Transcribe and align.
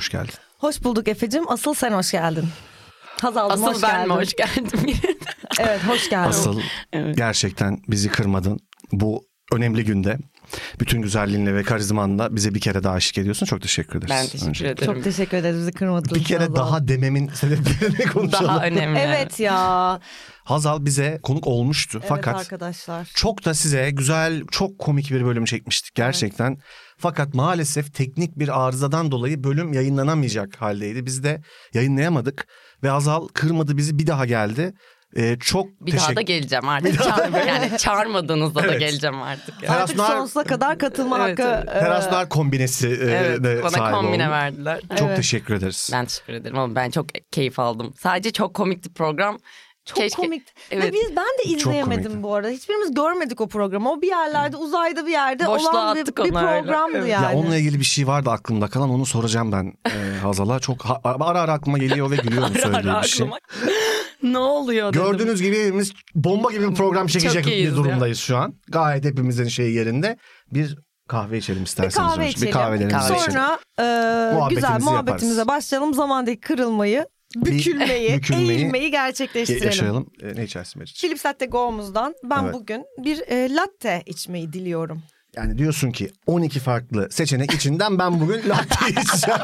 hoş 0.00 0.08
geldin. 0.08 0.34
Hoş 0.58 0.84
bulduk 0.84 1.08
Efe'cim. 1.08 1.50
Asıl 1.50 1.74
sen 1.74 1.92
hoş 1.92 2.10
geldin. 2.12 2.48
Hazal'cığım 3.20 3.64
Asıl 3.64 3.74
hoş 3.74 3.82
ben 3.82 3.90
geldin. 3.90 4.08
mi 4.08 4.14
hoş 4.14 4.34
geldim? 4.34 5.00
Evet 5.60 5.80
hoş 5.86 6.10
geldin. 6.10 6.28
Asıl 6.28 6.60
Evet. 6.92 7.16
gerçekten 7.16 7.78
bizi 7.88 8.08
kırmadın. 8.08 8.58
Bu 8.92 9.24
önemli 9.52 9.84
günde 9.84 10.18
bütün 10.80 11.02
güzelliğinle 11.02 11.54
ve 11.54 11.62
karizmanla 11.62 12.36
bize 12.36 12.54
bir 12.54 12.60
kere 12.60 12.82
daha 12.82 12.96
eşlik 12.96 13.18
ediyorsun. 13.18 13.46
Çok 13.46 13.62
teşekkür 13.62 13.98
ederiz. 13.98 14.10
ben 14.10 14.26
teşekkür 14.26 14.48
Önce. 14.48 14.68
ederim. 14.68 14.94
Çok 14.94 15.04
teşekkür 15.04 15.36
ederiz 15.36 15.56
bizi 15.58 15.72
kırmadığınız 15.72 16.14
Bir 16.14 16.24
kere 16.24 16.38
Hazal. 16.38 16.54
daha 16.56 16.88
dememin 16.88 17.28
sebeplerini 17.28 18.06
konuşalım. 18.12 18.44
Daha 18.48 18.66
önemli. 18.66 18.98
Evet 18.98 19.40
ya. 19.40 20.00
Hazal 20.44 20.84
bize 20.84 21.20
konuk 21.22 21.46
olmuştu 21.46 21.98
Evet 22.00 22.08
fakat 22.08 22.36
arkadaşlar. 22.40 23.10
çok 23.14 23.44
da 23.44 23.54
size 23.54 23.90
güzel, 23.90 24.42
çok 24.50 24.78
komik 24.78 25.10
bir 25.10 25.24
bölüm 25.24 25.44
çekmiştik 25.44 25.94
gerçekten. 25.94 26.56
Fakat 27.00 27.34
maalesef 27.34 27.94
teknik 27.94 28.38
bir 28.38 28.60
arızadan 28.66 29.10
dolayı 29.10 29.44
bölüm 29.44 29.72
yayınlanamayacak 29.72 30.56
haldeydi. 30.56 31.06
Biz 31.06 31.24
de 31.24 31.40
yayınlayamadık 31.74 32.46
ve 32.82 32.88
Hazal 32.88 33.28
kırmadı 33.28 33.76
bizi 33.76 33.98
bir 33.98 34.06
daha 34.06 34.26
geldi. 34.26 34.72
Ee, 35.16 35.36
çok 35.40 35.66
Bir 35.80 35.90
teşekkür 35.92 36.06
daha 36.06 36.16
da 36.16 36.20
geleceğim 36.20 36.68
artık. 36.68 37.02
Çağır, 37.02 37.46
yani 37.46 37.78
çağırmadığınızda 37.78 38.62
da 38.62 38.66
Evet. 38.66 38.80
geleceğim 38.80 39.22
artık. 39.22 39.62
Yani. 39.62 39.76
Artık 39.76 39.96
Nar- 39.98 40.06
sonsuza 40.18 40.44
kadar 40.44 40.78
katılma 40.78 41.28
Evet, 41.28 41.38
hakkı. 41.38 41.50
evet. 41.64 41.76
e, 41.76 41.80
Teraslar 41.80 42.28
kombinesi 42.28 42.88
e, 42.88 42.92
Evet, 42.92 43.44
de 43.44 43.60
bana 43.62 43.70
sahip 43.70 43.94
kombine 43.94 44.22
oldun. 44.22 44.30
verdiler. 44.32 44.80
Çok 44.98 45.08
Evet. 45.08 45.16
teşekkür 45.16 45.54
ederiz. 45.54 45.90
Ben 45.92 46.04
teşekkür 46.06 46.32
ederim 46.32 46.58
ama 46.58 46.74
ben 46.74 46.90
çok 46.90 47.06
keyif 47.32 47.58
aldım. 47.58 47.94
Sadece 47.98 48.32
çok 48.32 48.54
komikti 48.54 48.92
program. 48.92 49.38
Çok 49.90 49.96
Keşke- 49.98 50.16
komik. 50.22 50.42
Ve 50.46 50.50
Evet. 50.70 50.92
biz 50.94 51.16
ben 51.16 51.24
de 51.38 51.44
izleyemedim 51.58 52.22
bu 52.22 52.34
arada. 52.34 52.48
Hiçbirimiz 52.48 52.94
görmedik 52.94 53.40
o 53.40 53.48
programı. 53.48 53.90
O 53.90 54.00
bir 54.02 54.06
yerlerde 54.08 54.56
uzayda 54.56 55.06
bir 55.06 55.10
yerde 55.10 55.46
Boşluğa 55.46 55.72
olan 55.72 55.96
bir, 55.96 56.00
attık 56.00 56.18
bir 56.24 56.30
programdı 56.30 56.98
Evet. 56.98 57.08
yani. 57.08 57.24
Ya 57.24 57.32
onunla 57.34 57.56
ilgili 57.56 57.78
bir 57.78 57.84
şey 57.84 58.06
vardı 58.06 58.30
aklımda 58.30 58.68
kalan 58.68 58.90
onu 58.90 59.06
soracağım 59.06 59.52
ben 59.52 59.72
e, 59.86 60.18
Hazal'a. 60.22 60.58
Çok 60.60 60.82
ha- 60.84 61.00
ara 61.04 61.40
ara 61.40 61.52
aklıma 61.52 61.78
geliyor 61.78 62.10
ve 62.10 62.16
gülüyorum 62.16 62.54
söylediği 62.62 62.92
ara 62.92 63.02
bir 63.02 63.08
şey. 63.08 63.26
aklıma- 63.26 63.38
ne 64.22 64.38
oluyor 64.38 64.92
dedim. 64.94 65.02
Gördüğünüz 65.04 65.42
gibi 65.42 65.64
hepimiz 65.64 65.92
bomba 66.14 66.52
gibi 66.52 66.70
bir 66.70 66.74
program 66.74 67.06
çekecek 67.06 67.46
bir 67.46 67.74
durumdayız 67.76 68.18
şu 68.18 68.36
an. 68.36 68.54
Gayet 68.68 69.04
hepimizin 69.04 69.48
şeyi 69.48 69.74
yerinde. 69.74 70.16
Bir 70.52 70.78
kahve 71.08 71.38
içelim 71.38 71.60
bir 71.60 71.66
isterseniz. 71.66 71.94
kahve 72.08 72.20
önce. 72.22 72.30
içelim. 72.30 72.48
Bir 72.48 72.52
kahvelerimizi 72.52 72.96
kahve 72.98 73.16
içelim. 73.16 73.32
Sonra 73.32 73.58
e, 73.78 73.82
Muhabbetimizi 74.34 74.54
güzel 74.74 74.80
muhabbetimize 74.92 75.40
yaparız. 75.40 75.48
başlayalım. 75.48 75.94
Zamandaki 75.94 76.40
kırılmayı, 76.40 77.06
bükülmeyi, 77.36 78.16
bükülmeyi 78.16 78.50
eğilmeyi 78.50 78.90
gerçekleştirelim. 78.90 79.64
Yaşayalım. 79.66 80.06
E, 80.22 80.34
ne 80.36 80.44
içersin 80.44 80.78
Meriç? 80.78 81.00
Philips 81.00 81.26
Latte 81.26 81.46
Go'muzdan 81.46 82.14
ben 82.24 82.44
Evet. 82.44 82.54
bugün 82.54 82.84
bir 82.98 83.18
e, 83.28 83.54
latte 83.54 84.02
içmeyi 84.06 84.52
diliyorum. 84.52 85.02
Yani 85.36 85.58
diyorsun 85.58 85.90
ki 85.90 86.10
12 86.26 86.60
farklı 86.60 87.08
seçenek 87.10 87.54
içinden 87.54 87.98
ben 87.98 88.20
bugün 88.20 88.48
latte 88.48 88.90
içeceğim. 89.02 89.40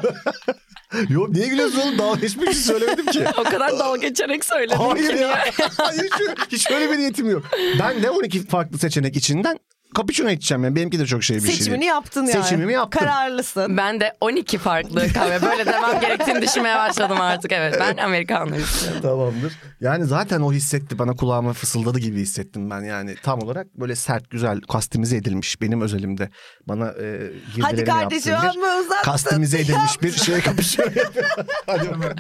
Yok 1.08 1.28
niye 1.28 1.48
gülüyorsun 1.48 1.80
oğlum? 1.80 1.98
Daha 1.98 2.16
hiçbir 2.16 2.44
şey 2.44 2.54
söylemedim 2.54 3.06
ki. 3.06 3.24
O 3.38 3.44
kadar 3.44 3.78
dalga 3.78 3.96
geçerek 4.08 4.44
söyledim 4.44 4.78
Hayır 4.78 5.16
ki. 5.16 5.22
ya. 5.22 5.44
Hayır 5.76 6.10
şu, 6.18 6.24
hiç 6.52 6.70
öyle 6.70 6.90
bir 6.92 6.98
niyetim 6.98 7.30
yok. 7.30 7.42
Ben 7.80 8.02
de 8.02 8.10
12 8.10 8.46
farklı 8.46 8.78
seçenek 8.78 9.16
içinden 9.16 9.58
cappuccino 9.96 10.30
içeceğim. 10.30 10.64
Yani 10.64 10.76
benimki 10.76 10.98
de 10.98 11.06
çok 11.06 11.24
şey 11.24 11.36
bir 11.36 11.42
şey 11.42 11.54
Seçimini 11.54 11.80
değil. 11.80 11.90
yaptın 11.90 12.26
yani. 12.26 12.42
Seçimimi 12.44 12.72
yaptım. 12.72 13.00
Kararlısın. 13.00 13.76
Ben 13.76 14.00
de 14.00 14.12
12 14.20 14.58
farklı 14.58 15.12
kahve. 15.12 15.42
Böyle 15.42 15.66
demem 15.66 16.00
gerektiğini 16.00 16.42
düşünmeye 16.42 16.76
başladım 16.76 17.20
artık. 17.20 17.52
Evet 17.52 17.76
ben 17.80 17.96
Amerikanlı 17.96 18.56
istiyorum. 18.56 19.02
Tamamdır. 19.02 19.52
Yani 19.80 20.04
zaten 20.04 20.40
o 20.40 20.52
hissetti 20.52 20.98
bana 20.98 21.12
kulağıma 21.12 21.52
fısıldadı 21.52 21.98
gibi 21.98 22.20
hissettim 22.20 22.70
ben 22.70 22.80
yani 22.80 23.14
tam 23.22 23.42
olarak 23.42 23.66
böyle 23.74 23.96
sert 23.96 24.30
güzel 24.30 24.60
kastimize 24.60 25.16
edilmiş 25.16 25.60
benim 25.60 25.80
özelimde 25.80 26.28
bana 26.68 26.86
e, 26.88 27.30
Hadi 27.60 27.84
kardeşim 27.84 28.34
amma 28.34 28.78
uzattın. 28.80 29.02
kastimize 29.04 29.58
edilmiş 29.60 30.02
bir 30.02 30.12
şey 30.12 30.40
kapışıyor. 30.40 30.92
Hadi 31.66 31.90
bakalım. 31.90 32.16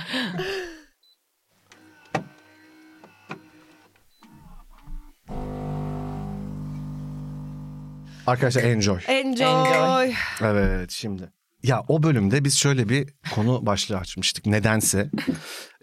Arkadaşlar 8.26 8.62
enjoy. 8.62 8.98
Enjoy. 9.08 9.46
Enjoy. 9.46 10.14
Evet 10.42 10.90
şimdi. 10.90 11.30
Ya 11.62 11.82
o 11.88 12.02
bölümde 12.02 12.44
biz 12.44 12.56
şöyle 12.56 12.88
bir 12.88 13.08
konu 13.34 13.66
başlığı 13.66 13.96
açmıştık. 13.98 14.46
Nedense 14.46 15.10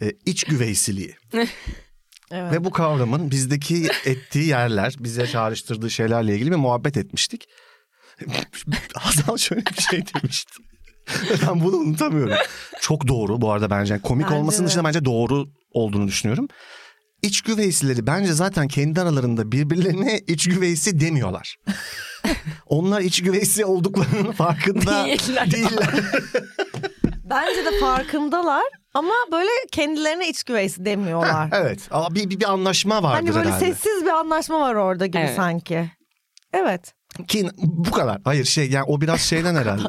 e, 0.01 0.11
iç 0.25 0.43
güveysiliği. 0.43 1.15
Evet. 2.31 2.53
Ve 2.53 2.63
bu 2.63 2.71
kavramın 2.71 3.31
bizdeki 3.31 3.89
ettiği 4.05 4.47
yerler, 4.47 4.95
bize 4.99 5.27
çağrıştırdığı 5.27 5.89
şeylerle 5.89 6.35
ilgili 6.35 6.51
bir 6.51 6.55
muhabbet 6.55 6.97
etmiştik. 6.97 7.47
Hazal 8.95 9.37
şöyle 9.37 9.65
bir 9.65 9.81
şey 9.81 10.03
demişti. 10.15 10.51
ben 11.47 11.61
bunu 11.63 11.75
unutamıyorum. 11.75 12.35
Çok 12.81 13.07
doğru 13.07 13.41
bu 13.41 13.51
arada 13.51 13.69
bence. 13.69 13.99
Komik 13.99 14.25
Bence 14.25 14.35
olmasının 14.35 14.65
de. 14.65 14.69
dışında 14.69 14.83
bence 14.83 15.05
doğru 15.05 15.45
olduğunu 15.71 16.07
düşünüyorum. 16.07 16.47
İç 17.21 17.41
güveysileri 17.41 18.07
bence 18.07 18.33
zaten 18.33 18.67
kendi 18.67 19.01
aralarında 19.01 19.51
birbirlerine 19.51 20.19
iç 20.27 20.47
güveysi 20.49 20.99
demiyorlar. 20.99 21.55
Onlar 22.65 23.01
iç 23.01 23.23
güveysi 23.23 23.65
olduklarının 23.65 24.31
farkında 24.31 25.05
Değiller. 25.05 25.51
değiller. 25.51 25.89
Bence 27.23 27.65
de 27.65 27.79
farkındalar 27.79 28.63
ama 28.93 29.13
böyle 29.31 29.49
kendilerine 29.71 30.29
iç 30.29 30.43
güveysi 30.43 30.85
demiyorlar. 30.85 31.49
evet. 31.51 31.79
Ama 31.91 32.15
bir, 32.15 32.29
bir, 32.29 32.39
bir 32.39 32.51
anlaşma 32.51 33.03
vardır 33.03 33.15
hani 33.27 33.35
böyle 33.35 33.49
herhalde. 33.49 33.65
sessiz 33.65 34.03
bir 34.03 34.09
anlaşma 34.09 34.59
var 34.59 34.75
orada 34.75 35.05
gibi 35.05 35.17
Evet. 35.17 35.35
sanki. 35.35 35.91
Evet. 36.53 36.93
Ki 37.27 37.49
bu 37.57 37.91
kadar. 37.91 38.21
Hayır 38.23 38.45
şey 38.45 38.69
yani 38.69 38.83
o 38.83 39.01
biraz 39.01 39.21
şeyden 39.21 39.55
herhalde. 39.55 39.83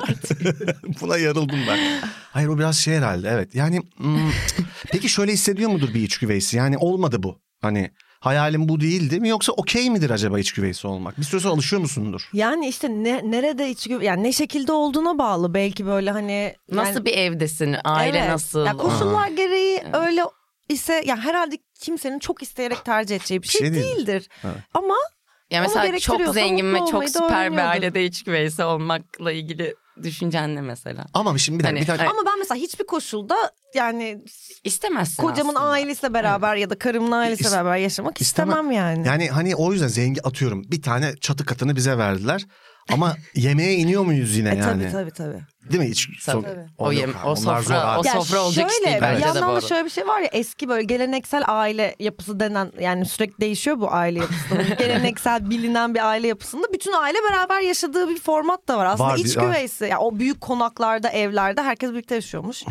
Buna 1.00 1.16
yarıldım 1.16 1.58
ben. 1.68 1.78
Hayır 2.32 2.48
o 2.48 2.58
biraz 2.58 2.76
şey 2.76 2.96
herhalde 2.96 3.28
evet. 3.28 3.54
Yani 3.54 3.80
hmm, 3.96 4.30
peki 4.92 5.08
şöyle 5.08 5.32
hissediyor 5.32 5.70
mudur 5.70 5.94
bir 5.94 6.00
iç 6.02 6.18
güveysi? 6.18 6.56
Yani 6.56 6.78
olmadı 6.78 7.22
bu. 7.22 7.40
Hani 7.62 7.90
hayalim 8.24 8.68
bu 8.68 8.80
değildi 8.80 9.20
mi 9.20 9.28
yoksa 9.28 9.52
okey 9.52 9.90
midir 9.90 10.10
acaba 10.10 10.38
iç 10.38 10.52
güveysi 10.52 10.86
olmak? 10.86 11.18
Bir 11.18 11.24
süre 11.24 11.40
sonra 11.40 11.54
alışıyor 11.54 11.82
musundur? 11.82 12.28
Yani 12.32 12.68
işte 12.68 12.88
ne, 12.88 13.30
nerede 13.30 13.70
iç 13.70 13.88
güve 13.88 14.04
yani 14.04 14.22
ne 14.22 14.32
şekilde 14.32 14.72
olduğuna 14.72 15.18
bağlı 15.18 15.54
belki 15.54 15.86
böyle 15.86 16.10
hani 16.10 16.54
Nasıl 16.72 16.94
yani- 16.94 17.04
bir 17.04 17.12
evdesin? 17.14 17.76
Aile 17.84 18.18
Evet. 18.18 18.28
nasıl? 18.28 18.66
Ya 18.66 18.76
koşullar 18.76 19.28
gereği 19.28 19.82
öyle 19.92 20.22
ise 20.68 21.02
ya 21.06 21.16
herhalde 21.16 21.58
kimsenin 21.80 22.18
çok 22.18 22.42
isteyerek 22.42 22.84
tercih 22.84 23.16
edeceği 23.16 23.38
bir 23.42 23.46
Bir 23.46 23.52
şey, 23.52 23.60
şey 23.60 23.74
değil. 23.74 23.96
değildir. 23.96 24.28
Evet. 24.44 24.56
Ama 24.74 24.94
Ya 25.50 25.60
mesela 25.60 25.98
çok 25.98 26.34
zengin 26.34 26.74
ve 26.74 26.78
çok 26.90 27.08
süper 27.10 27.52
bir 27.52 27.58
ailede 27.70 28.04
iç 28.04 28.24
güveysi 28.24 28.64
olmakla 28.64 29.32
ilgili 29.32 29.74
düşüncen 30.02 30.54
ne 30.56 30.60
mesela? 30.60 31.06
Ama 31.14 31.38
şimdi 31.38 31.58
bir 31.58 31.64
Hani- 31.64 31.80
bir 31.80 31.86
dakika. 31.86 32.10
ama 32.10 32.22
ben 32.26 32.38
mesela 32.38 32.60
hiçbir 32.60 32.86
koşulda 32.86 33.36
yani 33.74 34.24
İstemezsin 34.64 35.22
kocamın 35.22 35.54
aslında. 35.54 35.70
ailesiyle 35.70 36.14
beraber 36.14 36.56
ya 36.56 36.70
da 36.70 36.78
karımın 36.78 37.12
ailesiyle 37.12 37.48
İst- 37.48 37.54
beraber 37.56 37.76
yaşamak 37.76 38.20
İstemem. 38.20 38.50
istemem 38.54 38.72
yani. 38.72 39.06
Yani 39.08 39.28
hani 39.28 39.56
o 39.56 39.72
yüzden 39.72 39.88
zengin 39.88 40.20
atıyorum 40.24 40.62
bir 40.70 40.82
tane 40.82 41.16
çatı 41.16 41.44
katını 41.44 41.76
bize 41.76 41.98
verdiler. 41.98 42.46
Ama 42.92 43.16
yemeğe 43.34 43.74
iniyor 43.74 44.04
muyuz 44.04 44.36
yine 44.36 44.48
E 44.50 44.56
yani? 44.56 44.82
tabii 44.82 44.92
tabii 44.92 45.10
tabii. 45.10 45.40
Değil 45.70 45.82
mi? 45.82 45.88
Hiç, 45.90 46.08
Tabii. 46.26 46.46
so- 46.46 46.66
O 46.78 46.92
yem- 46.92 47.14
o 47.24 47.36
sofra- 47.36 47.98
o 47.98 48.02
sofra 48.02 48.40
olacak 48.42 48.70
iş 48.70 48.76
şöyle, 48.76 48.90
değil 48.90 49.02
bence 49.02 49.26
yandan 49.26 49.56
da 49.56 49.60
şöyle 49.60 49.84
bir 49.84 49.90
şey 49.90 50.06
var 50.06 50.20
ya 50.20 50.28
eski 50.32 50.68
böyle 50.68 50.82
geleneksel 50.84 51.42
aile 51.46 51.94
yapısı 51.98 52.40
denen 52.40 52.72
yani 52.80 53.06
sürekli 53.06 53.40
değişiyor 53.40 53.80
bu 53.80 53.92
aile 53.92 54.18
yapısı. 54.18 54.54
geleneksel 54.78 55.50
bilinen 55.50 55.94
bir 55.94 56.08
aile 56.08 56.26
yapısında 56.28 56.72
bütün 56.72 56.92
aile 56.92 57.18
beraber 57.30 57.60
yaşadığı 57.60 58.08
bir 58.08 58.18
format 58.20 58.68
da 58.68 58.78
var. 58.78 58.86
Aslında 58.86 59.08
Var, 59.10 59.18
iç 59.18 59.34
güveysi. 59.34 59.84
Yani 59.84 59.98
o 59.98 60.18
büyük 60.18 60.40
konaklarda, 60.40 61.08
evlerde 61.08 61.62
herkes 61.62 61.90
birlikte 61.90 62.14
yaşıyormuş. 62.14 62.62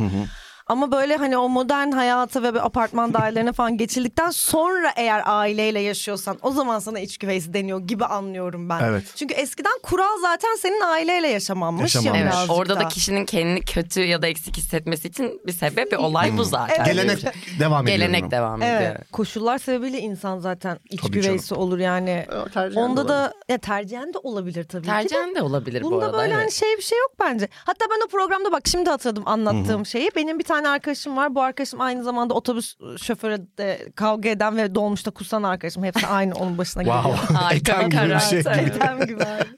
Ama 0.67 0.91
böyle 0.91 1.17
hani 1.17 1.37
o 1.37 1.49
modern 1.49 1.91
hayata 1.91 2.43
ve 2.43 2.61
apartman 2.61 3.13
dairelerine 3.13 3.53
falan 3.53 3.77
geçildikten 3.77 4.29
sonra 4.29 4.91
eğer 4.95 5.21
aileyle 5.25 5.79
yaşıyorsan 5.79 6.37
o 6.41 6.51
zaman 6.51 6.79
sana 6.79 6.99
iç 6.99 7.17
güveysi 7.17 7.53
deniyor 7.53 7.79
gibi 7.81 8.05
anlıyorum 8.05 8.69
ben. 8.69 8.79
Evet. 8.83 9.03
Çünkü 9.15 9.33
eskiden 9.33 9.79
kural 9.83 10.17
zaten 10.21 10.55
senin 10.55 10.81
aileyle 10.81 11.27
yaşamanmış 11.27 11.95
Yaşamanmış. 11.95 12.33
ya 12.33 12.39
Evet, 12.39 12.49
orada 12.49 12.79
da 12.79 12.87
kişinin 12.87 13.25
kendini 13.25 13.61
kötü 13.65 14.01
ya 14.01 14.21
da 14.21 14.27
eksik 14.27 14.57
hissetmesi 14.57 15.07
için 15.07 15.41
bir 15.47 15.51
sebep, 15.51 15.91
bir 15.91 15.97
olay 15.97 16.37
bu 16.37 16.43
zaten. 16.43 16.75
Evet. 16.75 16.85
Gelenek 16.85 17.33
devam 17.59 17.87
ediyor. 17.87 17.97
Gelenek 17.97 18.31
devam 18.31 18.61
ediyor. 18.61 18.81
Evet. 18.81 19.11
Koşullar 19.11 19.57
sebebiyle 19.57 19.99
insan 19.99 20.39
zaten 20.39 20.79
iç 20.89 21.01
Tabii 21.01 21.11
güveysi 21.11 21.55
olur 21.55 21.79
yani. 21.79 22.25
O 22.45 22.49
tercihen 22.49 22.81
Onda 22.81 23.07
da 23.07 23.33
ya 23.49 23.57
tercihen 23.57 24.13
de 24.13 24.17
olabilir 24.17 24.63
tabii 24.63 24.81
ki. 24.83 24.87
de. 24.87 24.91
Tercihen 24.91 25.35
de 25.35 25.41
olabilir 25.41 25.83
bu 25.83 25.91
Bunda 25.91 26.05
arada. 26.05 26.17
böyle 26.17 26.33
hani 26.33 26.43
evet. 26.43 26.53
şey 26.53 26.77
bir 26.77 26.83
şey 26.83 26.99
yok 26.99 27.11
bence. 27.19 27.47
Hatta 27.65 27.85
ben 27.89 28.05
o 28.05 28.07
programda 28.07 28.51
bak 28.51 28.61
şimdi 28.67 28.89
hatırladım 28.89 29.23
anlattığım 29.25 29.85
şeyi. 29.85 30.11
Benim 30.15 30.39
bir 30.39 30.43
tane 30.53 30.69
arkadaşım 30.69 31.17
var. 31.17 31.35
Bu 31.35 31.41
arkadaşım 31.41 31.81
aynı 31.81 32.03
zamanda 32.03 32.33
otobüs 32.33 32.75
şoförü 33.01 33.47
de 33.57 33.91
kavga 33.95 34.29
eden 34.29 34.57
ve 34.57 34.75
dolmuşta 34.75 35.11
kusan 35.11 35.43
arkadaşım. 35.43 35.83
Hepsi 35.83 36.07
aynı 36.07 36.33
onun 36.33 36.57
başına 36.57 36.83
geliyor. 36.83 37.03
Wow. 37.13 37.33
Harika 37.35 37.73
Etem 37.73 37.85
bir 37.85 37.91
gibi 37.91 38.01
bir 38.03 38.07
karar. 38.07 38.19
şey. 38.19 38.39
Etem 38.39 39.05
gibi 39.05 39.23
abi. 39.23 39.43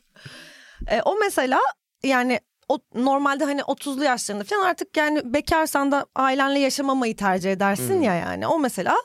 E, 0.92 1.02
o 1.02 1.16
mesela 1.20 1.60
yani 2.04 2.40
o, 2.70 2.80
normalde 2.96 3.44
hani 3.46 3.62
30'lu 3.62 4.04
yaşlarında 4.04 4.44
falan 4.44 4.66
artık 4.66 4.98
yani 4.98 5.34
bekarsan 5.34 5.92
da 5.92 6.06
ailenle 6.16 6.60
yaşamamayı 6.60 7.16
tercih 7.16 7.52
edersin 7.52 8.02
ya 8.02 8.14
yani. 8.16 8.48
O 8.48 8.60
mesela 8.60 8.96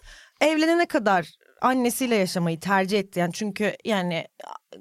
evlenene 0.40 0.86
kadar 0.86 1.28
annesiyle 1.62 2.14
yaşamayı 2.16 2.60
tercih 2.60 2.98
etti. 2.98 3.20
Yani 3.20 3.32
çünkü 3.32 3.72
yani 3.84 4.26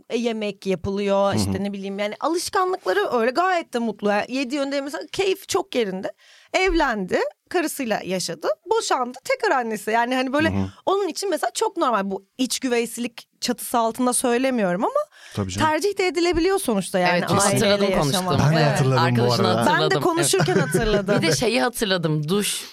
e, 0.09 0.17
yemek 0.17 0.65
yapılıyor 0.67 1.35
işte 1.35 1.63
ne 1.63 1.73
bileyim 1.73 1.99
yani 1.99 2.15
alışkanlıkları 2.19 2.99
öyle 3.11 3.31
gayet 3.31 3.73
de 3.73 3.79
mutlu. 3.79 4.09
Yani 4.09 4.25
yedi 4.29 4.55
yönde 4.55 4.81
mesela 4.81 5.03
keyif 5.11 5.49
çok 5.49 5.75
yerinde. 5.75 6.11
Evlendi, 6.53 7.19
karısıyla 7.49 8.01
yaşadı, 8.05 8.47
boşandı, 8.65 9.17
tekrar 9.23 9.55
annesi. 9.55 9.91
Yani 9.91 10.15
hani 10.15 10.33
böyle 10.33 10.53
onun 10.85 11.07
için 11.07 11.29
mesela 11.29 11.51
çok 11.53 11.77
normal 11.77 12.11
bu 12.11 12.25
iç 12.37 12.59
güveysilik 12.59 13.27
çatısı 13.41 13.77
altında 13.77 14.13
söylemiyorum 14.13 14.83
ama 14.83 14.93
Tabii 15.35 15.51
canım. 15.51 15.67
tercih 15.67 15.97
de 15.97 16.07
edilebiliyor 16.07 16.59
sonuçta 16.59 16.99
yani 16.99 17.17
evet 17.29 17.31
aileyle 17.31 17.67
hatırladım 17.69 18.07
yaşamak. 18.07 18.39
Ben 18.39 18.55
de 18.55 18.59
Evet, 18.59 18.71
hatırladım 18.71 18.97
bu 19.17 19.21
Arkadaşını 19.21 19.47
arada. 19.47 19.59
Ben 19.59 19.65
hatırladım. 19.71 19.97
de 19.97 20.03
konuşurken 20.03 20.55
hatırladım. 20.59 21.13
Evet. 21.13 21.23
Bir 21.23 21.27
de 21.27 21.35
şeyi 21.35 21.61
hatırladım 21.61 22.29
duş. 22.29 22.65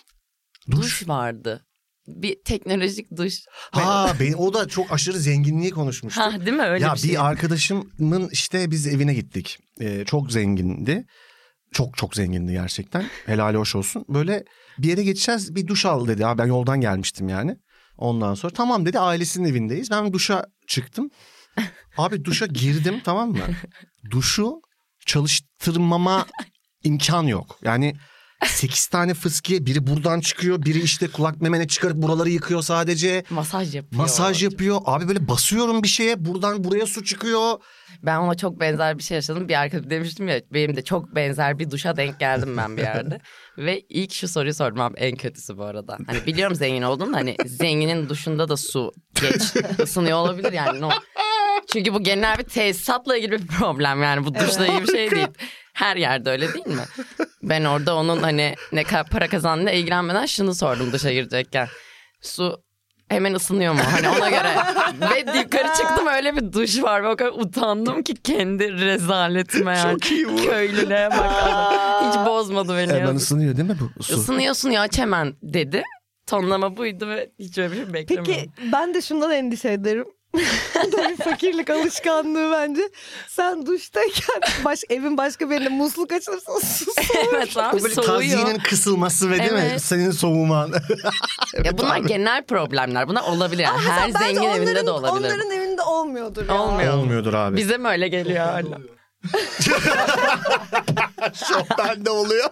Duş. 0.70 0.80
Duş 0.80 1.08
vardı. 1.08 1.62
Bir 2.06 2.36
teknolojik 2.44 3.16
duş. 3.16 3.34
Ha 3.70 4.12
ben, 4.20 4.32
o 4.32 4.54
da 4.54 4.68
çok 4.68 4.92
aşırı 4.92 5.18
zenginliği 5.18 5.70
konuşmuştu. 5.70 6.20
Ha 6.20 6.32
değil 6.46 6.56
mi 6.56 6.62
öyle 6.62 6.84
ya 6.84 6.94
bir 6.94 6.98
şey? 6.98 7.18
arkadaşımın 7.18 8.28
işte 8.32 8.70
biz 8.70 8.86
evine 8.86 9.14
gittik. 9.14 9.58
Ee, 9.80 10.04
çok 10.04 10.32
zengindi. 10.32 11.06
Çok 11.72 11.96
çok 11.96 12.14
zengindi 12.14 12.52
gerçekten. 12.52 13.04
Helal 13.26 13.54
hoş 13.54 13.74
olsun. 13.74 14.04
Böyle 14.08 14.44
bir 14.78 14.88
yere 14.88 15.02
geçeceğiz 15.02 15.54
bir 15.54 15.66
duş 15.66 15.86
al 15.86 16.08
dedi. 16.08 16.24
Ha, 16.24 16.38
ben 16.38 16.46
yoldan 16.46 16.80
gelmiştim 16.80 17.28
yani. 17.28 17.56
Ondan 17.98 18.34
sonra 18.34 18.52
tamam 18.52 18.86
dedi 18.86 18.98
ailesinin 18.98 19.48
evindeyiz. 19.48 19.90
Ben 19.90 20.12
duşa 20.12 20.44
çıktım. 20.66 21.10
Abi 21.96 22.24
duşa 22.24 22.46
girdim 22.46 23.00
tamam 23.04 23.30
mı? 23.30 23.44
Duşu 24.10 24.60
çalıştırmama 25.06 26.26
imkan 26.84 27.22
yok. 27.22 27.58
Yani 27.62 27.94
sekiz 28.44 28.86
tane 28.86 29.14
fıskiye 29.14 29.66
biri 29.66 29.86
buradan 29.86 30.20
çıkıyor. 30.20 30.62
Biri 30.62 30.80
işte 30.80 31.08
kulak 31.08 31.40
memene 31.40 31.68
çıkarıp 31.68 31.96
buraları 31.96 32.30
yıkıyor 32.30 32.62
sadece. 32.62 33.24
Masaj 33.30 33.74
yapıyor. 33.74 34.02
Masaj 34.02 34.42
yapıyor. 34.42 34.80
Abi 34.84 35.08
böyle 35.08 35.28
basıyorum 35.28 35.82
bir 35.82 35.88
şeye 35.88 36.24
buradan 36.24 36.64
buraya 36.64 36.86
su 36.86 37.04
çıkıyor. 37.04 37.52
Ben 38.02 38.18
ona 38.18 38.34
çok 38.34 38.60
benzer 38.60 38.98
bir 38.98 39.02
şey 39.02 39.14
yaşadım. 39.14 39.48
Bir 39.48 39.60
arkadaşım 39.60 39.90
demiştim 39.90 40.28
ya 40.28 40.40
benim 40.52 40.76
de 40.76 40.84
çok 40.84 41.14
benzer 41.14 41.58
bir 41.58 41.70
duşa 41.70 41.96
denk 41.96 42.20
geldim 42.20 42.56
ben 42.56 42.76
bir 42.76 42.82
yerde. 42.82 43.20
Ve 43.58 43.80
ilk 43.80 44.12
şu 44.12 44.28
soruyu 44.28 44.54
sordum 44.54 44.80
abi 44.80 44.98
en 44.98 45.16
kötüsü 45.16 45.58
bu 45.58 45.64
arada. 45.64 45.98
Hani 46.06 46.26
biliyorum 46.26 46.56
zengin 46.56 46.82
da 46.82 47.16
hani 47.16 47.36
zenginin 47.46 48.08
duşunda 48.08 48.48
da 48.48 48.56
su 48.56 48.92
geç 49.20 49.42
ısınıyor 49.80 50.18
olabilir 50.18 50.52
yani. 50.52 50.80
No. 50.80 50.90
Çünkü 51.72 51.94
bu 51.94 52.02
genel 52.02 52.38
bir 52.38 52.44
tesisatla 52.44 53.16
ilgili 53.16 53.32
bir 53.32 53.46
problem 53.46 54.02
yani 54.02 54.24
bu 54.24 54.34
duşla 54.34 54.66
ilgili 54.66 54.82
bir 54.82 54.92
şey 54.92 55.10
değil. 55.10 55.28
Her 55.74 55.96
yerde 55.96 56.30
öyle 56.30 56.54
değil 56.54 56.66
mi? 56.66 56.82
Ben 57.42 57.64
orada 57.64 57.96
onun 57.96 58.22
hani 58.22 58.54
ne 58.72 58.84
kadar 58.84 59.06
para 59.06 59.28
kazandığıyla 59.28 59.72
ilgilenmeden 59.72 60.26
şunu 60.26 60.54
sordum 60.54 60.92
duşa 60.92 61.12
girecekken. 61.12 61.68
Su 62.20 62.62
hemen 63.08 63.34
ısınıyor 63.34 63.74
mu? 63.74 63.80
Hani 63.92 64.08
ona 64.08 64.30
göre. 64.30 64.56
Ve 65.00 65.38
yukarı 65.38 65.68
çıktım 65.76 66.06
öyle 66.06 66.36
bir 66.36 66.52
duş 66.52 66.82
var. 66.82 67.02
Ve 67.02 67.08
o 67.08 67.16
kadar 67.16 67.32
utandım 67.32 68.02
ki 68.02 68.14
kendi 68.14 68.72
rezaletime 68.72 69.76
yani. 69.76 69.92
Çok 70.00 70.10
iyi 70.12 70.28
bu. 70.28 70.36
Köylülüğe 70.36 71.08
bak. 71.10 71.30
Hiç 72.08 72.26
bozmadı 72.26 72.76
beni. 72.76 72.92
Hemen 72.92 73.00
yazık. 73.00 73.16
ısınıyor 73.20 73.56
değil 73.56 73.68
mi 73.68 73.76
bu 73.98 74.02
su? 74.02 74.20
Isınıyorsun 74.20 74.70
ya 74.70 74.80
aç 74.80 74.98
hemen 74.98 75.34
dedi. 75.42 75.82
Tonlama 76.26 76.76
buydu 76.76 77.08
ve 77.08 77.30
hiç 77.38 77.58
öyle 77.58 77.70
bir 77.70 77.76
şey 77.76 77.92
beklemedim. 77.94 78.34
Peki 78.34 78.50
ben 78.72 78.94
de 78.94 79.02
şundan 79.02 79.30
endişe 79.30 79.72
ederim. 79.72 80.06
Bu 80.84 80.92
da 80.92 81.08
bir 81.08 81.16
fakirlik 81.16 81.70
alışkanlığı 81.70 82.52
bence. 82.52 82.82
Sen 83.28 83.66
duştayken 83.66 84.40
baş, 84.64 84.80
evin 84.90 85.16
başka 85.16 85.50
bir 85.50 85.54
yerinde 85.54 85.68
musluk 85.68 86.12
açılırsa 86.12 86.52
soğur. 86.60 87.34
evet 87.34 87.56
abi 87.56 87.76
O 87.76 87.82
böyle 87.82 87.94
soğuyor. 87.94 88.20
tazinin 88.20 88.58
kısılması 88.58 89.30
ve 89.30 89.38
değil 89.38 89.52
mi? 89.52 89.66
Evet. 89.70 89.82
Senin 89.82 90.10
soğuman. 90.10 90.72
Ya 91.64 91.78
bunlar 91.78 91.96
genel 91.98 92.44
problemler. 92.44 93.08
Bunlar 93.08 93.22
olabilir. 93.22 93.62
Yani. 93.62 93.78
Her 93.80 94.14
bence 94.14 94.18
zengin 94.18 94.42
evinde 94.50 94.70
onların- 94.70 94.86
de 94.86 94.90
olabilir. 94.90 95.28
Onların 95.30 95.50
evinde 95.50 95.82
olmuyordur 95.82 96.48
ya. 96.48 96.62
Olmuyor. 96.62 96.94
Olmuyordur 96.94 97.34
abi. 97.34 97.56
Bize 97.56 97.78
mi 97.78 97.88
öyle 97.88 98.08
geliyor 98.08 98.46
hala? 98.46 98.78
Çok 101.48 101.78
bende 101.78 102.10
oluyor. 102.10 102.50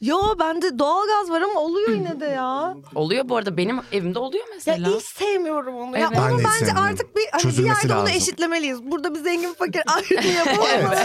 Yo 0.00 0.18
bende 0.40 0.78
doğalgaz 0.78 1.30
var 1.30 1.40
ama 1.42 1.60
oluyor 1.60 1.88
yine 1.88 2.20
de 2.20 2.24
ya. 2.26 2.74
Oluyor 2.94 3.28
bu 3.28 3.36
arada 3.36 3.56
benim 3.56 3.80
evimde 3.92 4.18
oluyor 4.18 4.44
Ya 4.48 4.54
mesela. 4.54 4.88
hiç 4.96 5.04
sevmiyorum 5.04 5.74
onu. 5.76 5.98
Ya 5.98 6.08
Evet. 6.12 6.18
Ben 6.24 6.30
onu 6.30 6.38
de 6.38 6.42
hiç 6.42 6.46
bence 6.48 6.58
sevmiyorum. 6.66 6.82
artık 6.92 7.16
bir 7.16 7.22
hani 7.32 7.38
bir 7.38 7.42
Çözülmesi 7.42 7.86
yerde 7.86 7.94
bunu 7.94 8.02
lazım. 8.02 8.16
eşitlemeliyiz. 8.16 8.82
Burada 8.82 9.14
bir 9.14 9.18
zengin 9.20 9.54
fakir 9.54 9.82
ayrımı 9.96 10.32
yapalım. 10.32 10.96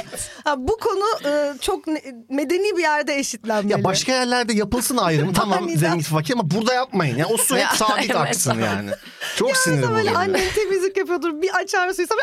ha, 0.44 0.56
bu 0.58 0.78
konu 0.78 1.06
e, 1.30 1.54
çok 1.62 1.88
ne- 1.88 2.04
medeni 2.30 2.78
bir 2.78 2.82
yerde 2.82 3.16
eşitlenmeli. 3.18 3.72
Ya 3.72 3.84
başka 3.84 4.12
yerlerde 4.12 4.54
yapılsın 4.54 4.98
ayrım. 4.98 5.34
tamam 5.42 5.70
zengin 5.70 6.02
fakir 6.04 6.34
ama 6.34 6.52
burada 6.52 6.74
yapmayın. 6.74 7.18
Ya 7.18 7.28
o 7.28 7.38
su 7.38 7.56
hep 7.56 7.62
Ya, 7.64 7.70
sabit 7.76 8.06
evet. 8.06 8.16
aksın 8.16 8.60
yani. 8.60 8.90
Çok 9.36 9.58
sinir 9.58 9.76
Mesela 9.76 9.92
böyle 9.96 10.10
bozucu. 10.10 10.20
annen 10.20 10.42
temizlik 10.56 10.98
yapıyordur 10.98 11.42
bir 11.42 11.56
açar 11.56 11.94
suysa 11.94 12.16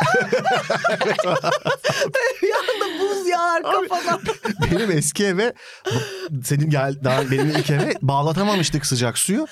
bir 2.43 2.51
anda 2.55 3.01
buz 3.01 3.27
yağar 3.29 3.63
kafana. 3.63 4.19
benim 4.73 4.91
eski 4.91 5.25
eve 5.25 5.53
bu- 5.87 6.43
senin 6.59 6.71
gel 6.71 6.95
daha 7.05 7.31
benim 7.31 7.49
ilk 7.49 7.71
eve 7.71 7.95
bağlatamamıştık 8.03 8.87
sıcak 8.87 9.19
suyu. 9.19 9.47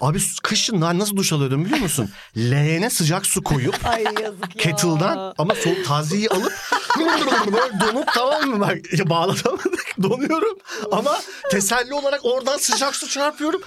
Abi 0.00 0.18
kışın 0.42 0.80
lan 0.80 0.98
nasıl 0.98 1.16
duş 1.16 1.32
alıyordum 1.32 1.64
biliyor 1.64 1.80
musun? 1.80 2.10
Leğene 2.36 2.90
sıcak 2.90 3.26
su 3.26 3.42
koyup 3.42 3.86
Ay 3.86 4.02
yazık 4.04 4.56
ya. 4.56 4.62
kettle'dan 4.62 5.34
ama 5.38 5.54
soğuk 5.54 5.84
tazeyi 5.86 6.28
alıp 6.28 6.52
böyle 6.98 7.30
donup 7.80 8.08
tamam 8.14 8.42
mı 8.50 8.60
bak 8.60 8.98
ya 8.98 9.10
bağlatamadık 9.10 9.94
donuyorum 10.02 10.58
ama 10.92 11.20
teselli 11.50 11.94
olarak 11.94 12.24
oradan 12.24 12.56
sıcak 12.58 12.96
su 12.96 13.08
çarpıyorum. 13.08 13.60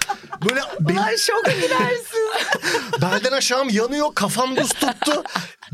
Böyle 0.48 0.60
benim, 0.80 1.02
Ay 1.02 1.16
şok 1.16 1.44
gidersin. 1.44 2.30
belden 3.02 3.32
aşağım 3.32 3.68
yanıyor 3.68 4.14
kafam 4.14 4.56
buz 4.56 4.68
tuttu. 4.68 5.22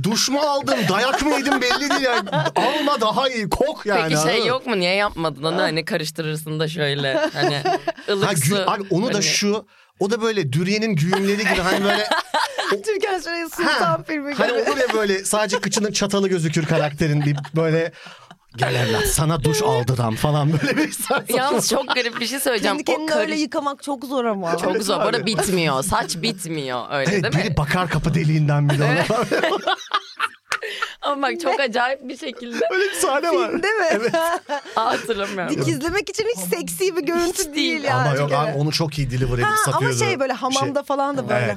Duş 0.03 0.29
mu 0.29 0.41
aldım 0.41 0.79
dayak 0.89 1.23
mı 1.23 1.31
yedim 1.31 1.61
belli 1.61 1.81
değil 1.91 2.01
yani. 2.01 2.29
Alma 2.57 3.01
daha 3.01 3.29
iyi 3.29 3.51
kok 3.51 3.87
yani. 3.87 4.09
Peki 4.15 4.23
şey 4.23 4.47
yok 4.47 4.67
mu? 4.67 4.79
Niye 4.79 4.95
yapmadın 4.95 5.43
onu? 5.43 5.63
Hani 5.63 5.85
karıştırırsın 5.85 6.61
da 6.61 6.69
şöyle. 6.69 7.29
Hani 7.33 7.63
ılık 8.09 8.29
Ha, 8.29 8.33
gü- 8.33 8.49
su. 8.49 8.71
abi 8.71 8.83
onu 8.91 9.09
da 9.11 9.15
Hani- 9.15 9.23
şu 9.25 9.67
o 10.01 10.11
da 10.11 10.23
böyle 10.23 10.53
Dürüye'nin 10.53 10.97
güğümleri 10.97 11.39
gibi 11.39 11.61
hani 11.63 11.85
böyle 11.85 12.09
Türkan 12.85 13.21
Şoray'ın 13.21 13.49
Sultan 13.49 14.03
filmi 14.03 14.35
gibi. 14.35 14.43
hani 14.43 14.53
olur 14.53 14.77
ya 14.77 14.95
böyle 14.95 15.25
sadece 15.25 15.61
kıçının 15.61 15.93
çatalı 15.93 16.29
gözükür 16.29 16.67
karakterin 16.67 17.25
bir 17.25 17.37
böyle 17.57 17.93
gel 18.57 18.75
evlat 18.75 19.07
sana 19.07 19.45
duş 19.45 19.63
aldıram 19.63 20.15
falan 20.15 20.53
böyle 20.53 20.77
bir 20.77 20.93
saçma. 20.93 21.37
Yalnız 21.37 21.69
çok 21.69 21.95
garip 21.95 22.21
bir 22.21 22.27
şey 22.27 22.41
söyleyeceğim. 22.41 22.77
Kendi 22.77 22.85
kendini 22.85 23.07
karış... 23.07 23.23
öyle 23.23 23.41
yıkamak 23.41 23.83
çok 23.83 24.05
zor 24.05 24.25
ama. 24.25 24.57
Çok 24.57 24.83
zor. 24.83 24.97
Bu 24.97 25.01
arada 25.01 25.27
bitmiyor. 25.27 25.83
Saç 25.83 26.17
bitmiyor 26.17 26.87
öyle 26.91 27.11
Evet 27.11 27.23
değil 27.23 27.35
mi? 27.35 27.51
biri 27.51 27.57
bakar 27.57 27.89
kapı 27.89 28.15
deliğinden 28.15 28.69
bir 28.71 28.79
de 28.79 28.85
ona. 28.85 29.19
Ama 31.03 31.23
bak 31.23 31.41
çok 31.41 31.61
acayip 31.61 32.01
bir 32.09 32.17
şekilde. 32.19 32.65
Öyle 32.71 32.85
bir 32.85 32.95
sahne 32.95 33.31
var. 33.31 33.63
Değil 33.63 33.75
mi? 34.03 34.11
Aa, 34.77 34.85
hatırlamıyorum. 34.93 35.57
Dikizlemek 35.57 36.09
için 36.11 36.25
hiç 36.37 36.55
seksi 36.59 36.97
bir 36.97 37.03
görüntü 37.03 37.27
Hiç 37.39 37.39
değil, 37.39 37.55
değil. 37.55 37.85
yani. 37.85 38.09
Ama 38.09 38.17
yok 38.17 38.31
Evet. 38.33 38.39
abi 38.39 38.59
onu 38.59 38.73
çok 38.73 38.99
iyi 38.99 39.11
deliver 39.11 39.35
edip 39.35 39.45
Ha, 39.45 39.51
ama 39.67 39.73
satıyordu. 39.73 39.99
şey 39.99 40.21
böyle 40.21 40.33
hamamda 40.33 40.83
falan 40.83 41.17
da 41.17 41.29
böyle. 41.29 41.45
Evet. 41.45 41.57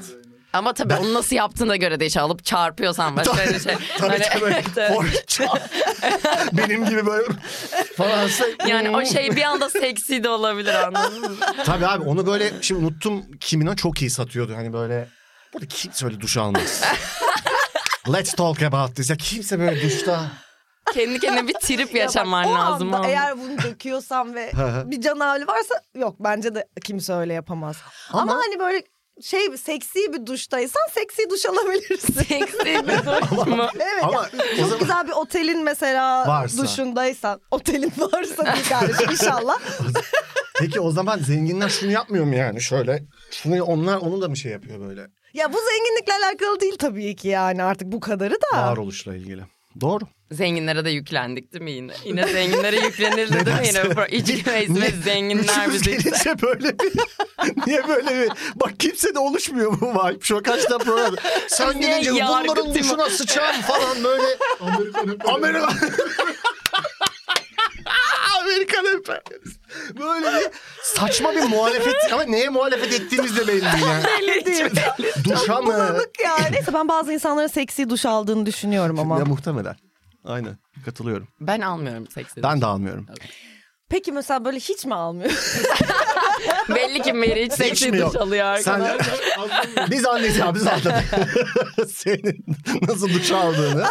Ama 0.54 0.74
tabii 0.74 0.94
onu 0.94 1.14
nasıl 1.14 1.36
yaptığına 1.36 1.76
göre 1.76 2.00
değişiyor. 2.00 2.26
Alıp 2.26 2.46
çarpıyorsan 2.46 3.18
başka 3.18 3.34
bir 3.54 3.60
şey. 3.60 3.76
Tabii 3.98 4.10
Hani- 4.24 4.42
böyle 4.42 4.56
evet, 4.56 4.92
evet. 6.04 6.52
benim 6.54 6.86
gibi 6.86 7.06
böyle 7.06 7.28
falan. 7.98 8.30
Yani 8.68 8.90
o 8.98 9.06
şey 9.06 9.36
bir 9.36 9.42
anda 9.44 9.70
seksi 9.70 10.24
de 10.24 10.30
olabilir 10.30 10.74
anladın 10.74 11.22
mı? 11.22 11.36
Tabii 11.66 11.88
abi 11.88 12.04
onu 12.04 12.28
böyle 12.28 12.52
şimdi 12.62 12.86
unuttum 12.86 13.26
kimine 13.40 13.76
çok 13.76 14.02
iyi 14.02 14.10
satıyordu. 14.10 14.54
Hani 14.56 14.74
böyle 14.74 15.08
burada 15.54 15.66
kimse 15.68 16.06
öyle 16.06 16.20
duş 16.20 16.38
almaz. 16.38 16.82
Let's 18.08 18.34
talk 18.34 18.62
about 18.64 18.96
this. 18.96 19.10
Ya 19.10 19.16
kimse 19.18 19.60
böyle 19.60 19.84
duşta. 19.84 20.32
Kendi 20.94 21.20
kendine 21.20 21.48
bir 21.48 21.54
trip 21.54 21.80
Ya 21.80 21.86
bak, 21.86 21.96
yaşaman 21.96 22.46
o 22.46 22.54
lazım. 22.56 22.88
anda 22.94 22.98
ama. 22.98 23.08
eğer 23.08 23.38
bunu 23.40 23.58
döküyorsan 23.64 24.36
ve 24.36 24.52
bir 24.86 25.02
can 25.02 25.20
hali 25.20 25.48
varsa 25.48 25.76
yok 25.96 26.16
bence 26.20 26.56
de 26.56 26.68
kimse 26.84 27.14
öyle 27.14 27.34
yapamaz. 27.34 27.78
Ama, 28.14 28.22
Ama- 28.22 28.36
hani 28.46 28.60
böyle 28.60 28.84
şey 29.24 29.58
seksi 29.58 30.14
bir 30.14 30.26
duştaysan 30.26 30.82
seksi 30.94 31.30
duş 31.30 31.46
alabilirsin. 31.46 32.14
Seksi 32.28 32.66
bir 32.66 32.98
duş 32.98 33.48
mu? 33.48 33.68
Evet 33.76 34.04
Ama 34.04 34.14
ya, 34.14 34.30
o 34.54 34.58
çok 34.58 34.68
zaman- 34.68 34.80
güzel 34.80 35.08
bir 35.08 35.12
otelin 35.12 35.64
mesela 35.64 36.28
Varsa. 36.28 36.64
duşundaysan 36.64 37.42
otelin 37.52 37.94
varsa 37.98 38.56
bir 38.56 38.70
kardeşim 38.70 39.12
inşallah. 39.12 39.60
Peki 40.60 40.80
o 40.80 40.92
zaman 40.92 41.20
zenginler 41.20 41.70
şunu 41.70 41.92
yapmıyor 41.92 42.26
mu 42.26 42.36
yani 42.36 42.62
şöyle? 42.62 43.04
Şunu 43.32 43.64
onlar 43.64 43.98
onu 43.98 44.22
da 44.22 44.30
mı 44.30 44.38
şey 44.38 44.52
yapıyor 44.52 44.80
böyle? 44.80 45.02
Ya 45.34 45.54
bu 45.54 45.58
zenginlikle 45.58 46.14
alakalı 46.14 46.60
değil 46.60 46.76
tabii 46.80 47.16
ki 47.16 47.28
yani 47.28 47.64
artık 47.64 47.88
bu 47.92 48.00
kadarı 48.00 48.34
da. 48.54 48.58
Varoluşla 48.68 49.16
ilgili. 49.16 49.42
Doğru. 49.82 50.04
Zenginlere 50.32 50.86
de 50.86 50.90
yüklendik 50.90 51.54
değil 51.54 51.64
mi 51.64 51.72
yine? 51.72 51.94
Yine 52.06 52.28
zenginlere 52.28 52.76
yüklenirdi 52.80 53.46
değil 53.46 53.58
mi 53.60 53.68
yine? 53.68 53.78
Pro- 53.80 54.10
İç 54.10 54.44
güveyiz 54.44 54.82
ve 54.82 54.90
zenginler 55.04 55.44
Üçümüz 55.44 55.74
bizi. 55.74 55.92
gelince 55.92 56.42
böyle 56.42 56.80
bir... 56.80 56.92
Niye 57.68 57.88
böyle 57.88 58.10
bir... 58.10 58.30
Bak 58.56 58.80
kimse 58.80 59.16
de 59.16 59.20
oluşmuyor 59.20 59.82
bu 59.82 59.86
vibe. 59.90 60.20
Şu 60.22 60.44
kaç 60.44 60.64
tane 60.66 60.84
program. 60.84 61.16
Sen 61.48 61.82
yargı 61.82 62.12
bunların 62.14 62.74
duşuna 62.74 63.10
sıçan 63.10 63.62
falan 63.62 64.04
böyle. 64.04 64.24
Amerikan 64.60 65.18
Amerikan. 65.34 65.74
Amerikan 68.42 68.86
süper. 68.86 69.22
Böyle 70.00 70.28
bir 70.40 70.48
saçma 70.84 71.32
bir 71.34 71.44
muhalefet 71.44 72.14
ama 72.14 72.24
neye 72.24 72.50
muhalefet 72.50 72.94
ettiğimiz 72.94 73.38
de 73.38 73.48
belli 73.48 73.62
değil 73.62 73.86
yani. 73.88 74.04
Belli 74.04 74.46
değil. 74.46 74.66
Duşa 75.24 75.62
mı? 75.62 76.00
Yani. 76.24 76.52
Neyse 76.52 76.74
ben 76.74 76.88
bazı 76.88 77.14
insanların 77.14 77.48
seksi 77.48 77.90
duş 77.90 78.06
aldığını 78.06 78.46
düşünüyorum 78.46 79.00
ama. 79.00 79.20
Ya 79.20 79.26
muhtemelen. 79.26 79.76
Aynen 80.26 80.58
katılıyorum. 80.86 81.28
Ben 81.42 81.62
almıyorum 81.62 82.08
seksi. 82.08 82.44
Ben 82.44 82.62
de 82.62 82.66
almıyorum. 82.66 83.06
Peki 83.90 84.12
mesela 84.12 84.46
böyle 84.46 84.60
hiç 84.60 84.86
mi 84.86 84.96
almıyor? 84.96 85.32
Belli 86.76 87.02
ki 87.02 87.14
Meriç 87.14 87.54
seksi 87.54 87.92
mi 87.92 87.98
yok? 87.98 88.14
duş 88.14 88.22
alıyor 88.22 88.58
Sen 88.58 88.80
arkadaşlar. 88.80 89.92
biz 89.92 90.06
anlayacağız 90.06 90.56
biz 90.56 90.68
anladık. 90.68 90.94
Senin 91.96 92.46
nasıl 92.88 93.10
duş 93.10 93.32
aldığını 93.32 93.86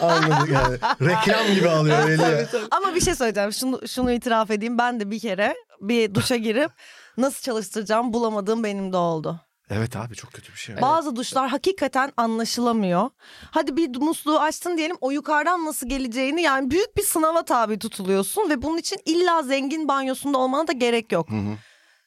anladık 0.00 0.50
yani. 0.52 0.78
Reklam 1.02 1.54
gibi 1.54 1.68
alıyor 1.68 2.08
belli. 2.08 2.46
ama 2.70 2.94
bir 2.94 3.00
şey 3.00 3.14
söyleyeceğim. 3.14 3.52
Şunu, 3.52 3.88
şunu 3.88 4.12
itiraf 4.12 4.50
edeyim. 4.50 4.78
Ben 4.78 5.00
de 5.00 5.10
bir 5.10 5.20
kere 5.20 5.54
bir 5.80 6.14
duşa 6.14 6.36
girip 6.36 6.70
nasıl 7.16 7.42
çalıştıracağım 7.42 8.12
bulamadığım 8.12 8.64
benim 8.64 8.92
de 8.92 8.96
oldu. 8.96 9.40
Evet 9.72 9.96
abi 9.96 10.14
çok 10.14 10.32
kötü 10.32 10.52
bir 10.52 10.58
şey. 10.58 10.80
Bazı 10.80 11.16
duşlar 11.16 11.48
hakikaten 11.48 12.12
anlaşılamıyor. 12.16 13.10
Hadi 13.50 13.76
bir 13.76 13.96
musluğu 13.96 14.40
açtın 14.40 14.76
diyelim 14.78 14.96
o 15.00 15.10
yukarıdan 15.10 15.64
nasıl 15.66 15.88
geleceğini 15.88 16.42
yani 16.42 16.70
büyük 16.70 16.96
bir 16.96 17.02
sınava 17.02 17.44
tabi 17.44 17.78
tutuluyorsun 17.78 18.50
ve 18.50 18.62
bunun 18.62 18.78
için 18.78 18.98
illa 19.04 19.42
zengin 19.42 19.88
banyosunda 19.88 20.38
olmana 20.38 20.68
da 20.68 20.72
gerek 20.72 21.12
yok. 21.12 21.28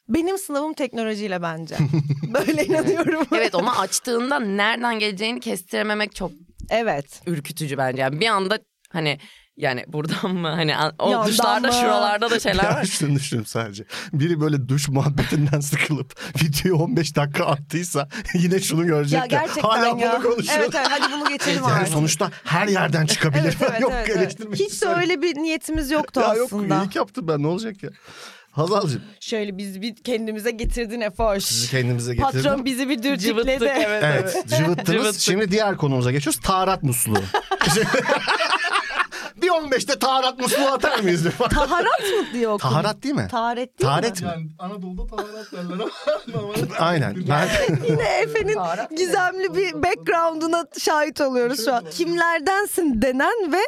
Benim 0.09 0.37
sınavım 0.37 0.73
teknolojiyle 0.73 1.41
bence. 1.41 1.75
Böyle 2.33 2.65
inanıyorum. 2.65 3.27
Evet 3.31 3.55
onu 3.55 3.79
açtığında 3.81 4.39
nereden 4.39 4.99
geleceğini 4.99 5.39
kestirememek 5.39 6.15
çok 6.15 6.31
Evet. 6.69 7.21
ürkütücü 7.27 7.77
bence. 7.77 8.01
Yani 8.01 8.19
bir 8.19 8.27
anda 8.27 8.59
hani 8.89 9.19
yani 9.57 9.83
buradan 9.87 10.35
mı 10.35 10.47
hani 10.47 10.75
an- 10.77 10.95
o 10.99 11.11
Yandan 11.11 11.27
duşlarda 11.27 11.67
mı? 11.67 11.73
şuralarda 11.73 12.29
da 12.29 12.39
şeyler 12.39 12.63
var. 12.63 12.85
şunu 12.91 13.15
düşünüyorum 13.15 13.45
sadece. 13.45 13.85
Biri 14.13 14.41
böyle 14.41 14.67
duş 14.67 14.89
muhabbetinden 14.89 15.59
sıkılıp 15.59 16.13
videoyu 16.43 16.81
15 16.83 17.15
dakika 17.15 17.45
attıysa 17.45 18.07
yine 18.33 18.59
şunu 18.59 18.85
görecek. 18.85 19.19
Ya 19.19 19.25
gerçekten 19.25 19.61
Hala 19.61 19.87
ya. 19.87 19.93
bunu 20.21 20.31
konuşuyor. 20.31 20.57
Evet 20.59 20.75
evet 20.75 20.87
hadi 20.89 21.13
bunu 21.13 21.29
geçelim 21.29 21.63
Yani 21.63 21.73
artık. 21.73 21.93
sonuçta 21.93 22.31
her 22.43 22.67
yerden 22.67 23.05
çıkabilir. 23.05 23.43
Evet 23.43 23.69
evet 23.71 23.81
yok 23.81 23.93
evet. 23.95 24.37
evet. 24.47 24.59
Hiç 24.59 24.81
de 24.81 24.87
öyle 24.87 25.21
bir 25.21 25.35
niyetimiz 25.35 25.91
yoktu 25.91 26.19
Ya 26.19 26.33
yok 26.33 26.45
aslında. 26.53 26.75
iyilik 26.81 26.95
yaptım 26.95 27.27
ben 27.27 27.43
ne 27.43 27.47
olacak 27.47 27.83
ya. 27.83 27.89
Hazal'cığım 28.53 29.01
Şöyle 29.19 29.57
biz 29.57 29.81
bir 29.81 29.95
kendimize 29.95 30.51
getirdin 30.51 31.01
Efoş. 31.01 31.43
sizi 31.43 31.71
kendimize 31.71 32.15
getirdim. 32.15 32.43
Patron 32.43 32.65
bizi 32.65 32.89
bir 32.89 33.01
Cıvıttık 33.01 33.21
dürtükledi. 33.35 33.71
evet. 33.75 34.03
Evet 34.03 34.33
cıvıttınız. 34.57 34.87
Cıvıttık. 34.87 35.21
Şimdi 35.21 35.51
diğer 35.51 35.77
konumuza 35.77 36.11
geçiyoruz. 36.11 36.39
Taharat 36.41 36.83
musluğu. 36.83 37.13
bir 39.41 39.47
15'te 39.47 39.99
taharat 39.99 40.39
musluğu 40.39 40.67
atar 40.67 40.99
mıyız? 40.99 41.23
Taharat 41.49 42.01
mı 42.01 42.25
diyor 42.33 42.51
okul? 42.51 42.59
Taharat 42.69 43.03
değil 43.03 43.15
mi? 43.15 43.27
Taharet 43.31 43.79
değil 43.79 43.87
Taharet 43.89 44.21
mi? 44.21 44.27
mi? 44.27 44.31
Yani 44.35 44.49
Anadolu'da 44.59 45.15
taharat 45.15 45.51
derler 45.51 45.85
ama 46.33 46.53
Aynen. 46.79 47.15
Ben 47.29 47.47
Yine 47.89 48.03
Efe'nin 48.21 48.57
gizemli 48.97 49.55
bir 49.55 49.73
background'una 49.83 50.65
şahit 50.79 51.21
oluyoruz 51.21 51.65
şu 51.65 51.73
an. 51.73 51.85
Kimlerdensin 51.91 53.01
denen 53.01 53.51
ve 53.53 53.61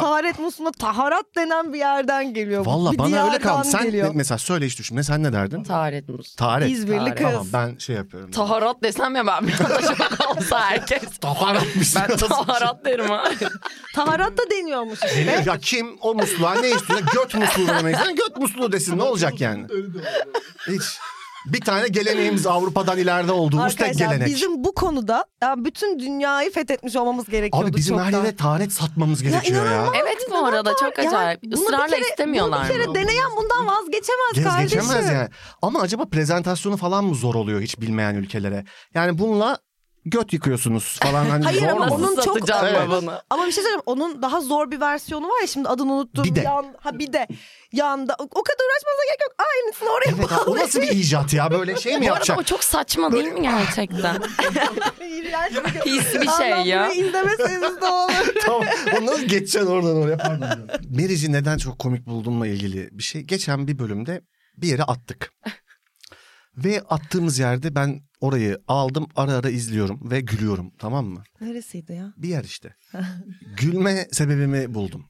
taharet 0.00 0.38
musluğuna 0.38 0.72
taharat 0.72 1.24
denen 1.36 1.72
bir 1.72 1.78
yerden 1.78 2.34
geliyor. 2.34 2.64
bu. 2.64 2.70
Valla 2.70 2.92
bir 2.92 2.98
bana 2.98 3.26
öyle 3.26 3.38
kaldı. 3.38 3.68
Sen 3.68 3.82
geliyor. 3.84 4.10
mesela 4.14 4.38
söyle 4.38 4.66
hiç 4.66 4.78
düşünme. 4.78 5.02
Sen 5.02 5.22
ne 5.22 5.32
derdin? 5.32 5.62
Taharet 5.62 6.08
mus. 6.08 6.34
Taharet. 6.36 6.70
İzmirli 6.70 6.98
Taharet. 6.98 7.14
kız. 7.18 7.26
Tamam 7.32 7.46
ben 7.52 7.78
şey 7.78 7.96
yapıyorum. 7.96 8.30
Taharat 8.30 8.82
desem 8.82 9.16
ya 9.16 9.26
ben 9.26 9.46
bir 9.48 9.60
anda 9.60 9.82
şok 9.82 10.36
olsa 10.36 10.60
herkes. 10.70 11.18
Taharatmış. 11.18 11.96
Ben 11.96 12.16
taharat 12.16 12.84
derim 12.84 13.08
ha. 13.10 13.24
Taharat 13.94 14.38
da 14.38 14.42
deniyormuş 14.50 14.98
işte. 15.04 15.42
ya 15.46 15.58
kim 15.58 15.98
o 16.00 16.14
musluğa 16.14 16.54
ne 16.54 16.70
istiyor? 16.70 17.00
Göt 17.14 17.34
musluğu 17.34 17.66
demek. 17.68 17.96
istiyor. 17.96 18.16
Göt 18.16 18.36
musluğu 18.36 18.72
desin 18.72 18.98
ne 18.98 19.02
olacak 19.02 19.40
yani? 19.40 19.66
Hiç. 20.68 20.82
Bir 21.52 21.60
tane 21.60 21.88
geleneğimiz 21.88 22.46
Avrupa'dan 22.46 22.98
ileride 22.98 23.32
olduğumuz 23.32 23.76
tek 23.76 23.86
Arkadaşlar 23.86 24.06
gelenek. 24.14 24.26
bizim 24.34 24.64
bu 24.64 24.74
konuda 24.74 25.24
ya 25.42 25.54
bütün 25.58 25.98
dünyayı 25.98 26.52
fethetmiş 26.52 26.96
olmamız 26.96 27.24
gerekiyordu 27.28 27.66
Abi 27.68 27.76
bizim 27.76 27.98
her 27.98 28.04
çoktan. 28.04 28.24
yere 28.24 28.36
taharet 28.36 28.72
satmamız 28.72 29.22
gerekiyor 29.22 29.64
ya. 29.66 29.72
inanılmaz. 29.72 29.94
Evet 30.02 30.18
bu 30.30 30.36
arada 30.46 30.72
çok 30.80 30.98
Yani 30.98 31.08
acayip. 31.08 31.42
bunu 31.42 31.50
bir 31.52 31.56
Israrla 31.56 31.86
kere- 31.86 32.00
istemiyorlar 32.00 32.60
Bunu 32.60 32.68
bir 32.68 32.74
kere 32.74 32.86
mı? 32.86 32.94
deneyen 32.94 33.30
bundan 33.36 33.66
vazgeçemez 33.66 34.32
Gez 34.34 34.44
kardeşim. 34.44 34.80
geçemez 34.80 35.06
yani. 35.12 35.28
Ama 35.62 35.80
acaba 35.80 36.04
prezentasyonu 36.08 36.76
falan 36.76 37.04
mı 37.04 37.14
zor 37.14 37.34
oluyor 37.34 37.60
hiç 37.60 37.80
bilmeyen 37.80 38.14
ülkelere? 38.14 38.64
Yani 38.94 39.18
bununla 39.18 39.58
göt 40.10 40.32
yıkıyorsunuz 40.32 40.98
falan. 41.02 41.24
Hani 41.24 41.44
Hayır 41.44 41.60
zor 41.60 41.68
ama 41.68 41.86
mu? 41.86 41.94
onun 41.94 42.20
çok 42.20 42.36
Evet. 42.62 42.88
bunu? 42.88 43.12
ama 43.30 43.46
bir 43.46 43.52
şey 43.52 43.62
söyleyeyim 43.62 43.82
onun 43.86 44.22
daha 44.22 44.40
zor 44.40 44.70
bir 44.70 44.80
versiyonu 44.80 45.26
var 45.28 45.40
ya 45.40 45.46
şimdi 45.46 45.68
adını 45.68 45.92
unuttum. 45.92 46.24
Bir 46.24 46.34
de. 46.34 46.40
Yan, 46.40 46.74
ha 46.80 46.98
bir 46.98 47.12
de 47.12 47.26
yanda 47.72 48.16
o, 48.18 48.22
o 48.22 48.42
kadar 48.42 48.64
uğraşmanıza 48.64 49.02
gerek 49.08 49.20
yok. 49.22 49.34
Aynısını 49.38 49.88
oraya 49.88 50.10
Evet, 50.18 50.32
abi, 50.32 50.50
o 50.50 50.56
nasıl 50.56 50.82
bir 50.82 50.88
icat 50.88 51.32
ya 51.34 51.50
böyle 51.50 51.76
şey 51.76 51.92
mi 51.92 52.00
Bu 52.00 52.04
arada 52.04 52.14
yapacak? 52.14 52.38
o 52.38 52.42
çok 52.42 52.64
saçma 52.64 53.12
değil 53.12 53.24
mi 53.32 53.42
gerçekten? 53.42 54.16
Pis 55.84 56.14
bir 56.14 56.28
şey 56.28 56.50
ya. 56.66 56.92
izlemeseniz 56.92 57.80
de 57.80 57.86
olur. 57.86 58.34
tamam. 58.46 58.64
Onu 58.98 59.06
nasıl 59.06 59.22
geçeceksin 59.22 59.66
oradan 59.66 59.96
oraya? 59.96 60.16
Pardon. 60.16 60.68
Meriç'i 60.90 61.32
neden 61.32 61.58
çok 61.58 61.78
komik 61.78 62.06
bulduğumla 62.06 62.46
ilgili 62.46 62.88
bir 62.92 63.02
şey. 63.02 63.22
Geçen 63.22 63.68
bir 63.68 63.78
bölümde 63.78 64.20
bir 64.56 64.68
yere 64.68 64.82
attık. 64.82 65.32
Ve 66.56 66.82
attığımız 66.88 67.38
yerde 67.38 67.74
ben 67.74 68.00
orayı 68.20 68.58
aldım 68.68 69.06
ara 69.16 69.32
ara 69.32 69.50
izliyorum 69.50 70.10
ve 70.10 70.20
gülüyorum 70.20 70.72
tamam 70.78 71.06
mı? 71.06 71.22
Neresiydi 71.40 71.92
ya? 71.92 72.12
Bir 72.16 72.28
yer 72.28 72.44
işte. 72.44 72.74
Gülme 73.56 74.08
sebebimi 74.12 74.74
buldum. 74.74 75.04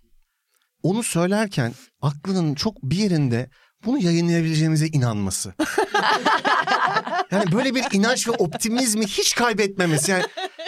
Onu 0.83 1.03
söylerken 1.03 1.73
aklının 2.03 2.55
çok 2.55 2.83
bir 2.83 2.97
yerinde 2.97 3.51
bunu 3.85 3.99
yayınlayabileceğimize 3.99 4.87
inanması. 4.87 5.55
yani 7.31 7.53
böyle 7.53 7.75
bir 7.75 7.85
inanç 7.93 8.29
ve 8.29 8.33
optimizmi 8.33 9.07
hiç 9.07 9.35
kaybetmemesi. 9.35 10.11
Yani 10.11 10.25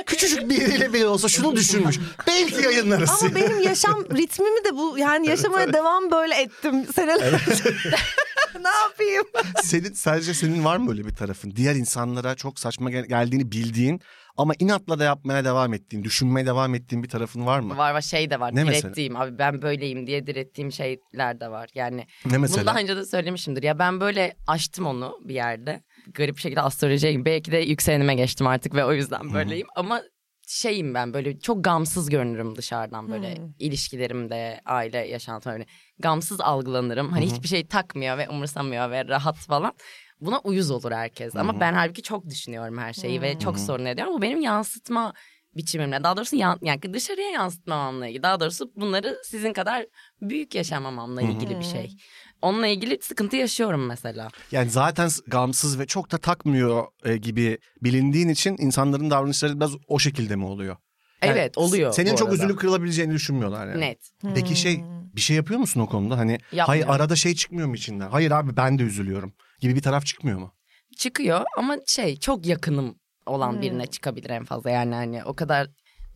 küçücük 0.06 0.50
bir 0.50 0.60
yeriyle 0.60 0.92
bile 0.92 1.06
olsa 1.06 1.28
şunu 1.28 1.56
düşünmüş. 1.56 1.98
Belki 2.26 2.62
yayınlarız. 2.62 3.10
Ama 3.22 3.34
benim 3.34 3.60
yaşam 3.62 4.04
ritmimi 4.04 4.64
de 4.64 4.76
bu 4.76 4.98
yani 4.98 5.28
yaşamaya 5.28 5.72
devam 5.72 6.10
böyle 6.10 6.34
ettim 6.34 6.86
senelerce. 6.94 7.64
ne 8.62 8.68
yapayım? 8.88 9.24
senin 9.62 9.92
sadece 9.92 10.34
senin 10.34 10.64
var 10.64 10.76
mı 10.76 10.88
böyle 10.88 11.04
bir 11.06 11.14
tarafın? 11.14 11.52
Diğer 11.56 11.74
insanlara 11.74 12.34
çok 12.34 12.58
saçma 12.58 12.90
gel- 12.90 13.06
geldiğini 13.06 13.52
bildiğin 13.52 14.00
ama 14.36 14.52
inatla 14.58 14.98
da 14.98 15.04
yapmaya 15.04 15.44
devam 15.44 15.74
ettiğin, 15.74 16.04
düşünmeye 16.04 16.46
devam 16.46 16.74
ettiğin 16.74 17.02
bir 17.04 17.08
tarafın 17.08 17.46
var 17.46 17.60
mı? 17.60 17.76
Var 17.76 17.94
var 17.94 18.00
şey 18.00 18.30
de 18.30 18.40
var. 18.40 18.54
Ne 18.56 18.64
mesela? 18.64 18.82
direttiğim 18.82 19.16
abi 19.16 19.38
ben 19.38 19.62
böyleyim 19.62 20.06
diye 20.06 20.26
direttiğim 20.26 20.72
şeyler 20.72 21.40
de 21.40 21.48
var. 21.50 21.70
Yani 21.74 22.06
Ne 22.24 22.38
mesela? 22.38 22.58
bunu 22.58 22.66
daha 22.66 22.78
önce 22.82 22.96
de 22.96 23.04
söylemişimdir. 23.06 23.62
Ya 23.62 23.78
ben 23.78 24.00
böyle 24.00 24.34
açtım 24.46 24.86
onu 24.86 25.18
bir 25.24 25.34
yerde. 25.34 25.82
Garip 26.14 26.36
bir 26.36 26.40
şekilde 26.40 26.60
astrolojiye. 26.60 27.24
Belki 27.24 27.52
de 27.52 27.58
yükselenime 27.58 28.14
geçtim 28.14 28.46
artık 28.46 28.74
ve 28.74 28.84
o 28.84 28.92
yüzden 28.92 29.34
böyleyim. 29.34 29.66
Ama 29.76 30.02
şeyim 30.50 30.94
ben 30.94 31.14
böyle 31.14 31.40
çok 31.40 31.64
gamsız 31.64 32.08
görünürüm 32.10 32.56
dışarıdan 32.56 33.10
böyle 33.10 33.38
ilişkilerimde, 33.58 34.60
aile 34.64 34.98
yaşantım 34.98 35.52
öyle. 35.52 35.66
Gamsız 35.98 36.40
algılanırım. 36.40 37.12
Hani 37.12 37.26
hiçbir 37.26 37.48
şey 37.48 37.66
takmıyor 37.66 38.18
ve 38.18 38.28
umursamıyor 38.28 38.90
ve 38.90 39.08
rahat 39.08 39.36
falan. 39.36 39.72
Buna 40.20 40.38
uyuz 40.38 40.70
olur 40.70 40.92
herkes. 40.92 41.36
Ama 41.36 41.60
ben 41.60 41.72
halbuki 41.72 42.02
çok 42.02 42.26
düşünüyorum 42.26 42.78
her 42.78 42.92
şeyi 42.92 43.22
ve 43.22 43.38
çok 43.38 43.58
sorun 43.58 43.84
ediyorum. 43.84 44.14
Bu 44.14 44.22
benim 44.22 44.40
yansıtma 44.40 45.12
biçimimle. 45.56 46.04
Daha 46.04 46.16
doğrusu 46.16 46.36
yan, 46.36 46.58
yani 46.62 46.80
dışarıya 46.92 47.30
yansıtmamamla 47.30 48.06
ilgili. 48.06 48.22
Daha 48.22 48.40
doğrusu 48.40 48.72
bunları 48.76 49.18
sizin 49.24 49.52
kadar 49.52 49.86
büyük 50.20 50.54
yaşamamamla 50.54 51.22
ilgili 51.22 51.58
bir 51.58 51.64
şey. 51.64 51.96
Onunla 52.42 52.66
ilgili 52.66 52.98
sıkıntı 53.02 53.36
yaşıyorum 53.36 53.86
mesela. 53.86 54.28
Yani 54.52 54.70
zaten 54.70 55.10
gamsız 55.26 55.78
ve 55.78 55.86
çok 55.86 56.12
da 56.12 56.18
takmıyor 56.18 56.86
e, 57.04 57.16
gibi 57.16 57.58
bilindiğin 57.82 58.28
için 58.28 58.56
insanların 58.58 59.10
davranışları 59.10 59.56
biraz 59.56 59.70
o 59.88 59.98
şekilde 59.98 60.36
mi 60.36 60.44
oluyor? 60.44 60.76
Yani 61.22 61.32
evet 61.32 61.58
oluyor. 61.58 61.92
Senin 61.92 62.16
çok 62.16 62.32
üzülüp 62.32 62.58
kırılabileceğini 62.58 63.12
düşünmüyorlar 63.12 63.68
yani. 63.68 63.80
Net. 63.80 64.10
Peki 64.34 64.56
şey 64.56 64.84
bir 65.16 65.20
şey 65.20 65.36
yapıyor 65.36 65.60
musun 65.60 65.80
o 65.80 65.86
konuda? 65.86 66.18
Hani 66.18 66.38
hayır 66.56 66.84
arada 66.88 67.16
şey 67.16 67.34
çıkmıyor 67.34 67.68
mu 67.68 67.74
içinden? 67.74 68.08
Hayır 68.10 68.30
abi 68.30 68.56
ben 68.56 68.78
de 68.78 68.82
üzülüyorum 68.82 69.32
gibi 69.60 69.74
bir 69.74 69.82
taraf 69.82 70.06
çıkmıyor 70.06 70.38
mu? 70.38 70.54
Çıkıyor 70.96 71.44
ama 71.56 71.76
şey 71.86 72.16
çok 72.16 72.46
yakınım 72.46 72.94
olan 73.26 73.62
birine 73.62 73.86
çıkabilir 73.86 74.30
en 74.30 74.44
fazla. 74.44 74.70
Yani 74.70 74.94
hani 74.94 75.24
o 75.24 75.34
kadar 75.34 75.68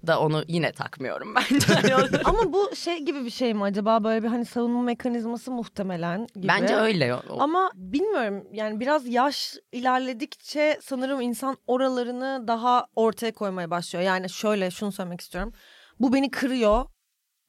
da 0.06 0.20
onu 0.20 0.44
yine 0.48 0.72
takmıyorum 0.72 1.34
bence. 1.52 1.66
Hani 1.74 1.94
Ama 2.24 2.52
bu 2.52 2.76
şey 2.76 2.98
gibi 2.98 3.24
bir 3.24 3.30
şey 3.30 3.54
mi 3.54 3.62
acaba 3.62 4.04
böyle 4.04 4.22
bir 4.22 4.28
hani 4.28 4.44
savunma 4.44 4.82
mekanizması 4.82 5.50
muhtemelen 5.50 6.26
gibi. 6.34 6.48
bence 6.48 6.76
öyle. 6.76 7.14
Ama 7.38 7.70
bilmiyorum 7.74 8.44
yani 8.52 8.80
biraz 8.80 9.06
yaş 9.06 9.54
ilerledikçe 9.72 10.78
sanırım 10.82 11.20
insan 11.20 11.56
oralarını 11.66 12.44
daha 12.48 12.86
ortaya 12.96 13.32
koymaya 13.32 13.70
başlıyor. 13.70 14.04
Yani 14.04 14.30
şöyle 14.30 14.70
şunu 14.70 14.92
söylemek 14.92 15.20
istiyorum. 15.20 15.52
Bu 16.00 16.12
beni 16.12 16.30
kırıyor. 16.30 16.86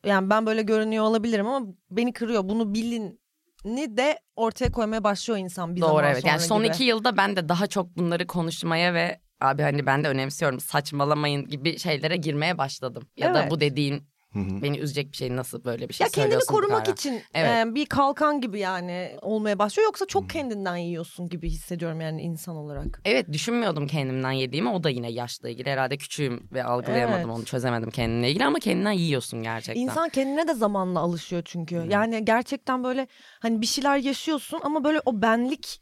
Yani 0.06 0.30
ben 0.30 0.46
böyle 0.46 0.62
görünüyor 0.62 1.04
olabilirim 1.04 1.48
ama 1.48 1.68
beni 1.92 2.14
kırıyor. 2.14 2.50
Bunu 2.50 2.74
bilin 2.74 3.20
ni 3.66 3.98
de 3.98 4.20
ortaya 4.36 4.72
koymaya 4.72 5.04
başlıyor 5.04 5.40
insan 5.40 5.76
bir 5.76 5.82
Doğru 5.82 5.90
zaman 5.90 6.04
evet. 6.04 6.18
sonra 6.22 6.32
Yani 6.32 6.42
son 6.42 6.64
gibi. 6.64 6.68
iki 6.74 6.84
yılda 6.84 7.18
ben 7.18 7.36
de 7.36 7.50
daha 7.50 7.68
çok 7.68 7.98
bunları 7.98 8.28
konuşmaya 8.28 8.94
ve 8.94 9.20
abi 9.46 9.62
hani 9.62 9.86
ben 9.86 10.04
de 10.04 10.08
önemsiyorum 10.08 10.60
saçmalamayın 10.60 11.48
gibi 11.48 11.80
şeylere 11.80 12.16
girmeye 12.18 12.58
başladım. 12.58 13.04
Ya 13.18 13.34
da 13.34 13.40
Evet. 13.42 13.52
bu 13.52 13.60
dediğin 13.60 14.04
Beni 14.36 14.78
üzecek 14.80 15.12
bir 15.12 15.18
şey 15.18 15.36
nasıl 15.36 15.64
böyle 15.64 15.90
bir 15.90 15.94
şey 15.94 16.06
Ya 16.06 16.10
kendini 16.10 16.24
söylüyorsun 16.24 16.54
bu 16.56 16.58
korumak 16.58 16.86
kadar? 16.86 16.94
için 16.98 17.22
Evet. 17.34 17.66
e, 17.68 17.76
bir 17.76 17.86
kalkan 17.86 18.42
gibi 18.42 18.60
yani 18.60 19.18
olmaya 19.22 19.60
başlıyor. 19.60 19.86
Yoksa 19.88 20.06
çok 20.06 20.30
kendinden 20.30 20.76
yiyorsun 20.76 21.30
gibi 21.30 21.50
hissediyorum 21.50 22.02
yani 22.02 22.22
insan 22.22 22.56
olarak. 22.56 23.02
Evet 23.06 23.32
düşünmüyordum 23.34 23.88
kendimden 23.88 24.32
yediğimi. 24.32 24.70
O 24.70 24.84
da 24.84 24.90
yine 24.90 25.12
yaşla 25.12 25.50
ilgili. 25.50 25.70
Herhalde 25.70 25.98
küçüğüm 25.98 26.50
ve 26.54 26.64
algılayamadım 26.64 27.30
Evet. 27.30 27.38
onu 27.38 27.46
çözemedim 27.46 27.90
kendimle 27.92 28.30
ilgili 28.30 28.46
ama 28.46 28.60
kendinden 28.60 28.92
yiyorsun 28.92 29.44
gerçekten. 29.44 29.82
İnsan 29.82 30.10
kendine 30.10 30.48
de 30.48 30.54
zamanla 30.54 31.00
alışıyor 31.00 31.42
çünkü. 31.46 31.76
Yani 31.90 32.26
gerçekten 32.26 32.84
böyle 32.84 33.08
hani 33.40 33.62
bir 33.62 33.68
şeyler 33.68 33.98
yaşıyorsun 33.98 34.60
ama 34.64 34.84
böyle 34.84 35.02
o 35.06 35.22
benlik 35.22 35.82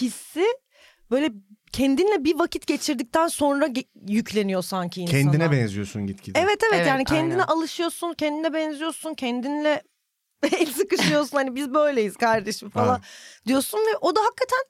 hissi 0.00 0.44
böyle 1.10 1.32
kendinle 1.72 2.24
bir 2.24 2.38
vakit 2.38 2.66
geçirdikten 2.66 3.28
sonra 3.28 3.66
ge- 3.66 3.86
yükleniyor 4.08 4.62
sanki 4.62 5.02
insana. 5.02 5.20
Kendine 5.22 5.50
benziyorsun 5.52 6.06
gitgide. 6.06 6.38
Evet 6.38 6.58
evet, 6.62 6.74
Evet, 6.74 6.86
yani 6.86 7.04
kendine 7.04 7.42
aynen. 7.42 7.52
alışıyorsun, 7.52 8.14
kendine 8.14 8.52
benziyorsun, 8.52 9.14
kendinle 9.14 9.82
el 10.52 10.66
sıkışıyorsun 10.72 11.36
hani 11.36 11.54
biz 11.54 11.74
böyleyiz 11.74 12.16
kardeşim 12.16 12.70
falan 12.70 12.88
Ha. 12.94 13.00
diyorsun 13.46 13.78
ve 13.78 13.96
o 14.00 14.16
da 14.16 14.20
hakikaten 14.20 14.62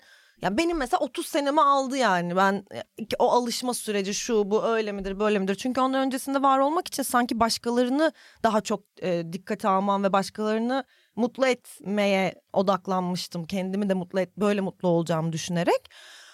ya 0.43 0.59
benim 0.59 0.77
mesela 0.77 1.01
30 1.01 1.27
senemi 1.27 1.63
aldı 1.63 1.97
yani 1.97 2.37
ben 2.37 2.65
e, 2.75 2.83
o 3.19 3.31
alışma 3.31 3.75
süreci 3.75 4.15
şu 4.15 4.51
bu 4.51 4.65
öyle 4.65 4.93
midir 4.93 5.19
böyle 5.21 5.39
midir 5.39 5.55
çünkü 5.55 5.81
ondan 5.81 6.07
öncesinde 6.07 6.43
var 6.43 6.59
olmak 6.59 6.89
için 6.89 7.03
sanki 7.03 7.41
başkalarını 7.41 8.13
daha 8.43 8.61
çok 8.61 8.85
e, 9.03 9.33
dikkate 9.33 9.69
almam 9.69 10.05
ve 10.05 10.13
başkalarını 10.13 10.85
mutlu 11.17 11.47
etmeye 11.47 12.35
odaklanmıştım 12.53 13.45
kendimi 13.45 13.89
de 13.89 13.95
mutlu 13.95 14.21
et 14.21 14.37
böyle 14.37 14.61
mutlu 14.61 14.89
olacağımı 14.89 15.33
düşünerek 15.33 15.91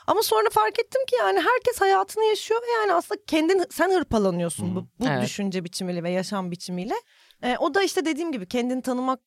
ama 0.08 0.22
sonra 0.22 0.48
fark 0.52 0.78
ettim 0.78 1.02
ki 1.06 1.16
yani 1.18 1.38
herkes 1.40 1.80
hayatını 1.80 2.24
yaşıyor 2.24 2.60
ve 2.62 2.70
yani 2.80 2.92
aslında 2.92 3.20
kendin 3.26 3.64
sen 3.70 3.90
hırpalanıyorsun 3.90 4.76
bu, 4.76 4.88
bu 5.00 5.08
Evet. 5.08 5.22
düşünce 5.22 5.64
biçimiyle 5.64 6.02
ve 6.02 6.10
yaşam 6.10 6.50
biçimiyle. 6.50 6.94
E, 7.42 7.56
o 7.58 7.74
da 7.74 7.82
işte 7.82 8.04
dediğim 8.04 8.32
gibi 8.32 8.46
kendini 8.46 8.82
tanımak 8.82 9.20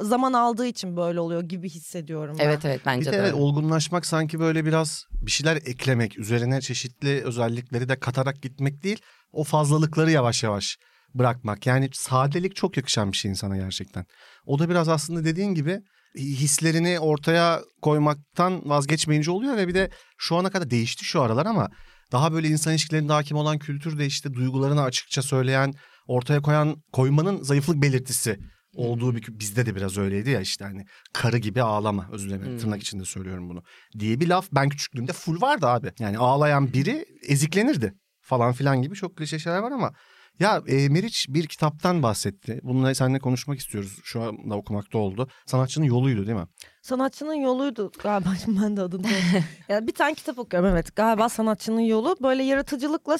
zaman 0.00 0.32
aldığı 0.32 0.66
için 0.66 0.96
böyle 0.96 1.20
oluyor 1.20 1.42
gibi 1.42 1.68
hissediyorum 1.68 2.36
ben. 2.38 2.44
Evet 2.44 2.64
evet 2.64 2.80
Bir 2.80 2.86
bence 2.86 3.12
de 3.12 3.14
de. 3.14 3.20
evet 3.20 3.34
olgunlaşmak 3.34 4.06
sanki 4.06 4.40
böyle 4.40 4.64
biraz 4.64 5.04
bir 5.10 5.30
şeyler 5.30 5.56
eklemek, 5.56 6.18
üzerine 6.18 6.60
çeşitli 6.60 7.24
özellikleri 7.24 7.88
de 7.88 8.00
katarak 8.00 8.42
gitmek 8.42 8.82
değil, 8.82 9.00
o 9.32 9.44
fazlalıkları 9.44 10.10
yavaş 10.10 10.42
yavaş 10.42 10.78
bırakmak. 11.14 11.66
Yani 11.66 11.90
sadelik 11.92 12.56
çok 12.56 12.76
yakışan 12.76 13.12
bir 13.12 13.16
şey 13.16 13.30
insana 13.30 13.56
gerçekten. 13.56 14.06
O 14.46 14.58
da 14.58 14.68
biraz 14.68 14.88
aslında 14.88 15.24
dediğin 15.24 15.54
gibi 15.54 15.80
hislerini 16.16 17.00
ortaya 17.00 17.60
koymaktan 17.82 18.68
vazgeçmeyince 18.68 19.30
oluyor 19.30 19.56
ve 19.56 19.68
bir 19.68 19.74
de 19.74 19.90
şu 20.18 20.36
ana 20.36 20.50
kadar 20.50 20.70
değişti 20.70 21.04
şu 21.04 21.22
aralar 21.22 21.46
ama 21.46 21.68
daha 22.12 22.32
böyle 22.32 22.48
insan 22.48 22.72
ilişkilerinde 22.72 23.12
hakim 23.12 23.36
olan 23.36 23.58
kültür 23.58 23.98
de 23.98 24.06
işte 24.06 24.34
duygularını 24.34 24.82
açıkça 24.82 25.22
söyleyen, 25.22 25.74
ortaya 26.06 26.42
koyan, 26.42 26.76
koymanın 26.92 27.42
zayıflık 27.42 27.82
belirtisi 27.82 28.38
olduğu 28.74 29.16
bir 29.16 29.24
bizde 29.28 29.66
de 29.66 29.74
biraz 29.74 29.98
öyleydi 29.98 30.30
ya 30.30 30.40
işte 30.40 30.64
hani 30.64 30.86
karı 31.12 31.38
gibi 31.38 31.62
ağlama 31.62 32.08
özür 32.12 32.28
dilerim 32.28 32.58
tırnak 32.58 32.82
içinde 32.82 33.04
söylüyorum 33.04 33.48
bunu 33.48 33.62
diye 33.98 34.20
bir 34.20 34.28
laf 34.28 34.48
ben 34.52 34.68
küçüklüğümde 34.68 35.12
full 35.12 35.40
vardı 35.40 35.66
abi. 35.66 35.92
Yani 35.98 36.18
ağlayan 36.18 36.72
biri 36.72 37.04
eziklenirdi 37.28 37.94
falan 38.20 38.52
filan 38.52 38.82
gibi 38.82 38.94
çok 38.94 39.16
klişe 39.16 39.38
şeyler 39.38 39.58
var 39.58 39.72
ama 39.72 39.92
ya 40.40 40.62
e, 40.66 40.88
Meriç 40.88 41.26
bir 41.28 41.46
kitaptan 41.46 42.02
bahsetti. 42.02 42.60
Bununla 42.62 42.94
seninle 42.94 43.18
konuşmak 43.18 43.58
istiyoruz. 43.58 43.98
Şu 44.04 44.22
anda 44.22 44.54
okumakta 44.54 44.98
oldu. 44.98 45.28
Sanatçının 45.46 45.84
yoluydu 45.84 46.26
değil 46.26 46.38
mi? 46.38 46.46
Sanatçının 46.82 47.34
yoluydu 47.34 47.92
galiba 48.02 48.28
şimdi 48.44 48.60
ben 48.62 48.76
de 48.76 48.82
adını 48.82 49.06
yani 49.68 49.86
bir 49.86 49.94
tane 49.94 50.14
kitap 50.14 50.38
okuyorum 50.38 50.68
evet 50.68 50.96
galiba 50.96 51.28
sanatçının 51.28 51.80
yolu 51.80 52.16
böyle 52.22 52.42
yaratıcılıkla 52.42 53.16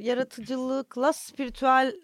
yaratıcılıkla 0.00 1.12
spiritüel 1.12 1.94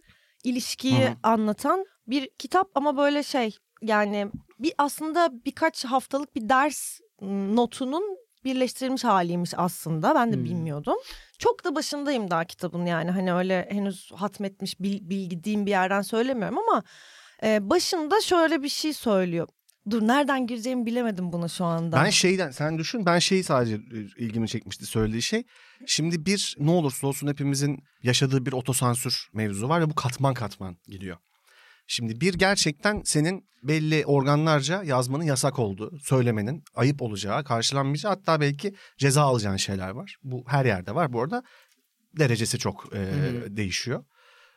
ilişkiyi 0.44 1.04
Hı 1.04 1.08
hı. 1.08 1.16
anlatan 1.22 1.84
bir 2.06 2.28
kitap 2.38 2.68
ama 2.74 2.96
böyle 2.96 3.22
şey 3.22 3.56
yani 3.82 4.26
bir 4.58 4.72
aslında 4.78 5.30
birkaç 5.44 5.84
haftalık 5.84 6.36
bir 6.36 6.48
ders 6.48 7.00
m, 7.20 7.56
notunun 7.56 8.16
birleştirilmiş 8.44 9.04
haliymiş 9.04 9.50
aslında 9.56 10.14
ben 10.14 10.32
de 10.32 10.36
Hmm. 10.36 10.44
bilmiyordum. 10.44 10.96
Çok 11.38 11.64
da 11.64 11.74
başındayım 11.74 12.30
daha 12.30 12.44
kitabın 12.44 12.86
yani 12.86 13.10
hani 13.10 13.34
öyle 13.34 13.68
henüz 13.70 14.10
hatmetmiş 14.14 14.80
bil, 14.80 14.98
bildiğim 15.10 15.66
bir 15.66 15.70
yerden 15.70 16.02
söylemiyorum 16.02 16.58
ama 16.58 16.82
e, 17.42 17.70
başında 17.70 18.20
şöyle 18.20 18.62
bir 18.62 18.68
şey 18.68 18.92
söylüyor. 18.92 19.48
Dur 19.90 20.02
nereden 20.08 20.46
gireceğimi 20.46 20.86
bilemedim 20.86 21.32
bunu 21.32 21.48
şu 21.48 21.64
anda. 21.64 21.96
Ben 22.04 22.10
şeyden 22.10 22.50
sen 22.50 22.78
düşün 22.78 23.06
ben 23.06 23.18
şeyi 23.18 23.44
sadece 23.44 23.74
e, 23.74 23.98
ilgimi 24.24 24.48
çekmişti 24.48 24.86
söylediği 24.86 25.22
şey. 25.22 25.44
Şimdi 25.86 26.26
bir 26.26 26.56
ne 26.58 26.70
olursa 26.70 27.06
olsun 27.06 27.26
hepimizin 27.28 27.78
yaşadığı 28.02 28.46
bir 28.46 28.52
otosansür 28.52 29.28
mevzu 29.32 29.68
var 29.68 29.80
ve 29.80 29.90
bu 29.90 29.94
katman 29.94 30.34
katman 30.34 30.76
gidiyor. 30.86 31.16
Şimdi 31.86 32.20
bir 32.20 32.34
gerçekten 32.34 33.02
senin 33.04 33.44
belli 33.62 34.06
organlarca 34.06 34.82
yazmanın 34.82 35.24
yasak 35.24 35.58
olduğu, 35.58 35.98
söylemenin 35.98 36.62
ayıp 36.74 37.02
olacağı, 37.02 37.44
karşılanmayacağı 37.44 38.12
hatta 38.12 38.40
belki 38.40 38.74
ceza 38.98 39.22
alacağın 39.22 39.56
şeyler 39.56 39.90
var. 39.90 40.16
Bu 40.22 40.44
her 40.48 40.64
yerde 40.64 40.94
var 40.94 41.12
bu 41.12 41.22
arada. 41.22 41.42
Derecesi 42.18 42.58
çok 42.58 42.88
e, 42.96 43.00
değişiyor. 43.56 44.04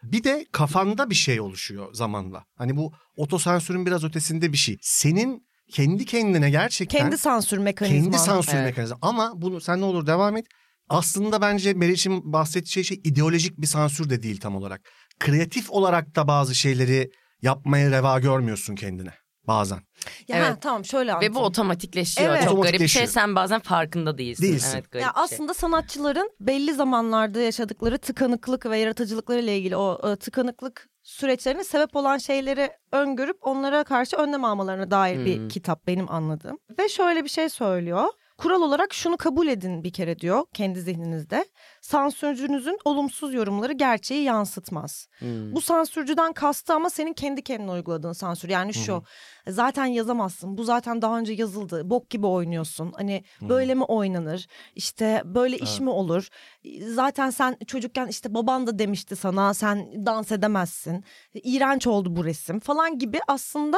Bir 0.04 0.24
de 0.24 0.46
kafanda 0.52 1.10
bir 1.10 1.16
şey 1.16 1.42
oluşuyor 1.42 1.94
zamanla. 1.94 2.44
Hani 2.58 2.78
bu 2.78 2.94
otosansürün 3.18 3.86
biraz 3.86 4.04
ötesinde 4.04 4.52
bir 4.52 4.58
şey. 4.58 4.78
Senin 4.82 5.48
kendi 5.72 6.06
kendine 6.06 6.50
gerçekten 6.50 7.00
Kendi 7.00 7.18
sansür 7.18 7.58
mekanizma. 7.58 8.02
kendi 8.02 8.18
sansür 8.20 8.54
Evet. 8.54 8.66
mekanizması. 8.66 9.00
Ama 9.02 9.32
bunu 9.36 9.62
sen 9.62 9.82
ne 9.82 9.86
olur 9.86 10.08
devam 10.08 10.38
et. 10.38 10.46
Aslında 10.90 11.42
bence 11.42 11.74
Meriç'in 11.74 12.34
bahsettiği 12.34 12.86
şey 12.86 13.02
ideolojik 13.04 13.58
bir 13.58 13.68
sansür 13.68 14.10
de 14.10 14.24
değil 14.24 14.40
tam 14.40 14.56
olarak. 14.56 14.82
Kreatif 15.20 15.72
olarak 15.72 16.16
da 16.16 16.28
bazı 16.28 16.56
şeyleri 16.56 17.12
yapmaya 17.42 17.92
reva 17.92 18.20
görmüyorsun 18.20 18.76
kendine 18.76 19.14
bazen. 19.48 19.80
Ya 20.28 20.38
Evet. 20.38 20.50
ha, 20.50 20.58
tamam 20.62 20.86
şöyle 20.86 21.10
Ve 21.12 21.14
bu 21.14 21.18
anlatayım. 21.20 21.38
otomatikleşiyor. 21.48 22.30
Evet. 22.30 22.38
Çok 22.44 22.48
garip 22.48 22.58
bir 22.58 22.60
Otomatikleşiyor. 22.68 23.06
şey. 23.06 23.14
Sen 23.14 23.36
bazen 23.36 23.60
farkında 23.60 24.18
değilsin. 24.18 24.44
Değilsin. 24.44 24.72
Evet, 24.76 24.92
garip 24.92 25.04
Ya 25.06 25.12
bir 25.12 25.16
şey. 25.16 25.24
aslında 25.24 25.54
sanatçıların 25.54 26.32
belli 26.40 26.74
zamanlarda 26.74 27.40
yaşadıkları 27.40 27.98
tıkanıklık 27.98 28.66
ve 28.66 28.78
yaratıcılıkları 28.78 29.40
ile 29.40 29.58
ilgili 29.58 29.76
o 29.78 30.16
tıkanıklık 30.16 30.90
süreçlerine 31.04 31.64
sebep 31.64 31.96
olan 31.96 32.18
şeyleri 32.18 32.70
öngörüp 32.92 33.38
onlara 33.42 33.84
karşı 33.84 34.16
önlem 34.18 34.44
almalarına 34.44 34.92
dair 34.92 35.26
bir 35.26 35.38
Hmm. 35.38 35.48
kitap 35.48 35.88
benim 35.88 36.12
anladığım. 36.12 36.58
Ve 36.80 36.90
şöyle 36.90 37.24
bir 37.24 37.30
şey 37.30 37.50
söylüyor. 37.50 38.04
Kural 38.38 38.62
olarak 38.62 38.94
şunu 38.94 39.18
kabul 39.18 39.48
edin 39.48 39.84
bir 39.84 39.94
kere 39.94 40.20
diyor 40.20 40.46
kendi 40.54 40.82
zihninizde. 40.82 41.46
Sansürcünüzün 41.82 42.78
olumsuz 42.86 43.34
yorumları 43.34 43.74
gerçeği 43.74 44.24
yansıtmaz. 44.24 45.08
Hmm. 45.20 45.56
Bu 45.56 45.62
sansürcüden 45.62 46.34
kastı 46.34 46.74
ama 46.74 46.90
senin 46.90 47.14
kendi 47.14 47.42
kendine 47.42 47.72
uyguladığın 47.72 48.14
sansür. 48.14 48.50
Yani 48.50 48.74
şu 48.74 49.04
zaten 49.48 49.86
yazamazsın. 49.86 50.58
Bu 50.58 50.64
zaten 50.64 51.02
daha 51.02 51.20
önce 51.20 51.34
yazıldı. 51.34 51.90
Bok 51.90 52.10
gibi 52.10 52.28
oynuyorsun. 52.28 52.92
Hani 52.96 53.24
böyle 53.42 53.76
mi 53.76 53.84
oynanır? 53.84 54.48
İşte 54.76 55.22
böyle 55.26 55.58
iş 55.58 55.80
mi 55.80 55.90
olur? 55.90 56.28
Zaten 56.88 57.30
sen 57.30 57.58
çocukken 57.68 58.08
işte 58.08 58.34
baban 58.34 58.68
da 58.68 58.80
demişti 58.80 59.16
sana 59.16 59.54
sen 59.54 60.06
dans 60.06 60.32
edemezsin. 60.32 61.04
İğrenç 61.34 61.88
oldu 61.88 62.16
bu 62.16 62.26
resim 62.26 62.60
falan 62.60 63.00
gibi 63.00 63.20
aslında 63.28 63.78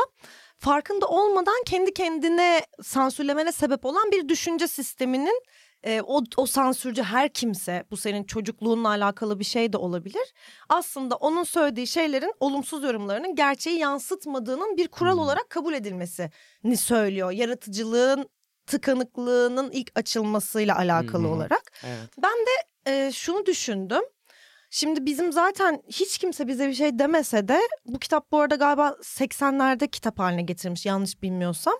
farkında 0.60 1.08
olmadan 1.08 1.64
kendi 1.66 1.94
kendine 1.94 2.62
sansürlemene 2.84 3.52
sebep 3.52 3.86
olan 3.86 4.12
bir 4.12 4.30
düşünce 4.30 4.68
sisteminin 4.68 5.42
e, 5.84 6.02
o, 6.02 6.22
o 6.38 6.46
sansürcü 6.46 7.04
her 7.04 7.30
kimse 7.30 7.84
bu 7.92 7.98
senin 7.98 8.24
çocukluğunla 8.24 8.90
alakalı 8.90 9.40
bir 9.40 9.44
şey 9.44 9.74
de 9.74 9.78
olabilir. 9.78 10.34
Aslında 10.70 11.16
onun 11.16 11.44
söylediği 11.44 11.88
şeylerin 11.88 12.34
olumsuz 12.40 12.84
yorumlarının 12.84 13.36
gerçeği 13.36 13.80
yansıtmadığının 13.80 14.78
bir 14.78 14.88
kural 14.88 15.18
olarak 15.18 15.50
kabul 15.50 15.74
edilmesini 15.74 16.78
söylüyor. 16.78 17.32
Yaratıcılığın 17.32 18.30
tıkanıklığının 18.66 19.72
ilk 19.72 19.92
açılmasıyla 19.96 20.78
alakalı 20.78 21.24
Hı 21.24 21.28
hı. 21.28 21.32
olarak. 21.32 21.72
Evet. 21.84 22.10
Ben 22.24 22.32
de 22.32 22.52
e, 22.92 23.12
şunu 23.12 23.46
düşündüm. 23.46 24.02
Şimdi 24.70 25.06
bizim 25.06 25.32
zaten 25.32 25.82
hiç 25.88 26.18
kimse 26.18 26.48
bize 26.48 26.68
bir 26.68 26.74
şey 26.74 27.00
demese 27.00 27.48
de 27.48 27.60
bu 27.86 28.00
kitap 28.00 28.32
bu 28.32 28.40
arada 28.40 28.56
galiba 28.56 28.88
80'lerde 29.02 29.88
kitap 29.88 30.20
haline 30.20 30.42
getirmiş 30.42 30.86
yanlış 30.86 31.22
bilmiyorsam. 31.22 31.74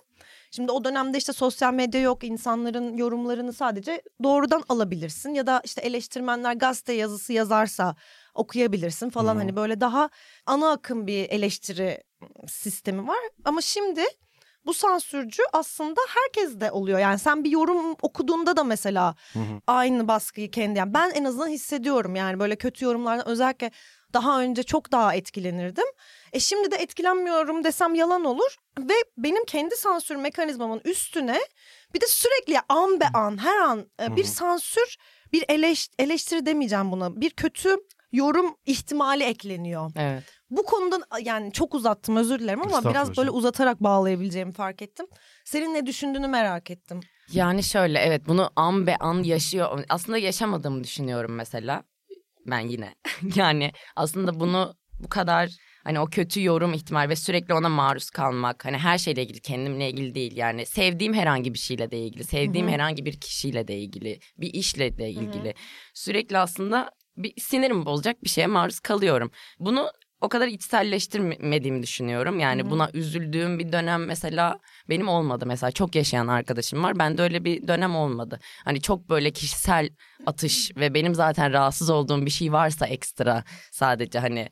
Şimdi 0.50 0.72
o 0.72 0.84
dönemde 0.84 1.18
işte 1.18 1.32
sosyal 1.32 1.74
medya 1.74 2.00
yok 2.00 2.24
insanların 2.24 2.96
yorumlarını 2.96 3.52
sadece 3.52 4.02
doğrudan 4.22 4.64
alabilirsin 4.68 5.34
ya 5.34 5.46
da 5.46 5.60
işte 5.64 5.80
eleştirmenler 5.80 6.54
gazete 6.54 6.92
yazısı 6.92 7.32
yazarsa 7.32 7.96
okuyabilirsin 8.34 9.10
falan 9.10 9.34
Hı. 9.34 9.38
hani 9.38 9.56
böyle 9.56 9.80
daha 9.80 10.10
ana 10.46 10.70
akım 10.70 11.06
bir 11.06 11.30
eleştiri 11.30 12.02
sistemi 12.46 13.08
var. 13.08 13.18
Ama 13.44 13.60
şimdi 13.60 14.04
bu 14.68 14.74
sansürcü 14.74 15.42
aslında 15.52 16.00
herkes 16.08 16.60
de 16.60 16.70
oluyor. 16.70 16.98
Yani 16.98 17.18
sen 17.18 17.44
bir 17.44 17.50
yorum 17.50 17.96
okuduğunda 18.02 18.56
da 18.56 18.64
mesela 18.64 19.14
Hı 19.32 19.38
hı. 19.38 19.60
aynı 19.66 20.08
baskıyı 20.08 20.50
kendi 20.50 20.78
yani 20.78 20.94
ben 20.94 21.10
en 21.10 21.24
azından 21.24 21.48
hissediyorum 21.48 22.16
yani 22.16 22.38
böyle 22.38 22.56
kötü 22.56 22.84
yorumlardan 22.84 23.28
özellikle 23.28 23.70
daha 24.12 24.40
önce 24.40 24.62
çok 24.62 24.92
daha 24.92 25.14
etkilenirdim. 25.14 25.84
E 26.32 26.40
şimdi 26.40 26.70
de 26.70 26.76
etkilenmiyorum 26.76 27.64
desem 27.64 27.94
yalan 27.94 28.24
olur 28.24 28.56
ve 28.78 28.94
benim 29.16 29.44
kendi 29.44 29.76
sansür 29.76 30.16
mekanizmamın 30.16 30.80
üstüne 30.84 31.40
bir 31.94 32.00
de 32.00 32.06
sürekli 32.06 32.58
an 32.68 33.00
be 33.00 33.06
an 33.14 33.44
her 33.44 33.56
an 33.56 33.86
e, 34.02 34.16
bir 34.16 34.24
sansür 34.24 34.96
bir 35.32 35.44
eleş, 35.48 35.88
eleştiri 35.98 36.46
demeyeceğim 36.46 36.92
buna 36.92 37.20
bir 37.20 37.30
kötü 37.30 37.76
yorum 38.12 38.56
ihtimali 38.66 39.24
ekleniyor. 39.24 39.90
Evet. 39.96 40.24
Bu 40.50 40.62
konuda 40.62 40.98
yani 41.22 41.52
çok 41.52 41.74
uzattım 41.74 42.16
özür 42.16 42.38
dilerim 42.38 42.62
ama 42.62 42.90
biraz 42.90 43.16
böyle 43.16 43.30
uzatarak 43.30 43.80
bağlayabileceğimi 43.80 44.52
fark 44.52 44.82
ettim. 44.82 45.06
Senin 45.44 45.74
ne 45.74 45.86
düşündüğünü 45.86 46.28
merak 46.28 46.70
ettim. 46.70 47.00
Yani 47.32 47.62
şöyle 47.62 47.98
evet 47.98 48.22
bunu 48.28 48.50
an 48.56 48.86
be 48.86 48.96
an 48.96 49.22
yaşıyor. 49.22 49.84
Aslında 49.88 50.18
yaşamadığımı 50.18 50.84
düşünüyorum 50.84 51.34
mesela. 51.34 51.82
Ben 52.46 52.60
yine. 52.60 52.94
yani 53.34 53.72
aslında 53.96 54.40
bunu 54.40 54.74
bu 55.00 55.08
kadar 55.08 55.50
hani 55.84 56.00
o 56.00 56.06
kötü 56.06 56.42
yorum 56.42 56.74
ihtimal 56.74 57.08
ve 57.08 57.16
sürekli 57.16 57.54
ona 57.54 57.68
maruz 57.68 58.10
kalmak. 58.10 58.64
Hani 58.64 58.78
her 58.78 58.98
şeyle 58.98 59.22
ilgili 59.22 59.40
kendimle 59.40 59.90
ilgili 59.90 60.14
değil. 60.14 60.36
Yani 60.36 60.66
sevdiğim 60.66 61.14
herhangi 61.14 61.54
bir 61.54 61.58
şeyle 61.58 61.90
de 61.90 61.98
ilgili. 61.98 62.24
Sevdiğim 62.24 62.68
herhangi 62.68 63.04
bir 63.04 63.20
kişiyle 63.20 63.68
de 63.68 63.78
ilgili. 63.78 64.20
Bir 64.38 64.54
işle 64.54 64.98
de 64.98 65.10
ilgili. 65.10 65.54
Sürekli 65.94 66.38
aslında 66.38 66.90
bir 67.16 67.32
sinirim 67.40 67.86
bozacak 67.86 68.24
bir 68.24 68.28
şeye 68.28 68.46
maruz 68.46 68.80
kalıyorum. 68.80 69.30
Bunu 69.58 69.90
o 70.20 70.28
kadar 70.28 70.48
içselleştirmediğimi 70.48 71.82
düşünüyorum. 71.82 72.40
Yani 72.40 72.70
buna 72.70 72.90
üzüldüğüm 72.94 73.58
bir 73.58 73.72
dönem 73.72 74.04
mesela 74.06 74.58
benim 74.88 75.08
olmadı. 75.08 75.46
Mesela 75.46 75.70
çok 75.70 75.94
yaşayan 75.94 76.28
arkadaşım 76.28 76.82
var. 76.82 76.98
Bende 76.98 77.22
öyle 77.22 77.44
bir 77.44 77.68
dönem 77.68 77.96
olmadı. 77.96 78.38
Hani 78.64 78.80
çok 78.80 79.08
böyle 79.10 79.30
kişisel 79.30 79.88
atış 80.26 80.70
ve 80.76 80.94
benim 80.94 81.14
zaten 81.14 81.52
rahatsız 81.52 81.90
olduğum 81.90 82.26
bir 82.26 82.30
şey 82.30 82.52
varsa 82.52 82.86
ekstra 82.86 83.44
sadece 83.72 84.18
hani 84.18 84.48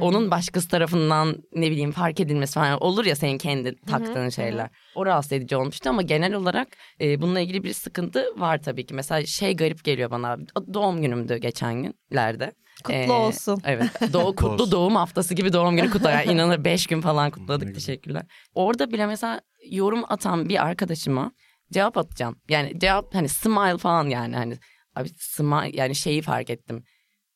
onun 0.00 0.30
başkası 0.30 0.68
tarafından 0.68 1.36
ne 1.54 1.70
bileyim 1.70 1.92
fark 1.92 2.20
edilmesi 2.20 2.54
falan 2.54 2.80
olur 2.82 3.04
ya 3.04 3.16
senin 3.16 3.38
kendi 3.38 3.74
taktığın 3.86 4.28
şeyler. 4.28 4.70
O 4.94 5.06
rahatsız 5.06 5.32
edici 5.32 5.56
olmuştu 5.56 5.90
ama 5.90 6.02
genel 6.02 6.34
olarak 6.34 6.68
e, 7.00 7.20
bununla 7.20 7.40
ilgili 7.40 7.62
bir 7.64 7.72
sıkıntı 7.72 8.24
var 8.36 8.62
tabii 8.62 8.86
ki. 8.86 8.94
Mesela 8.94 9.26
şey 9.26 9.56
garip 9.56 9.84
geliyor 9.84 10.10
bana. 10.10 10.36
Doğum 10.74 11.02
günümdü 11.02 11.36
geçen 11.36 11.92
günlerde. 12.10 12.52
Kutlu 12.84 13.12
olsun. 13.12 13.60
Evet. 13.64 13.90
Doğu, 14.12 14.34
kutlu 14.34 14.48
olsun. 14.48 14.70
doğum 14.70 14.96
haftası 14.96 15.34
gibi 15.34 15.52
doğum 15.52 15.76
günü 15.76 15.90
kutlu. 15.90 16.08
Yani 16.08 16.24
inanır 16.32 16.64
5 16.64 16.86
gün 16.86 17.00
falan 17.00 17.30
kutladık. 17.30 17.74
Teşekkürler. 17.74 18.22
Orada 18.54 18.90
bile 18.90 19.06
mesela 19.06 19.40
yorum 19.70 20.04
atan 20.08 20.48
bir 20.48 20.66
arkadaşıma 20.66 21.32
cevap 21.72 21.96
atacağım. 21.98 22.36
Yani 22.48 22.80
cevap 22.80 23.14
hani 23.14 23.28
smile 23.28 23.78
falan 23.78 24.08
yani 24.08 24.36
hani 24.36 24.58
abi 24.94 25.08
smile 25.18 25.70
yani 25.76 25.94
şeyi 25.94 26.22
fark 26.22 26.50
ettim. 26.50 26.84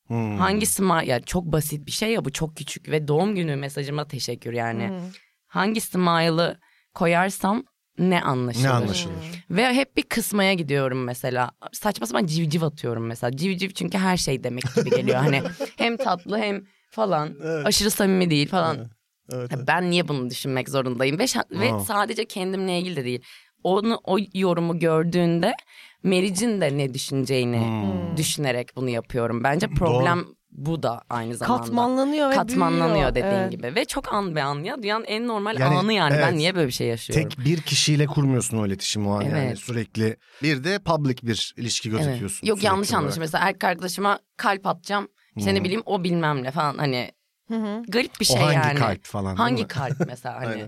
Hmm. 0.06 0.38
Hangi 0.38 0.66
smile 0.66 1.06
yani 1.06 1.24
çok 1.24 1.44
basit 1.44 1.86
bir 1.86 1.92
şey 1.92 2.12
ya 2.12 2.24
bu 2.24 2.32
çok 2.32 2.56
küçük 2.56 2.88
ve 2.88 3.08
doğum 3.08 3.34
günü 3.34 3.56
mesajıma 3.56 4.08
teşekkür 4.08 4.52
yani. 4.52 5.00
Hangi 5.46 5.80
smile'ı 5.80 6.58
koyarsam 6.94 7.64
ne 7.98 8.20
anlaşılır? 8.22 8.64
Ne 8.64 8.70
anlaşılır? 8.70 9.24
Ve 9.50 9.74
hep 9.74 9.96
bir 9.96 10.02
kısmaya 10.02 10.54
gidiyorum 10.54 11.04
mesela. 11.04 11.50
Saçma 11.72 12.06
sapan 12.06 12.26
civciv 12.26 12.62
atıyorum 12.62 13.06
mesela. 13.06 13.36
Civciv 13.36 13.70
çünkü 13.70 13.98
her 13.98 14.16
şey 14.16 14.44
demek 14.44 14.64
gibi 14.74 14.90
geliyor. 14.90 15.16
hani 15.18 15.42
hem 15.76 15.96
tatlı 15.96 16.38
hem 16.38 16.64
falan. 16.90 17.34
Aşırı 17.64 17.90
samimi 17.90 18.30
değil 18.30 18.48
falan. 18.48 18.90
Evet, 19.32 19.52
Ya 19.52 19.66
Ben 19.66 19.90
niye 19.90 20.08
bunu 20.08 20.30
düşünmek 20.30 20.68
zorundayım? 20.68 21.18
Ve, 21.18 21.24
şa- 21.24 21.60
ve 21.60 21.84
sadece 21.84 22.24
kendimle 22.24 22.78
ilgili 22.78 22.96
de 22.96 23.04
değil. 23.04 23.22
Onu 23.64 24.00
o 24.04 24.18
yorumu 24.34 24.78
gördüğünde 24.78 25.54
Meriç'in 26.02 26.60
de 26.60 26.78
ne 26.78 26.94
düşüneceğini 26.94 27.58
Hmm. 27.60 28.16
düşünerek 28.16 28.76
bunu 28.76 28.88
yapıyorum. 28.90 29.44
Bence 29.44 29.66
problem 29.68 30.24
bu 30.52 30.82
da 30.82 31.02
aynı 31.10 31.34
zamanda. 31.36 31.62
Katmanlanıyor 31.64 32.30
ve 32.30 32.34
Katmanlanıyor 32.34 32.94
büyüyor. 32.94 33.14
dediğin 33.14 33.32
Evet. 33.34 33.50
gibi. 33.52 33.74
Ve 33.74 33.84
çok 33.84 34.12
an 34.12 34.36
be 34.36 34.42
an 34.42 34.62
ya. 34.62 34.82
Dünyanın 34.82 35.04
en 35.04 35.28
normal 35.28 35.58
Yani, 35.60 35.78
anı 35.78 35.92
yani. 35.92 36.14
evet. 36.14 36.24
Ben 36.26 36.36
niye 36.36 36.54
böyle 36.54 36.66
bir 36.66 36.72
şey 36.72 36.86
yaşıyorum? 36.86 37.28
Tek 37.28 37.44
bir 37.46 37.60
kişiyle 37.60 38.06
kurmuyorsun 38.06 38.58
o 38.58 38.66
iletişimi 38.66 39.08
o 39.08 39.12
an 39.12 39.22
yani 39.22 39.38
Evet. 39.38 39.58
sürekli. 39.58 40.16
Bir 40.42 40.64
de 40.64 40.78
public 40.78 41.16
bir 41.22 41.54
ilişki 41.56 41.88
Evet. 41.88 41.98
gözetiyorsun. 41.98 42.46
Yok 42.46 42.58
sürekli 42.58 42.66
yanlış 42.66 42.92
anlaşılma. 42.92 43.20
Mesela 43.24 43.44
erkek 43.48 43.64
arkadaşıma 43.64 44.18
kalp 44.36 44.66
atacağım. 44.66 45.08
İşte 45.36 45.54
ne 45.54 45.64
bileyim 45.64 45.82
o 45.86 46.04
bilmem 46.04 46.42
ne 46.42 46.50
falan 46.50 46.78
hani 46.78 47.10
Hı 47.48 47.54
hı. 47.54 47.82
garip 47.88 48.20
bir 48.20 48.26
O 48.30 48.32
şey 48.32 48.42
hangi 48.42 48.56
yani. 48.68 48.78
kalp 48.78 49.04
falan 49.04 49.36
Hangi 49.36 49.68
kalp 49.68 49.96
mesela 50.06 50.36
hani. 50.40 50.66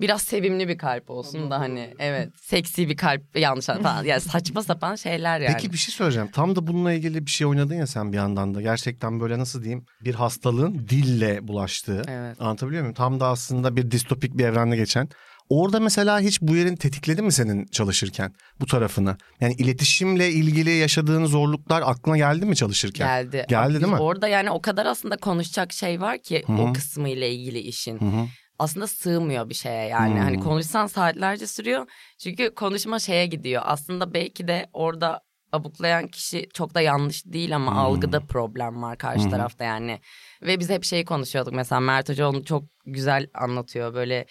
Biraz 0.00 0.22
sevimli 0.22 0.68
bir 0.68 0.78
kalp 0.78 1.10
olsun 1.10 1.50
da 1.50 1.60
hani 1.60 1.94
evet 1.98 2.28
seksi 2.40 2.88
bir 2.88 2.96
kalp 2.96 3.38
yanlış 3.38 3.66
falan 3.66 4.04
yani 4.04 4.20
saçma 4.20 4.62
sapan 4.62 4.94
şeyler 4.94 5.40
yani. 5.40 5.54
Peki 5.54 5.72
bir 5.72 5.78
şey 5.78 5.94
söyleyeceğim. 5.94 6.30
Tam 6.30 6.56
da 6.56 6.66
bununla 6.66 6.92
ilgili 6.92 7.26
bir 7.26 7.30
şey 7.30 7.46
oynadın 7.46 7.74
ya 7.74 7.86
sen 7.86 8.12
bir 8.12 8.16
yandan 8.16 8.54
da. 8.54 8.62
Gerçekten 8.62 9.20
böyle 9.20 9.38
nasıl 9.38 9.62
diyeyim 9.62 9.84
bir 10.00 10.14
hastalığın 10.14 10.86
dille 10.88 11.48
bulaştığı. 11.48 12.02
Evet. 12.08 12.40
Anlatabiliyor 12.40 12.82
muyum? 12.82 12.94
Tam 12.94 13.20
da 13.20 13.26
aslında 13.28 13.76
bir 13.76 13.90
distopik 13.90 14.38
bir 14.38 14.44
evrende 14.44 14.76
geçen. 14.76 15.08
Orada 15.48 15.80
mesela 15.80 16.20
hiç 16.20 16.42
bu 16.42 16.56
yerin 16.56 16.76
tetikledi 16.76 17.22
mi 17.22 17.32
senin 17.32 17.66
çalışırken 17.66 18.32
bu 18.60 18.66
tarafını? 18.66 19.16
Yani 19.40 19.54
iletişimle 19.54 20.30
ilgili 20.30 20.70
yaşadığın 20.70 21.24
zorluklar 21.24 21.82
aklına 21.86 22.16
geldi 22.16 22.46
mi 22.46 22.56
çalışırken? 22.56 23.06
Geldi. 23.06 23.46
Geldi 23.48 23.74
Biz 23.74 23.82
değil 23.82 23.92
mi? 23.92 23.98
Orada 23.98 24.28
yani 24.28 24.50
o 24.50 24.62
kadar 24.62 24.86
aslında 24.86 25.16
konuşacak 25.16 25.72
şey 25.72 26.00
var 26.00 26.18
ki 26.18 26.44
Hı 26.46 26.52
hı. 26.52 26.62
o 26.62 26.72
kısmı 26.72 27.08
ile 27.08 27.34
ilgili 27.34 27.58
işin. 27.58 28.00
Hı 28.00 28.04
hı. 28.04 28.26
Aslında 28.58 28.86
sığmıyor 28.86 29.48
bir 29.48 29.54
şeye 29.54 29.88
yani. 29.88 30.14
Hmm. 30.14 30.20
Hani 30.20 30.40
konuşsan 30.40 30.86
saatlerce 30.86 31.46
sürüyor. 31.46 31.86
Çünkü 32.18 32.54
konuşma 32.54 32.98
şeye 32.98 33.26
gidiyor. 33.26 33.62
Aslında 33.64 34.14
belki 34.14 34.48
de 34.48 34.66
orada 34.72 35.20
abuklayan 35.52 36.08
kişi 36.08 36.48
çok 36.54 36.74
da 36.74 36.80
yanlış 36.80 37.26
değil 37.26 37.56
ama 37.56 37.70
Hmm. 37.70 37.78
algıda 37.78 38.20
problem 38.20 38.82
var 38.82 38.98
karşı 38.98 39.24
hı. 39.24 39.30
tarafta 39.30 39.64
yani. 39.64 40.00
Ve 40.42 40.60
biz 40.60 40.70
hep 40.70 40.84
şeyi 40.84 41.04
konuşuyorduk 41.04 41.52
mesela 41.52 41.80
Mert 41.80 42.08
Hoca 42.08 42.28
onu 42.28 42.44
çok 42.44 42.64
güzel 42.86 43.26
anlatıyor 43.34 43.94
böyle. 43.94 44.26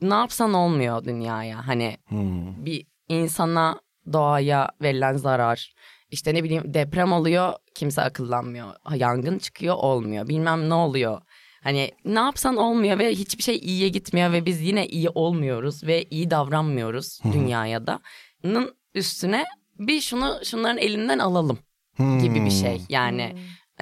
Ne 0.00 0.14
yapsan 0.14 0.54
olmuyor 0.54 1.04
dünyaya 1.04 1.66
hani 1.66 1.96
Hmm. 2.08 2.64
bir 2.66 2.86
insana 3.08 3.80
doğaya 4.12 4.68
verilen 4.82 5.16
zarar 5.16 5.74
işte 6.10 6.34
ne 6.34 6.44
bileyim 6.44 6.74
deprem 6.74 7.12
oluyor 7.12 7.52
kimse 7.74 8.02
akıllanmıyor 8.02 8.68
yangın 8.94 9.38
çıkıyor 9.38 9.74
olmuyor 9.74 10.28
bilmem 10.28 10.68
ne 10.68 10.74
oluyor 10.74 11.20
hani 11.62 11.90
ne 12.04 12.18
yapsan 12.18 12.56
olmuyor 12.56 12.98
ve 12.98 13.10
hiçbir 13.14 13.42
şey 13.42 13.56
iyiye 13.56 13.88
gitmiyor 13.88 14.32
ve 14.32 14.46
biz 14.46 14.60
yine 14.60 14.86
iyi 14.86 15.08
olmuyoruz 15.08 15.84
ve 15.84 16.04
iyi 16.10 16.30
davranmıyoruz 16.30 17.20
dünyaya 17.32 17.86
da 17.86 18.00
Nın 18.44 18.74
üstüne 18.94 19.44
bir 19.78 20.00
şunu 20.00 20.38
şunların 20.44 20.78
elinden 20.78 21.18
alalım 21.18 21.58
gibi 21.98 22.44
bir 22.44 22.50
şey 22.50 22.80
yani 22.88 23.36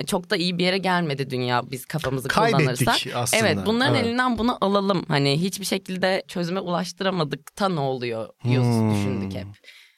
çok 0.07 0.31
da 0.31 0.37
iyi 0.37 0.59
bir 0.59 0.65
yere 0.65 0.79
gelmedi 0.79 1.31
dünya 1.31 1.71
biz 1.71 1.85
kafamızı 1.87 2.29
Kaybettik 2.29 2.59
kullanırsak. 2.87 3.17
aslında. 3.17 3.43
Evet 3.47 3.59
bunların 3.67 3.95
Evet. 3.95 4.07
elinden 4.07 4.39
bunu 4.39 4.59
alalım. 4.61 5.05
Hani 5.09 5.41
hiçbir 5.41 5.65
şekilde 5.65 6.23
çözüme 6.29 6.61
ulaştıramadık 6.61 7.57
ta 7.57 7.69
ne 7.69 7.81
oluyor 7.81 8.29
yüz 8.45 8.63
Hmm. 8.65 8.91
düşündük 8.95 9.35
hep. 9.39 9.47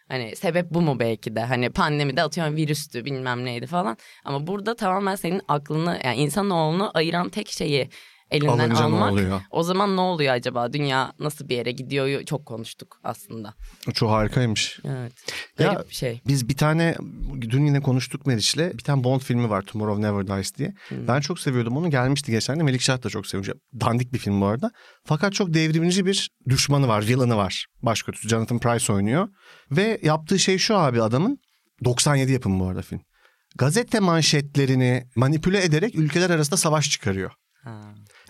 Hani 0.08 0.36
sebep 0.36 0.70
bu 0.70 0.80
mu 0.80 0.98
belki 0.98 1.36
de 1.36 1.40
hani 1.40 1.70
pandemide 1.70 2.22
atıyorum 2.22 2.56
virüstü 2.56 3.04
bilmem 3.04 3.44
neydi 3.44 3.66
falan. 3.66 3.96
Ama 4.24 4.46
burada 4.46 4.76
tamamen 4.76 5.16
senin 5.16 5.42
aklını 5.48 6.00
yani 6.04 6.16
insanoğlunu 6.16 6.90
ayıran 6.94 7.28
tek 7.28 7.48
şeyi 7.48 7.88
elinden 8.30 8.48
Alınca 8.70 8.84
almak. 8.84 9.42
O 9.50 9.62
zaman 9.62 9.96
ne 9.96 10.00
oluyor 10.00 10.34
acaba? 10.34 10.72
Dünya 10.72 11.12
nasıl 11.18 11.48
bir 11.48 11.56
yere 11.56 11.72
gidiyor? 11.72 12.24
Çok 12.24 12.46
konuştuk 12.46 13.00
aslında. 13.04 13.54
Çok 13.94 14.10
harikaymış. 14.10 14.80
Evet. 14.84 15.12
Ya- 15.58 15.72
Garip 15.72 15.88
bir 15.90 15.94
şey. 15.94 16.20
Biz 16.26 16.48
bir 16.48 16.56
tane 16.56 16.94
dün 17.40 17.66
yine 17.66 17.80
konuştuk 17.80 18.26
Meriç'le. 18.26 18.56
Bir 18.58 18.82
tane 18.84 19.04
Bond 19.04 19.20
filmi 19.20 19.50
var 19.50 19.62
Tomorrow 19.62 20.02
Never 20.02 20.26
Dies 20.26 20.54
diye. 20.56 20.74
Ben 20.90 21.20
çok 21.20 21.40
seviyordum 21.40 21.76
onu. 21.76 21.90
Gelmişti 21.90 22.32
geçen 22.32 22.58
de 22.58 22.62
Melikşah 22.62 23.02
da 23.02 23.08
çok 23.08 23.26
seviyor. 23.26 23.56
Dandik 23.80 24.12
bir 24.12 24.18
film 24.18 24.40
bu 24.40 24.46
arada. 24.46 24.70
Fakat 25.04 25.32
çok 25.32 25.54
devrimci 25.54 26.06
bir 26.06 26.30
düşmanı 26.48 26.88
var, 26.88 27.06
villainı 27.06 27.36
var. 27.36 27.66
Başkötüsü 27.82 28.28
Jonathan 28.28 28.58
Price 28.58 28.92
oynuyor. 28.92 29.28
Ve 29.70 29.98
yaptığı 30.02 30.38
şey 30.38 30.58
şu 30.58 30.76
abi 30.76 31.02
adamın. 31.02 31.38
97 31.84 32.32
yapımı 32.32 32.60
bu 32.64 32.68
arada 32.68 32.82
film. 32.82 33.00
Gazete 33.56 34.00
manşetlerini 34.00 35.04
manipüle 35.16 35.64
ederek 35.64 35.94
ülkeler 35.94 36.30
arasında 36.30 36.56
savaş 36.56 36.90
çıkarıyor. 36.90 37.30
Ha. 37.64 37.80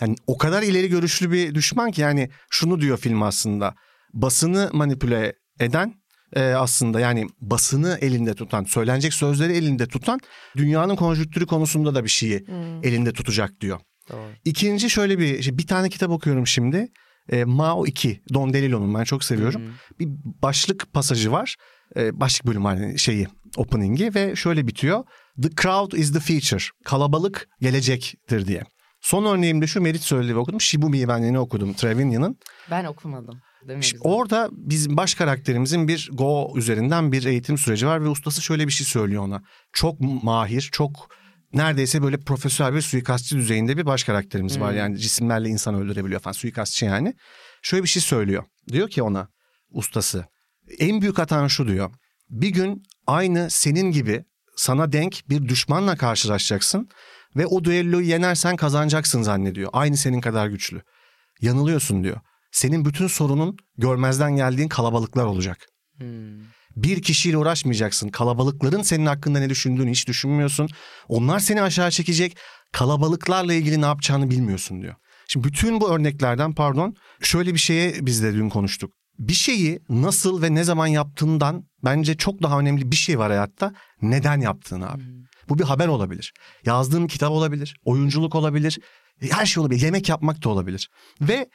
Yani 0.01 0.15
o 0.27 0.37
kadar 0.37 0.63
ileri 0.63 0.89
görüşlü 0.89 1.31
bir 1.31 1.55
düşman 1.55 1.91
ki 1.91 2.01
yani 2.01 2.29
şunu 2.49 2.81
diyor 2.81 2.97
film 2.97 3.23
aslında. 3.23 3.75
Basını 4.13 4.69
manipüle 4.73 5.33
eden 5.59 5.93
e, 6.35 6.41
aslında 6.43 6.99
yani 6.99 7.27
basını 7.41 7.97
elinde 8.01 8.33
tutan, 8.33 8.63
söylenecek 8.63 9.13
sözleri 9.13 9.53
elinde 9.53 9.87
tutan 9.87 10.19
dünyanın 10.57 10.95
konjüktürü 10.95 11.45
konusunda 11.45 11.95
da 11.95 12.03
bir 12.03 12.09
şeyi 12.09 12.45
elinde 12.83 13.13
tutacak 13.13 13.61
diyor. 13.61 13.79
Doğru. 14.11 14.31
İkinci 14.45 14.89
şöyle 14.89 15.19
bir 15.19 15.41
şey, 15.41 15.57
bir 15.57 15.67
tane 15.67 15.89
kitap 15.89 16.09
okuyorum 16.09 16.47
şimdi. 16.47 16.87
E, 17.31 17.43
Mao 17.43 17.85
2, 17.85 18.21
Don 18.33 18.53
DeLillo'nun 18.53 18.93
ben 18.93 19.03
çok 19.03 19.23
seviyorum. 19.23 19.61
Bir 19.99 20.07
başlık 20.23 20.93
pasajı 20.93 21.31
var. 21.31 21.55
E, 21.95 22.19
başlık 22.19 22.47
bölüm 22.47 22.65
hani 22.65 22.99
şeyi, 22.99 23.27
opening'i 23.57 24.15
ve 24.15 24.35
şöyle 24.35 24.67
bitiyor. 24.67 25.03
The 25.41 25.49
crowd 25.49 25.91
is 25.91 26.13
the 26.13 26.19
future. 26.19 26.63
Kalabalık 26.85 27.49
gelecektir 27.61 28.47
diye. 28.47 28.63
Son 29.01 29.25
örneğim 29.25 29.61
de 29.61 29.67
şu 29.67 29.81
Merit 29.81 30.01
söyledi 30.01 30.35
ve 30.35 30.39
okudum. 30.39 30.61
Shibumi'yi 30.61 31.07
ben 31.07 31.17
yeni 31.17 31.39
okudum 31.39 31.73
Trevinian'ın. 31.73 32.37
Ben 32.71 32.85
okumadım. 32.85 33.41
Şimdi 33.81 34.01
orada 34.03 34.49
bizim 34.51 34.97
baş 34.97 35.15
karakterimizin 35.15 35.87
bir 35.87 36.09
Go 36.13 36.53
üzerinden 36.55 37.11
bir 37.11 37.25
eğitim 37.25 37.57
süreci 37.57 37.87
var 37.87 38.03
ve 38.03 38.07
ustası 38.07 38.41
şöyle 38.41 38.67
bir 38.67 38.71
şey 38.71 38.87
söylüyor 38.87 39.23
ona. 39.23 39.41
Çok 39.73 39.99
mahir, 40.23 40.69
çok 40.71 41.09
neredeyse 41.53 42.03
böyle 42.03 42.17
profesyonel 42.17 42.75
bir 42.75 42.81
suikastçı 42.81 43.37
düzeyinde 43.37 43.77
bir 43.77 43.85
baş 43.85 44.03
karakterimiz 44.03 44.59
var. 44.59 44.73
Yani 44.73 44.97
cisimlerle 44.97 45.49
insan 45.49 45.75
öldürebiliyor 45.75 46.21
falan 46.21 46.33
suikastçı 46.33 46.85
yani. 46.85 47.13
Şöyle 47.61 47.83
bir 47.83 47.89
şey 47.89 48.01
söylüyor. 48.01 48.43
Diyor 48.71 48.89
ki 48.89 49.03
ona 49.03 49.27
ustası 49.71 50.25
en 50.79 51.01
büyük 51.01 51.17
hatan 51.17 51.47
şu 51.47 51.67
diyor. 51.67 51.91
Bir 52.29 52.49
gün 52.49 52.83
aynı 53.07 53.49
senin 53.49 53.91
gibi 53.91 54.25
sana 54.55 54.91
denk 54.91 55.21
bir 55.29 55.47
düşmanla 55.47 55.95
karşılaşacaksın 55.95 56.89
ve 57.35 57.45
o 57.45 57.63
düelloyu 57.63 58.05
yenersen 58.05 58.55
kazanacaksın 58.55 59.21
zannediyor. 59.21 59.69
Aynı 59.73 59.97
senin 59.97 60.21
kadar 60.21 60.47
güçlü. 60.47 60.81
Yanılıyorsun 61.41 62.03
diyor. 62.03 62.19
Senin 62.51 62.85
bütün 62.85 63.07
sorunun 63.07 63.57
görmezden 63.77 64.35
geldiğin 64.35 64.67
kalabalıklar 64.67 65.25
olacak. 65.25 65.57
Hmm. 65.97 66.39
Bir 66.75 67.01
kişiyle 67.01 67.37
uğraşmayacaksın. 67.37 68.09
Kalabalıkların 68.09 68.81
senin 68.81 69.05
hakkında 69.05 69.39
ne 69.39 69.49
düşündüğünü 69.49 69.91
hiç 69.91 70.07
düşünmüyorsun. 70.07 70.69
Onlar 71.07 71.39
seni 71.39 71.61
aşağı 71.61 71.91
çekecek. 71.91 72.37
Kalabalıklarla 72.71 73.53
ilgili 73.53 73.81
ne 73.81 73.85
yapacağını 73.85 74.29
bilmiyorsun 74.29 74.81
diyor. 74.81 74.95
Şimdi 75.27 75.47
bütün 75.47 75.81
bu 75.81 75.89
örneklerden 75.89 76.53
pardon 76.53 76.95
şöyle 77.21 77.53
bir 77.53 77.59
şeye 77.59 77.93
biz 78.01 78.23
de 78.23 78.33
dün 78.33 78.49
konuştuk. 78.49 78.91
Bir 79.19 79.33
şeyi 79.33 79.79
nasıl 79.89 80.41
ve 80.41 80.55
ne 80.55 80.63
zaman 80.63 80.87
yaptığından 80.87 81.63
bence 81.83 82.17
çok 82.17 82.43
daha 82.43 82.59
önemli 82.59 82.91
bir 82.91 82.95
şey 82.95 83.19
var 83.19 83.29
hayatta. 83.29 83.73
Neden 84.01 84.41
yaptığın 84.41 84.81
abi. 84.81 85.03
Bu 85.49 85.59
bir 85.59 85.63
haber 85.63 85.87
olabilir. 85.87 86.33
Yazdığın 86.65 87.07
kitap 87.07 87.31
olabilir. 87.31 87.75
Oyunculuk 87.85 88.35
olabilir. 88.35 88.79
Her 89.31 89.45
şey 89.45 89.61
olabilir. 89.61 89.81
Yemek 89.81 90.09
yapmak 90.09 90.43
da 90.43 90.49
olabilir. 90.49 90.89
Ve 91.21 91.49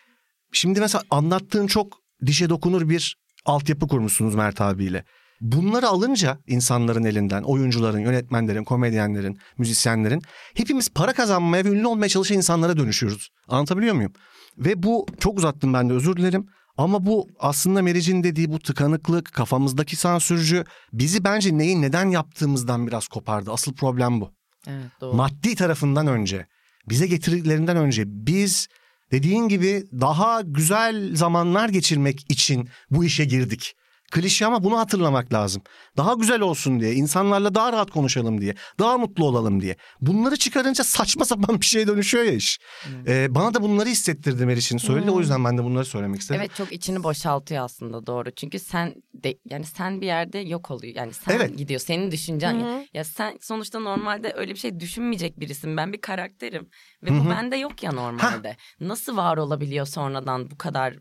şimdi 0.52 0.80
mesela 0.80 1.02
anlattığın 1.10 1.66
çok 1.66 1.98
dişe 2.26 2.48
dokunur 2.48 2.88
bir 2.88 3.16
altyapı 3.44 3.88
kurmuşsunuz 3.88 4.34
Mert 4.34 4.60
abiyle. 4.60 5.04
Bunları 5.40 5.88
alınca 5.88 6.38
insanların 6.46 7.04
elinden, 7.04 7.42
oyuncuların, 7.42 7.98
yönetmenlerin, 7.98 8.64
komedyenlerin, 8.64 9.38
müzisyenlerin 9.58 10.22
hepimiz 10.54 10.88
para 10.88 11.12
kazanmaya 11.12 11.64
ve 11.64 11.68
ünlü 11.68 11.86
olmaya 11.86 12.08
çalışan 12.08 12.36
insanlara 12.36 12.76
dönüşüyoruz. 12.76 13.28
Anlatabiliyor 13.48 13.94
muyum? 13.94 14.12
Ve 14.58 14.82
bu 14.82 15.06
çok 15.20 15.38
uzattım 15.38 15.72
ben 15.72 15.88
de 15.88 15.92
özür 15.92 16.16
dilerim. 16.16 16.46
Ama 16.76 17.06
bu 17.06 17.28
aslında 17.38 17.82
Meriç'in 17.82 18.24
dediği 18.24 18.52
bu 18.52 18.58
tıkanıklık, 18.58 19.32
kafamızdaki 19.32 19.96
sansürcü 19.96 20.64
bizi 20.92 21.24
bence 21.24 21.58
neyi 21.58 21.82
neden 21.82 22.10
yaptığımızdan 22.10 22.86
biraz 22.86 23.08
kopardı. 23.08 23.52
Asıl 23.52 23.74
problem 23.74 24.20
bu. 24.20 24.32
Evet 24.66 24.90
doğru. 25.00 25.16
Maddi 25.16 25.54
tarafından 25.54 26.06
önce, 26.06 26.46
bize 26.88 27.06
getirdikleri 27.06 27.78
önce 27.78 28.02
biz 28.06 28.68
dediğin 29.12 29.48
gibi 29.48 29.84
daha 29.92 30.40
güzel 30.40 31.16
zamanlar 31.16 31.68
geçirmek 31.68 32.30
için 32.30 32.68
bu 32.90 33.04
işe 33.04 33.24
girdik. 33.24 33.74
Klişe 34.14 34.46
ama 34.46 34.64
bunu 34.64 34.78
hatırlamak 34.78 35.32
lazım. 35.32 35.62
Daha 35.96 36.14
güzel 36.14 36.40
olsun 36.40 36.80
diye, 36.80 36.92
insanlarla 36.92 37.54
daha 37.54 37.72
rahat 37.72 37.90
konuşalım 37.90 38.40
diye, 38.40 38.54
daha 38.78 38.98
mutlu 38.98 39.24
olalım 39.24 39.60
diye. 39.60 39.76
Bunları 40.00 40.36
çıkarınca 40.36 40.84
saçma 40.84 41.24
sapan 41.24 41.60
bir 41.60 41.66
şeye 41.66 41.86
dönüşüyor 41.86 42.24
ya 42.24 42.32
iş. 42.32 42.58
Ee, 43.06 43.34
bana 43.34 43.54
da 43.54 43.62
bunları 43.62 43.88
hissettirdi 43.88 44.46
Meriç'in 44.46 44.78
söyledi. 44.78 45.10
O 45.10 45.20
yüzden 45.20 45.44
ben 45.44 45.58
de 45.58 45.64
bunları 45.64 45.84
söylemek 45.84 46.20
istedim. 46.20 46.40
Evet 46.40 46.54
çok 46.56 46.72
içini 46.72 47.04
boşaltıyor 47.04 47.64
aslında 47.64 48.06
doğru. 48.06 48.30
Çünkü 48.30 48.58
sen 48.58 48.94
de 49.14 49.38
yani 49.50 49.64
sen 49.64 50.00
bir 50.00 50.06
yerde 50.06 50.38
yok 50.38 50.70
oluyor. 50.70 50.94
Yani 50.96 51.12
sen 51.12 51.36
Evet. 51.36 51.58
gidiyor. 51.58 51.80
Senin 51.80 52.10
düşüncen. 52.10 52.60
Hı. 52.60 52.84
Ya 52.94 53.04
sen 53.04 53.38
sonuçta 53.40 53.80
normalde 53.80 54.32
öyle 54.36 54.52
bir 54.52 54.58
şey 54.58 54.80
düşünmeyecek 54.80 55.40
birisin. 55.40 55.76
Ben 55.76 55.92
bir 55.92 56.00
karakterim 56.00 56.68
ve 57.02 57.10
Hı 57.10 57.14
bu 57.14 57.24
hı. 57.24 57.30
bende 57.30 57.56
yok 57.56 57.82
ya 57.82 57.92
normalde. 57.92 58.56
Nasıl 58.80 59.16
var 59.16 59.36
olabiliyor 59.36 59.86
sonradan 59.86 60.50
bu 60.50 60.58
kadar 60.58 60.94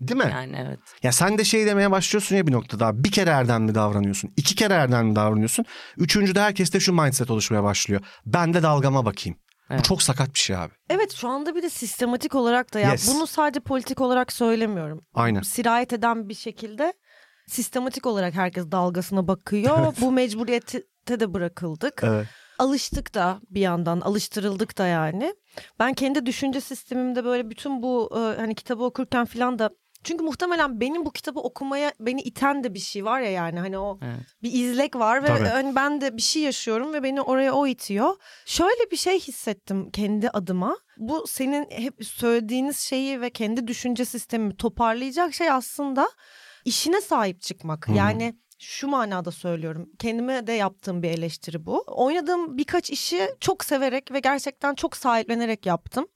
Değil 0.00 0.24
mi? 0.24 0.30
yani 0.32 0.56
evet. 0.66 0.78
Ya 1.02 1.12
sen 1.12 1.38
de 1.38 1.44
şey 1.44 1.66
demeye 1.66 1.90
başlıyorsun 1.90 2.36
ya 2.36 2.46
bir 2.46 2.52
noktada. 2.52 3.04
Bir 3.04 3.10
kere 3.10 3.30
erdemli 3.30 3.74
davranıyorsun. 3.74 4.30
iki 4.36 4.54
kere 4.54 4.74
erdemli 4.74 5.16
davranıyorsun. 5.16 5.64
Üçüncüde 5.96 6.40
herkeste 6.40 6.80
şu 6.80 6.92
mindset 6.92 7.30
oluşmaya 7.30 7.62
başlıyor. 7.62 8.00
Ben 8.26 8.54
de 8.54 8.62
dalgama 8.62 9.04
bakayım. 9.04 9.38
Bu 9.70 9.74
Evet. 9.74 9.84
çok 9.84 10.02
sakat 10.02 10.34
bir 10.34 10.38
şey 10.38 10.56
abi. 10.56 10.72
Evet 10.90 11.12
şu 11.12 11.28
anda 11.28 11.54
bir 11.54 11.62
de 11.62 11.70
sistematik 11.70 12.34
olarak 12.34 12.74
da 12.74 12.80
ya 12.80 12.90
Yes. 12.90 13.14
bunu 13.14 13.26
sadece 13.26 13.60
politik 13.60 14.00
olarak 14.00 14.32
söylemiyorum. 14.32 15.06
Aynen. 15.14 15.40
Sirayet 15.42 15.92
eden 15.92 16.28
bir 16.28 16.34
şekilde 16.34 16.92
sistematik 17.46 18.06
olarak 18.06 18.34
herkes 18.34 18.70
dalgasına 18.70 19.28
bakıyor. 19.28 19.94
Bu 20.00 20.12
mecburiyete 20.12 20.82
de 21.20 21.34
bırakıldık. 21.34 22.00
Evet. 22.04 22.26
Alıştık 22.62 23.14
da 23.14 23.40
bir 23.50 23.60
yandan 23.60 24.00
alıştırıldık 24.00 24.78
da 24.78 24.86
yani. 24.86 25.34
Ben 25.78 25.94
kendi 25.94 26.26
düşünce 26.26 26.60
sistemimde 26.60 27.24
böyle 27.24 27.50
bütün 27.50 27.82
bu 27.82 28.10
e, 28.14 28.40
hani 28.40 28.54
kitabı 28.54 28.84
okurken 28.84 29.24
falan 29.24 29.58
da 29.58 29.70
çünkü 30.04 30.24
muhtemelen 30.24 30.80
benim 30.80 31.06
bu 31.06 31.10
kitabı 31.10 31.40
okumaya 31.40 31.92
beni 32.00 32.20
iten 32.20 32.64
de 32.64 32.74
bir 32.74 32.78
şey 32.78 33.04
var 33.04 33.20
ya 33.20 33.30
yani 33.30 33.60
hani 33.60 33.78
o 33.78 33.98
Evet. 34.02 34.26
bir 34.42 34.52
izlek 34.52 34.96
var 34.96 35.22
ve 35.22 35.26
Tabii. 35.26 35.48
hani 35.48 35.76
ben 35.76 36.00
de 36.00 36.16
bir 36.16 36.22
şey 36.22 36.42
yaşıyorum 36.42 36.92
ve 36.92 37.02
beni 37.02 37.20
oraya 37.22 37.52
o 37.52 37.66
itiyor. 37.66 38.16
Şöyle 38.46 38.90
bir 38.90 38.96
şey 38.96 39.20
hissettim 39.20 39.90
kendi 39.90 40.30
adıma. 40.30 40.76
Bu 40.96 41.26
senin 41.26 41.66
hep 41.70 41.94
söylediğiniz 42.06 42.78
şeyi 42.78 43.20
ve 43.20 43.30
kendi 43.30 43.66
düşünce 43.66 44.04
sistemimi 44.04 44.56
toparlayacak 44.56 45.34
şey 45.34 45.50
aslında 45.50 46.08
işine 46.64 47.00
sahip 47.00 47.40
çıkmak. 47.40 47.88
Hı. 47.88 47.92
Yani 47.92 48.41
şu 48.62 48.88
manada 48.88 49.30
söylüyorum. 49.30 49.90
Kendime 49.98 50.46
de 50.46 50.52
yaptığım 50.52 51.02
bir 51.02 51.10
eleştiri 51.10 51.66
bu. 51.66 51.84
Oynadığım 51.86 52.58
birkaç 52.58 52.90
işi 52.90 53.28
çok 53.40 53.64
severek 53.64 54.12
ve 54.12 54.20
gerçekten 54.20 54.74
çok 54.74 54.96
sahiplenerek 54.96 55.66
yaptım. 55.66 56.06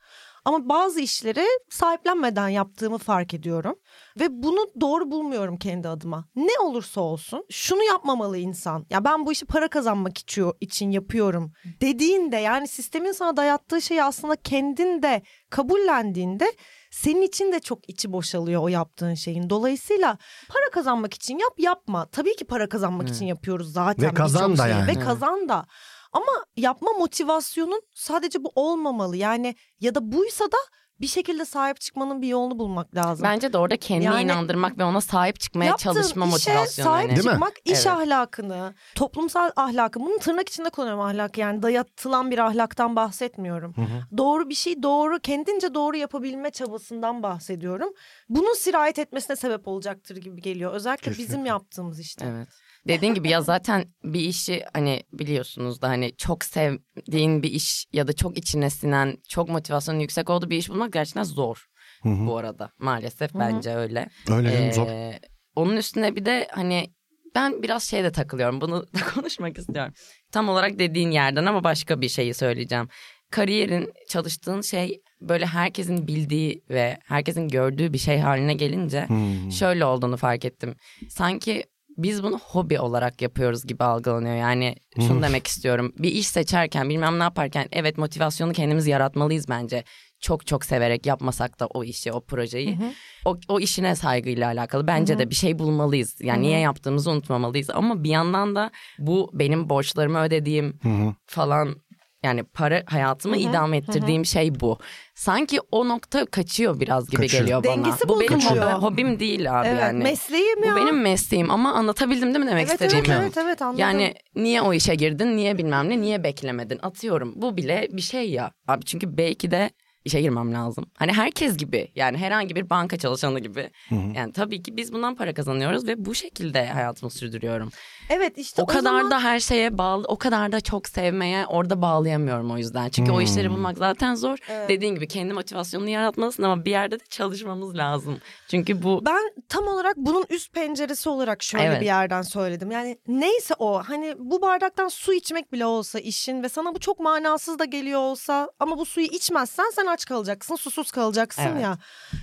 Ama 0.45 0.69
bazı 0.69 1.01
işleri 1.01 1.47
sahiplenmeden 1.71 2.49
yaptığımı 2.49 2.99
fark 2.99 3.35
ediyorum. 3.35 3.75
Ve 4.21 4.27
bunu 4.31 4.71
doğru 4.81 5.11
bulmuyorum 5.11 5.57
kendi 5.57 5.89
adıma. 5.89 6.29
Ne 6.37 6.59
olursa 6.63 7.01
olsun 7.01 7.45
şunu 7.51 7.83
yapmamalı 7.83 8.39
insan. 8.39 8.87
Ya 8.91 9.05
ben 9.05 9.27
bu 9.27 9.33
işi 9.33 9.47
para 9.47 9.69
kazanmak 9.69 10.19
için 10.61 10.91
yapıyorum 10.91 11.53
dediğinde 11.81 12.37
yani 12.37 12.69
sistemin 12.69 13.13
sana 13.13 13.37
dayattığı 13.37 13.83
şeyi 13.83 14.03
aslında 14.03 14.37
kendin 14.37 15.03
de 15.03 15.23
kabullendiğinde 15.51 16.53
senin 16.97 17.23
için 17.23 17.53
de 17.53 17.61
çok 17.61 17.89
içi 17.89 18.13
boşalıyor 18.13 18.63
o 18.63 18.69
yaptığın 18.69 19.15
şeyin. 19.15 19.51
Dolayısıyla 19.51 20.19
para 20.49 20.71
kazanmak 20.73 21.15
için 21.15 21.39
yap 21.39 21.55
yapma. 21.59 22.07
Tabii 22.07 22.37
ki 22.37 22.45
para 22.45 22.69
kazanmak 22.69 23.09
için 23.09 23.27
yapıyoruz 23.27 23.73
zaten. 23.73 24.11
Ve 24.11 24.15
kazan 24.15 24.53
da 24.59 24.63
şeyi. 24.63 24.71
yani. 24.71 24.87
Ve 24.87 24.93
Evet. 24.93 25.05
kazan 25.05 25.49
da. 25.49 25.67
Ama 26.13 26.45
yapma 26.57 26.93
motivasyonun 26.93 27.83
sadece 27.95 28.45
bu 28.45 28.53
olmamalı. 28.55 29.17
Yani 29.17 29.55
ya 29.81 29.95
da 29.95 30.13
buysa 30.13 30.45
da 30.45 30.57
bir 31.01 31.07
şekilde 31.07 31.45
sahip 31.45 31.81
çıkmanın 31.81 32.23
bir 32.23 32.29
yolunu 32.29 32.59
bulmak 32.59 32.95
lazım. 32.95 33.25
Bence 33.25 33.53
de 33.53 33.59
orada 33.59 33.77
kendini 33.77 34.05
Yani- 34.05 34.23
inandırmak 34.23 34.79
ve 34.79 34.85
ona 34.85 35.01
sahip 35.01 35.41
çıkmaya 35.41 35.65
Yaptığın 35.67 35.93
çalışma 35.93 36.27
işe 36.27 36.31
motivasyonu. 36.33 36.89
sahip 36.89 37.09
hani. 37.09 37.17
Değil 37.17 37.27
mi? 37.27 37.33
çıkmak, 37.33 37.53
iş 37.65 37.73
Evet. 37.73 37.87
ahlakını, 37.87 38.75
toplumsal 38.95 39.51
ahlakı, 39.57 40.01
bunu 40.01 40.19
tırnak 40.19 40.49
içinde 40.49 40.71
kullanıyorum 40.71 41.05
ahlak 41.05 41.39
yani 41.39 41.63
dayatılan 41.63 42.31
bir 42.31 42.39
ahlaktan 42.39 42.97
bahsetmiyorum. 42.97 43.75
Doğru 44.19 44.49
bir 44.49 44.55
şey 44.55 44.83
doğru, 44.83 45.21
kendince 45.21 45.75
doğru 45.75 45.97
yapabilme 45.97 46.51
çabasından 46.51 47.23
bahsediyorum. 47.23 47.93
Bunun 48.29 48.55
sirayet 48.55 48.99
etmesine 48.99 49.37
sebep 49.37 49.69
olacaktır 49.69 50.17
gibi 50.17 50.41
geliyor. 50.43 50.73
Özellikle 50.73 51.11
bizim 51.11 51.25
Kesinlikle. 51.27 51.49
yaptığımız 51.49 52.01
işte. 52.01 52.27
Evet. 52.31 52.49
Dediğin 52.89 53.15
gibi 53.15 53.29
ya 53.31 53.43
zaten 53.43 53.85
bir 54.05 54.21
işi 54.21 54.63
hani 54.75 55.03
biliyorsunuz 55.13 55.83
da 55.83 55.89
hani 55.89 56.17
çok 56.17 56.45
sevdiğin 56.45 57.43
bir 57.43 57.51
iş 57.51 57.87
ya 57.93 58.07
da 58.09 58.13
çok 58.13 58.39
içine 58.39 58.71
sinen, 58.71 59.17
çok 59.29 59.49
motivasyonun 59.49 60.01
yüksek 60.01 60.31
olduğu 60.31 60.51
bir 60.51 60.59
iş 60.59 60.69
bulmak 60.69 60.93
gerçekten 60.93 61.23
zor 61.23 61.67
Hı 62.03 62.09
hı. 62.09 62.27
bu 62.27 62.37
arada. 62.39 62.71
Maalesef 62.79 63.35
Hı 63.35 63.39
hı. 63.39 63.41
bence 63.43 63.75
öyle. 63.75 64.09
Öyle 64.31 64.53
canım, 64.53 64.73
zor. 64.73 64.87
Ee, 64.87 65.21
Onun 65.57 65.77
üstüne 65.77 66.17
bir 66.17 66.25
de 66.25 66.49
hani 66.53 66.87
ben 67.35 67.63
biraz 67.63 67.83
şeyde 67.85 68.13
takılıyorum. 68.13 68.61
Bunu 68.61 68.83
da 68.83 69.01
konuşmak 69.15 69.59
istiyorum. 69.59 69.93
Tam 70.33 70.49
olarak 70.49 70.79
dediğin 70.79 71.11
yerden 71.11 71.47
ama 71.47 71.65
başka 71.65 72.01
bir 72.01 72.09
şeyi 72.09 72.35
söyleyeceğim. 72.35 72.89
Kariyerin, 73.31 73.93
çalıştığın 74.09 74.61
şey 74.61 75.01
böyle 75.21 75.47
herkesin 75.47 76.07
bildiği 76.07 76.63
ve 76.71 76.99
herkesin 77.05 77.49
gördüğü 77.49 77.93
bir 77.93 77.99
şey 77.99 78.19
haline 78.19 78.55
gelince 78.55 79.07
Hmm. 79.07 79.53
şöyle 79.53 79.85
olduğunu 79.85 80.17
fark 80.17 80.45
ettim. 80.45 80.75
Sanki 81.09 81.65
biz 81.99 82.23
bunu 82.23 82.39
hobi 82.39 82.81
olarak 82.81 83.23
yapıyoruz 83.23 83.67
gibi 83.67 83.85
algılanıyor. 83.85 84.37
Yani 84.37 84.75
şunu 84.97 85.23
demek 85.23 85.47
istiyorum. 85.47 85.93
Bir 85.99 86.13
iş 86.13 86.27
seçerken 86.27 86.89
bilmem 86.89 87.19
ne 87.19 87.23
yaparken 87.23 87.69
evet 87.73 87.99
motivasyonu 87.99 88.53
kendimiz 88.53 88.87
yaratmalıyız 88.87 89.49
bence. 89.49 89.85
Çok 90.21 90.47
çok 90.47 90.65
severek 90.65 91.07
yapmasak 91.07 91.61
da 91.61 91.67
o 91.67 91.85
işi, 91.85 92.13
o 92.13 92.21
projeyi. 92.21 92.79
O, 93.25 93.39
o 93.49 93.61
işine 93.61 93.97
saygıyla 93.97 94.47
alakalı. 94.49 94.87
Bence 94.87 95.19
de 95.19 95.31
bir 95.31 95.35
şey 95.35 95.59
bulmalıyız. 95.59 96.21
Yani 96.21 96.43
niye 96.43 96.59
yaptığımızı 96.59 97.11
unutmamalıyız. 97.11 97.71
Ama 97.71 98.05
bir 98.05 98.11
yandan 98.11 98.57
da 98.57 98.71
bu 98.99 99.31
benim 99.33 99.69
borçlarımı 99.69 100.19
ödediğim 100.19 100.79
Hı 100.83 100.89
hı. 100.89 101.15
falan 101.27 101.77
yani 102.23 102.43
para 102.45 102.83
hayatımı 102.87 103.37
idame 103.37 103.77
ettirdiğim 103.77 104.27
şey 104.27 104.61
bu. 104.61 104.79
Sanki 105.15 105.59
o 105.73 105.89
nokta 105.89 106.27
kaçıyor 106.27 106.81
biraz 106.81 107.11
gibi 107.11 107.21
Kaçıyor. 107.23 107.43
geliyor 107.43 107.65
bana. 107.65 107.85
Dengesi 107.85 108.09
bu 108.09 108.21
benim 108.21 108.41
hobi- 108.41 108.73
hobim 108.73 109.21
değil 109.21 109.61
abi 109.61 109.69
Evet, 109.69 109.81
yani. 109.81 110.03
mesleğim 110.03 110.63
Bu 110.63 110.67
ya. 110.67 110.77
benim 110.77 111.01
mesleğim 111.03 111.51
ama 111.51 111.73
anlatabildim 111.73 112.35
değil 112.35 112.45
mi 112.45 112.51
demek 112.51 112.69
evet, 112.69 112.81
evet, 112.83 112.93
istediğimi? 112.93 113.23
evet, 113.25 113.37
evet, 113.37 113.63
anladım. 113.63 113.81
Yani 113.81 114.15
niye 114.35 114.63
o 114.63 114.73
işe 114.73 114.95
girdin, 114.95 115.37
niye 115.37 115.59
bilmem 115.59 115.89
ne, 115.89 116.01
niye 116.01 116.25
beklemedin? 116.25 116.79
Atıyorum 116.83 117.33
bu 117.37 117.57
bile 117.57 117.89
bir 117.93 118.03
şey 118.03 118.31
ya. 118.31 118.53
Abi 118.69 118.85
çünkü 118.85 119.17
belki 119.17 119.51
de 119.51 119.71
işe 120.05 120.21
girmem 120.21 120.55
lazım. 120.55 120.85
Hani 120.99 121.13
herkes 121.13 121.57
gibi 121.57 121.89
yani 121.95 122.17
herhangi 122.19 122.57
bir 122.57 122.71
banka 122.71 122.97
çalışanı 122.99 123.41
gibi. 123.41 123.71
Yani 124.15 124.33
tabii 124.33 124.63
ki 124.63 124.77
biz 124.77 124.93
bundan 124.93 125.15
para 125.15 125.35
kazanıyoruz 125.35 125.87
ve 125.87 126.05
bu 126.05 126.15
şekilde 126.15 126.67
hayatımı 126.67 127.11
sürdürüyorum. 127.11 127.71
Evet 128.11 128.39
işte 128.39 128.63
o, 128.63 128.67
kadar 128.67 128.83
zaman... 128.83 129.11
da 129.11 129.21
her 129.25 129.41
şeye 129.41 129.79
bağlı, 129.79 130.05
o 130.09 130.19
kadar 130.19 130.53
da 130.53 130.61
çok 130.61 130.89
sevmeye 130.89 131.47
orada 131.47 131.83
bağlayamıyorum 131.83 132.51
o 132.51 132.59
yüzden. 132.59 132.89
Çünkü 132.89 133.13
o 133.13 133.21
işleri 133.21 133.51
bulmak 133.51 133.79
zaten 133.79 134.15
zor. 134.15 134.39
Evet. 134.49 134.69
Dediğin 134.69 134.95
gibi 134.95 135.09
kendi 135.09 135.33
motivasyonunu 135.35 135.89
yaratmalısın 135.89 136.43
ama 136.43 136.65
bir 136.65 136.71
yerde 136.71 137.01
de 137.01 137.05
çalışmamız 137.11 137.77
lazım. 137.77 138.19
Çünkü 138.49 138.83
bu 138.83 139.03
Ben 139.07 139.23
tam 139.49 139.67
olarak 139.67 139.97
bunun 139.97 140.27
üst 140.31 140.53
penceresi 140.53 141.09
olarak 141.09 141.43
şöyle 141.43 141.65
Evet. 141.65 141.81
bir 141.81 141.87
yerden 141.87 142.23
söyledim. 142.23 142.71
Yani 142.71 142.99
neyse 143.09 143.55
o 143.59 143.83
hani 143.83 144.15
bu 144.19 144.43
bardaktan 144.43 144.89
su 144.89 145.13
içmek 145.13 145.53
bile 145.53 145.67
olsa 145.67 145.99
işin 145.99 146.43
ve 146.43 146.49
sana 146.49 146.75
bu 146.75 146.79
çok 146.79 147.01
manasız 147.01 147.59
da 147.59 147.65
geliyor 147.65 148.01
olsa 148.01 148.51
ama 148.61 148.79
bu 148.79 148.85
suyu 148.85 149.07
içmezsen 149.07 149.71
sen 149.75 149.87
aç 149.87 150.05
kalacaksın, 150.05 150.57
susuz 150.57 150.91
kalacaksın 150.91 151.43
Evet. 151.43 151.63
ya. 151.63 151.79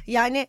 Yani 0.07 0.47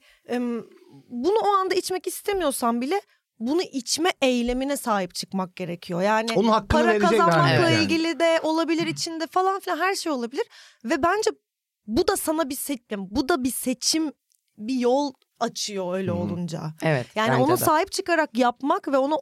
bunu 1.08 1.38
o 1.44 1.48
anda 1.48 1.74
içmek 1.74 2.06
istemiyorsan 2.06 2.80
bile 2.80 3.00
bunu 3.38 3.62
içme 3.62 4.12
eylemine 4.22 4.76
sahip 4.76 5.14
çıkmak 5.14 5.56
gerekiyor. 5.56 6.02
Yani 6.02 6.32
Onun 6.36 6.48
hakkını 6.48 6.82
para 6.82 6.98
kazanmakla 6.98 7.70
yani. 7.70 7.84
ilgili 7.84 8.18
de 8.20 8.40
olabilir 8.42 8.86
içinde 8.86 9.26
falan 9.26 9.60
filan 9.60 9.78
her 9.78 9.94
şey 9.94 10.12
olabilir 10.12 10.46
ve 10.84 11.02
bence 11.02 11.30
bu 11.86 12.08
da 12.08 12.16
sana 12.16 12.50
bir 12.50 12.56
seçim, 12.56 13.10
bu 13.10 13.28
da 13.28 13.44
bir 13.44 13.52
seçim, 13.52 14.12
bir 14.58 14.74
yol 14.74 15.12
açıyor 15.40 15.94
öyle 15.94 16.12
olunca. 16.12 16.60
evet. 16.82 17.06
Yani 17.14 17.42
ona 17.42 17.52
de. 17.52 17.56
sahip 17.56 17.92
çıkarak 17.92 18.38
yapmak 18.38 18.88
ve 18.88 18.98
onu 18.98 19.20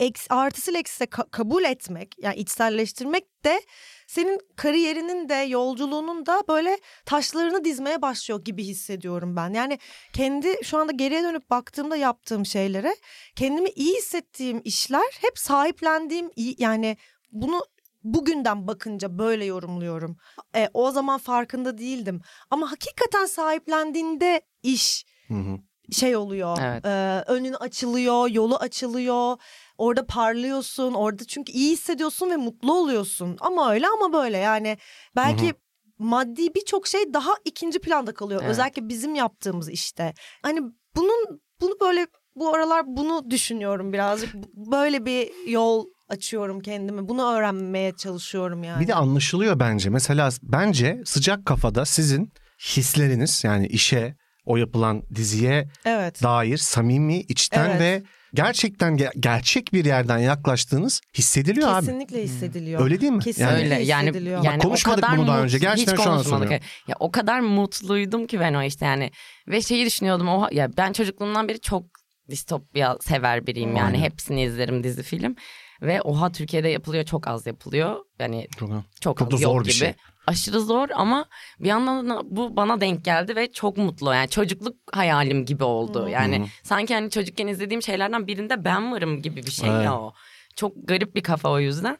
eks, 0.00 0.26
artısıyla 0.30 0.80
eksisiyle 0.80 1.08
ka- 1.10 1.30
kabul 1.30 1.64
etmek 1.64 2.14
yani 2.18 2.36
içselleştirmek 2.36 3.44
de 3.44 3.60
senin 4.08 4.40
kariyerinin 4.56 5.28
de 5.28 5.34
yolculuğunun 5.34 6.26
da 6.26 6.42
böyle 6.48 6.78
taşlarını 7.06 7.64
dizmeye 7.64 8.02
başlıyor 8.02 8.44
gibi 8.44 8.64
hissediyorum 8.64 9.36
ben. 9.36 9.52
Yani 9.52 9.78
kendi 10.12 10.64
şu 10.64 10.78
anda 10.78 10.92
geriye 10.92 11.22
dönüp 11.22 11.50
baktığımda 11.50 11.96
yaptığım 11.96 12.46
şeylere 12.46 12.96
kendimi 13.36 13.68
iyi 13.68 13.96
hissettiğim 13.96 14.60
işler 14.64 15.18
hep 15.20 15.38
sahiplendiğim 15.38 16.30
iyi 16.36 16.54
yani 16.58 16.96
bunu 17.32 17.64
bugünden 18.04 18.66
bakınca 18.66 19.18
böyle 19.18 19.44
yorumluyorum. 19.44 20.16
E, 20.56 20.68
o 20.74 20.90
zaman 20.90 21.18
farkında 21.18 21.78
değildim 21.78 22.20
ama 22.50 22.72
hakikaten 22.72 23.26
sahiplendiğinde 23.26 24.40
iş 24.62 25.06
Hı 25.28 25.34
hı. 25.34 25.58
Şey 25.92 26.16
oluyor. 26.16 26.58
Evet. 26.60 26.84
e, 26.86 27.24
önün 27.32 27.52
açılıyor, 27.52 28.28
yolu 28.28 28.56
açılıyor. 28.56 29.36
Orada 29.78 30.06
parlıyorsun. 30.06 30.94
Orada 30.94 31.24
çünkü 31.24 31.52
iyi 31.52 31.72
hissediyorsun 31.72 32.30
ve 32.30 32.36
mutlu 32.36 32.72
oluyorsun. 32.72 33.36
Ama 33.40 33.72
öyle 33.72 33.86
ama 33.88 34.12
böyle 34.12 34.38
yani 34.38 34.78
belki 35.16 35.54
maddi 35.98 36.54
birçok 36.54 36.86
şey 36.86 37.14
daha 37.14 37.30
ikinci 37.44 37.78
planda 37.78 38.14
kalıyor. 38.14 38.40
Evet. 38.42 38.50
Özellikle 38.50 38.88
bizim 38.88 39.14
yaptığımız 39.14 39.70
işte. 39.70 40.14
Hani 40.42 40.60
bunun 40.96 41.40
bunu 41.60 41.80
böyle 41.80 42.06
bu 42.36 42.54
aralar 42.54 42.84
bunu 42.86 43.30
düşünüyorum 43.30 43.92
birazcık. 43.92 44.34
Böyle 44.54 45.04
bir 45.04 45.48
yol 45.48 45.86
açıyorum 46.08 46.60
kendime. 46.60 47.08
Bunu 47.08 47.32
öğrenmeye 47.32 47.92
çalışıyorum 47.96 48.64
yani. 48.64 48.80
Bir 48.80 48.88
de 48.88 48.94
anlaşılıyor 48.94 49.60
bence. 49.60 49.90
Mesela 49.90 50.30
bence 50.42 51.02
sıcak 51.04 51.46
kafada 51.46 51.84
sizin 51.84 52.32
hisleriniz 52.76 53.44
yani 53.44 53.66
işe, 53.66 54.16
o 54.48 54.56
yapılan 54.56 55.02
diziye 55.14 55.68
evet. 55.84 56.22
dair 56.22 56.56
samimi, 56.56 57.20
içten 57.20 57.70
Evet. 57.70 57.80
ve 57.80 58.02
gerçekten 58.34 58.96
ge- 58.96 59.20
gerçek 59.20 59.72
bir 59.72 59.84
yerden 59.84 60.18
yaklaştığınız 60.18 61.00
hissediliyor 61.18 61.68
abi. 61.68 61.86
Kesinlikle 61.86 62.22
hissediliyor. 62.22 62.80
Öyle 62.84 63.00
değil 63.00 63.12
mi? 63.12 63.22
Kesinlikle 63.22 63.52
Yani- 63.54 63.64
Öyle 63.64 63.82
yani 63.82 64.08
hissediliyor. 64.08 64.44
yani 64.44 64.56
Bak 64.56 64.62
konuşmadık 64.62 65.04
bunu 65.16 65.26
daha 65.26 65.36
mut- 65.36 65.44
önce. 65.44 65.58
Gerçekten 65.58 65.92
hiç 65.96 66.02
şu 66.02 66.10
an 66.10 66.16
konuşmadık. 66.16 66.44
soruyorum. 66.44 66.66
Ya 66.88 66.96
o 67.00 67.10
kadar 67.10 67.40
mutluydum 67.40 68.26
ki 68.26 68.40
ben 68.40 68.54
o 68.54 68.62
işte 68.62 68.86
yani 68.86 69.10
ve 69.48 69.62
şeyi 69.62 69.86
düşünüyordum 69.86 70.28
o 70.28 70.48
ya 70.52 70.68
ben 70.76 70.92
çocukluğumdan 70.92 71.48
beri 71.48 71.60
çok 71.60 71.84
distopya 72.30 72.96
sever 73.00 73.46
biriyim 73.46 73.76
yani 73.76 73.86
Aynen. 73.96 74.00
hepsini 74.04 74.42
izlerim 74.42 74.84
dizi 74.84 75.02
film 75.02 75.36
ve 75.82 76.02
oha 76.02 76.32
Türkiye'de 76.32 76.68
yapılıyor 76.68 77.04
çok 77.04 77.26
az 77.28 77.46
yapılıyor 77.46 77.96
yani 78.18 78.46
Çok, 78.58 78.68
çok, 79.00 79.18
Çok 79.18 79.22
az 79.22 79.30
da 79.40 79.42
yok 79.42 79.52
zor 79.52 79.60
bir 79.60 79.64
gibi. 79.64 79.72
şey. 79.74 79.94
Aşırı 80.28 80.60
zor 80.60 80.88
ama 80.94 81.24
bir 81.60 81.68
yandan 81.68 82.10
da 82.10 82.20
bu 82.24 82.56
bana 82.56 82.80
denk 82.80 83.04
geldi 83.04 83.36
ve 83.36 83.52
çok 83.52 83.76
mutlu. 83.76 84.14
Yani 84.14 84.28
çocukluk 84.28 84.76
hayalim 84.92 85.44
gibi 85.44 85.64
oldu. 85.64 86.08
Yani 86.08 86.48
sanki 86.62 86.94
hani 86.94 87.10
çocukken 87.10 87.46
izlediğim 87.46 87.82
şeylerden 87.82 88.26
birinde 88.26 88.64
ben 88.64 88.92
varım 88.92 89.22
gibi 89.22 89.36
bir 89.46 89.50
şey 89.50 89.70
Evet. 89.70 89.84
ya 89.84 90.00
o. 90.00 90.12
Çok 90.56 90.72
garip 90.84 91.14
bir 91.14 91.22
kafa 91.22 91.50
o 91.50 91.58
yüzden. 91.60 91.98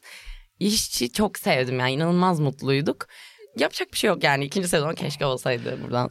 İşçi 0.60 1.12
çok 1.12 1.38
sevdim 1.38 1.78
yani 1.78 1.92
inanılmaz 1.92 2.40
mutluyduk. 2.40 3.06
Yapacak 3.56 3.92
bir 3.92 3.98
şey 3.98 4.08
yok 4.08 4.24
yani 4.24 4.44
ikinci 4.44 4.68
sezon 4.68 4.94
keşke 4.94 5.26
olsaydı 5.26 5.78
buradan. 5.84 6.10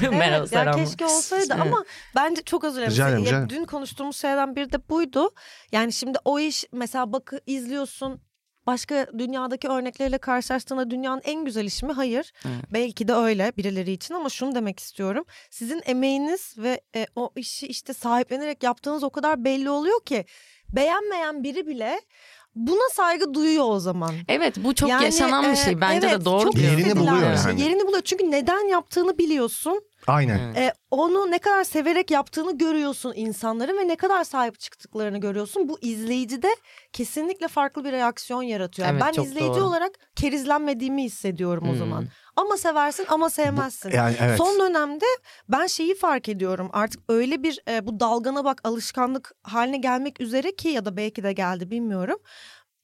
Merhaba 0.00 0.24
Evet, 0.26 0.30
ya 0.30 0.46
selam. 0.46 0.84
keşke 0.84 1.04
olsaydı 1.04 1.44
Evet. 1.50 1.60
ama 1.62 1.84
bence 2.16 2.42
çok 2.42 2.64
özür 2.64 2.80
dilerim. 2.80 3.48
Dün 3.50 3.64
konuştuğumuz 3.64 4.16
şeylerden 4.16 4.56
biri 4.56 4.72
de 4.72 4.88
buydu. 4.88 5.30
Yani 5.72 5.92
şimdi 5.92 6.18
o 6.24 6.38
iş 6.40 6.64
mesela 6.72 7.12
bak 7.12 7.32
izliyorsun 7.46 8.20
başka 8.66 9.06
dünyadaki 9.18 9.68
örnekleriyle 9.68 10.18
karşılaştığında 10.18 10.90
dünyanın 10.90 11.22
en 11.24 11.44
güzel 11.44 11.64
işi 11.64 11.86
mi? 11.86 11.92
Hayır. 11.92 12.32
Evet. 12.44 12.64
Belki 12.72 13.08
de 13.08 13.14
öyle 13.14 13.52
birileri 13.56 13.92
için 13.92 14.14
ama 14.14 14.28
şunu 14.28 14.54
demek 14.54 14.80
istiyorum. 14.80 15.24
Sizin 15.50 15.82
emeğiniz 15.86 16.54
ve 16.58 16.80
e, 16.96 17.06
o 17.16 17.30
işi 17.36 17.66
işte 17.66 17.94
sahiplenerek 17.94 18.62
yaptığınız 18.62 19.04
o 19.04 19.10
kadar 19.10 19.44
belli 19.44 19.70
oluyor 19.70 20.04
ki 20.04 20.24
beğenmeyen 20.68 21.44
biri 21.44 21.66
bile 21.66 22.00
buna 22.54 22.88
saygı 22.92 23.34
duyuyor 23.34 23.64
o 23.68 23.80
zaman. 23.80 24.14
Evet 24.28 24.54
bu 24.56 24.74
çok 24.74 24.88
Yani, 24.88 25.04
yaşanan 25.04 25.44
bir 25.44 25.50
e, 25.50 25.56
şey. 25.56 25.80
Bence 25.80 26.06
evet, 26.06 26.20
de 26.20 26.24
doğru 26.24 26.42
çok. 26.42 26.58
Yerini 26.58 26.96
buluyor 26.96 27.36
şey. 27.36 27.50
yani. 27.50 27.60
Yerini 27.60 27.86
buluyor 27.86 28.02
çünkü 28.02 28.30
neden 28.30 28.68
yaptığını 28.68 29.18
biliyorsun. 29.18 29.82
Aynen. 30.06 30.54
E, 30.54 30.72
onu 30.90 31.30
ne 31.30 31.38
kadar 31.38 31.64
severek 31.64 32.10
yaptığını 32.10 32.58
görüyorsun 32.58 33.12
insanların 33.16 33.78
ve 33.78 33.88
ne 33.88 33.96
kadar 33.96 34.24
sahip 34.24 34.60
çıktıklarını 34.60 35.18
görüyorsun. 35.18 35.68
Bu 35.68 35.78
izleyicide 35.80 36.48
kesinlikle 36.92 37.48
farklı 37.48 37.84
bir 37.84 37.92
reaksiyon 37.92 38.42
yaratıyor. 38.42 38.88
Evet, 38.92 39.02
ben 39.02 39.22
izleyici 39.22 39.54
doğru. 39.54 39.64
olarak 39.64 39.90
kerizlenmediğimi 40.16 41.04
hissediyorum 41.04 41.64
o 41.68 41.70
Hmm. 41.70 41.78
zaman. 41.78 42.06
Ama 42.36 42.56
seversin 42.56 43.06
ama 43.08 43.30
sevmezsin. 43.30 43.90
Yani 43.90 44.16
evet. 44.20 44.38
Son 44.38 44.60
dönemde 44.60 45.04
ben 45.48 45.66
şeyi 45.66 45.94
fark 45.94 46.28
ediyorum 46.28 46.70
artık 46.72 47.00
öyle 47.08 47.42
bir 47.42 47.62
e, 47.68 47.86
bu 47.86 48.00
dalgana 48.00 48.44
bak 48.44 48.60
alışkanlık 48.64 49.32
haline 49.42 49.76
gelmek 49.78 50.20
üzere 50.20 50.54
ki 50.54 50.68
ya 50.68 50.84
da 50.84 50.96
belki 50.96 51.22
de 51.22 51.32
geldi 51.32 51.70
bilmiyorum. 51.70 52.18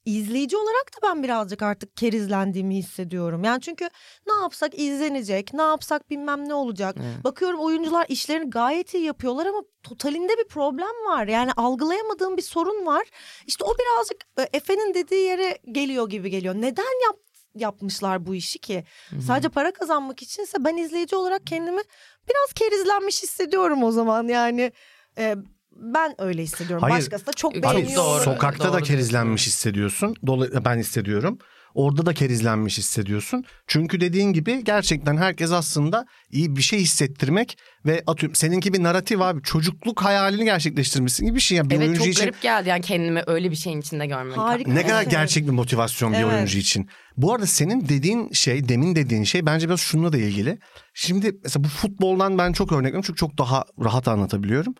İzleyici 0.07 0.57
olarak 0.57 0.91
da 0.95 1.07
ben 1.07 1.23
birazcık 1.23 1.61
artık 1.61 1.97
kerizlendiğimi 1.97 2.75
hissediyorum. 2.75 3.43
Yani 3.43 3.61
çünkü 3.61 3.89
ne 4.27 4.33
yapsak 4.33 4.79
izlenecek, 4.79 5.53
ne 5.53 5.61
yapsak 5.61 6.09
bilmem 6.09 6.49
ne 6.49 6.53
olacak. 6.53 6.95
Evet. 6.99 7.23
Bakıyorum 7.23 7.59
oyuncular 7.59 8.05
işlerini 8.09 8.49
gayet 8.49 8.93
iyi 8.93 9.03
yapıyorlar 9.03 9.45
ama 9.45 9.61
totalinde 9.83 10.33
bir 10.37 10.47
problem 10.47 11.05
var. 11.07 11.27
Yani 11.27 11.51
algılayamadığım 11.51 12.37
bir 12.37 12.41
sorun 12.41 12.85
var. 12.85 13.07
İşte 13.47 13.63
o 13.65 13.73
birazcık 13.79 14.17
e, 14.39 14.57
Efe'nin 14.57 14.93
dediği 14.93 15.21
yere 15.27 15.57
geliyor 15.71 16.09
gibi 16.09 16.29
geliyor. 16.29 16.55
Neden 16.55 17.03
yap 17.07 17.17
yapmışlar 17.55 18.25
bu 18.25 18.35
işi 18.35 18.59
ki? 18.59 18.83
Sadece 19.27 19.49
para 19.49 19.71
kazanmak 19.73 20.21
içinse 20.21 20.57
ben 20.59 20.77
izleyici 20.77 21.15
olarak 21.15 21.47
kendimi 21.47 21.81
biraz 22.29 22.53
kerizlenmiş 22.55 23.23
hissediyorum 23.23 23.83
o 23.83 23.91
zaman. 23.91 24.27
Yani 24.27 24.71
e, 25.17 25.35
ben 25.79 26.15
öyle 26.17 26.43
hissediyorum. 26.43 26.83
Hayır. 26.83 26.97
Başkası 26.97 27.25
da 27.27 27.33
çok 27.33 27.55
Abi, 27.57 27.67
Abi 27.67 27.75
beğeniyor. 27.77 28.03
doğru. 28.03 28.23
sokakta 28.23 28.69
da 28.69 28.73
doğru 28.73 28.83
kerizlenmiş 28.83 29.47
hissediyorsun. 29.47 30.15
Dolayı 30.27 30.51
ben 30.65 30.77
hissediyorum. 30.77 31.37
Orada 31.73 32.05
da 32.05 32.13
kerizlenmiş 32.13 32.77
hissediyorsun. 32.77 33.43
Çünkü 33.67 34.01
dediğin 34.01 34.33
gibi 34.33 34.63
gerçekten 34.63 35.17
herkes 35.17 35.51
aslında 35.51 36.05
iyi 36.31 36.55
bir 36.55 36.61
şey 36.61 36.79
hissettirmek 36.79 37.57
ve 37.85 38.03
atıyorum 38.07 38.35
seninki 38.35 38.73
bir 38.73 38.83
naratif 38.83 39.21
abi 39.21 39.43
çocukluk 39.43 40.01
hayalini 40.03 40.43
gerçekleştirmişsin 40.45 41.25
gibi 41.25 41.35
bir 41.35 41.41
şey. 41.41 41.57
Yani 41.57 41.69
bir 41.69 41.75
Evet 41.75 41.83
oyuncu 41.87 41.99
çok 41.99 42.07
için 42.07 42.21
garip 42.21 42.41
geldi 42.41 42.69
yani 42.69 42.81
kendimi 42.81 43.23
öyle 43.27 43.51
bir 43.51 43.55
şeyin 43.55 43.81
içinde 43.81 44.05
görmek. 44.05 44.37
Harika. 44.37 44.71
ne 44.71 44.81
kadar 44.83 45.01
Evet. 45.01 45.11
gerçek 45.11 45.45
bir 45.47 45.51
motivasyon 45.51 46.13
bir 46.13 46.17
Evet. 46.17 46.33
oyuncu 46.33 46.57
için. 46.57 46.89
Bu 47.17 47.33
arada 47.33 47.45
senin 47.45 47.89
dediğin 47.89 48.31
şey, 48.31 48.69
demin 48.69 48.95
dediğin 48.95 49.23
şey 49.23 49.45
bence 49.45 49.67
biraz 49.67 49.79
şununla 49.79 50.13
da 50.13 50.17
ilgili. 50.17 50.59
Şimdi 50.93 51.31
mesela 51.43 51.63
bu 51.63 51.67
futboldan 51.67 52.37
ben 52.37 52.53
çok 52.53 52.71
örnek 52.71 52.83
veriyorum 52.83 53.03
çünkü 53.07 53.19
çok 53.19 53.37
daha 53.37 53.63
rahat 53.83 54.07
anlatabiliyorum. 54.07 54.75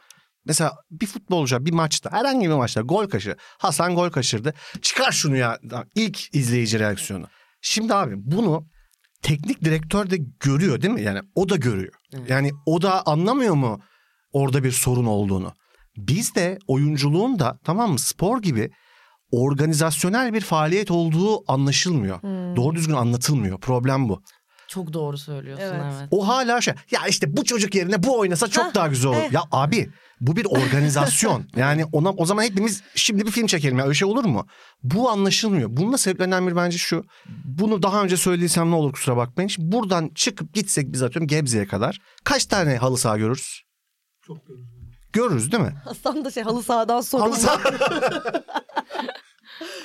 Mesela 0.47 0.73
bir 0.91 1.05
futbolcu 1.05 1.65
bir 1.65 1.73
maçta 1.73 2.11
herhangi 2.11 2.49
bir 2.49 2.53
maçta 2.53 2.81
gol 2.81 3.07
kaçırdı. 3.07 3.37
Hasan 3.57 3.95
gol 3.95 4.09
kaçırdı. 4.09 4.53
Çıkar 4.81 5.11
şunu 5.11 5.35
ya. 5.37 5.59
İlk 5.95 6.35
izleyici 6.35 6.79
reaksiyonu. 6.79 7.27
Şimdi 7.61 7.93
abi 7.93 8.13
bunu 8.17 8.65
teknik 9.21 9.63
direktör 9.63 10.09
de 10.09 10.17
görüyor 10.39 10.81
değil 10.81 10.93
mi? 10.93 11.01
Yani 11.01 11.19
o 11.35 11.49
da 11.49 11.55
görüyor. 11.55 11.93
Yani 12.27 12.51
o 12.65 12.81
da 12.81 13.05
anlamıyor 13.05 13.55
mu 13.55 13.79
orada 14.33 14.63
bir 14.63 14.71
sorun 14.71 15.05
olduğunu? 15.05 15.53
Biz 15.97 16.35
de 16.35 16.57
oyunculuğun 16.67 17.39
da 17.39 17.59
tamam 17.63 17.91
mı 17.91 17.99
spor 17.99 18.41
gibi 18.41 18.71
organizasyonel 19.31 20.33
bir 20.33 20.41
faaliyet 20.41 20.91
olduğu 20.91 21.51
anlaşılmıyor. 21.51 22.21
Doğru 22.55 22.75
düzgün 22.75 22.93
anlatılmıyor. 22.93 23.59
Problem 23.59 24.09
bu. 24.09 24.21
Çok 24.67 24.93
doğru 24.93 25.17
söylüyorsun 25.17 25.65
Evet. 25.65 25.93
evet. 25.99 26.07
O 26.11 26.27
hala 26.27 26.61
şey 26.61 26.73
ya 26.91 27.07
işte 27.09 27.37
bu 27.37 27.43
çocuk 27.43 27.75
yerine 27.75 28.03
bu 28.03 28.19
oynasa 28.19 28.47
çok 28.47 28.75
daha 28.75 28.87
güzel 28.87 29.11
olur. 29.11 29.17
eh. 29.17 29.31
Ya 29.31 29.41
abi 29.51 29.89
bu 30.21 30.35
bir 30.35 30.45
organizasyon. 30.45 31.45
yani 31.55 31.85
ona 31.91 32.11
o 32.11 32.25
zaman 32.25 32.43
hepimiz 32.43 32.81
şimdi 32.95 33.25
bir 33.25 33.31
film 33.31 33.47
çekelim 33.47 33.77
ya 33.77 33.83
öyle 33.85 33.93
şey 33.93 34.07
olur 34.07 34.25
mu? 34.25 34.47
Bu 34.83 35.09
anlaşılmıyor. 35.09 35.69
Bunun 35.71 35.93
da 35.93 35.97
sebeplerinden 35.97 36.47
biri 36.47 36.55
bence 36.55 36.77
şu. 36.77 37.03
Bunu 37.45 37.83
daha 37.83 38.03
önce 38.03 38.17
söylediysem 38.17 38.71
ne 38.71 38.75
olur 38.75 38.91
kusura 38.93 39.17
bakmayın. 39.17 39.47
Şimdi 39.47 39.71
buradan 39.71 40.11
çıkıp 40.15 40.53
gitsek 40.53 40.93
biz 40.93 41.03
atıyorum 41.03 41.27
Gebze'ye 41.27 41.67
kadar. 41.67 41.99
Kaç 42.23 42.45
tane 42.45 42.77
halı 42.77 42.97
saha 42.97 43.17
görürüz? 43.17 43.61
Çok 44.21 44.47
görüyorum. 44.47 44.77
Görürüz 45.13 45.51
değil 45.51 45.63
mi? 45.63 45.73
Hasan 45.83 46.25
da 46.25 46.31
şey 46.31 46.43
halı 46.43 46.63
sahadan 46.63 47.01
sorumlu. 47.01 47.29
Halı 47.29 47.39
saha. 47.39 47.61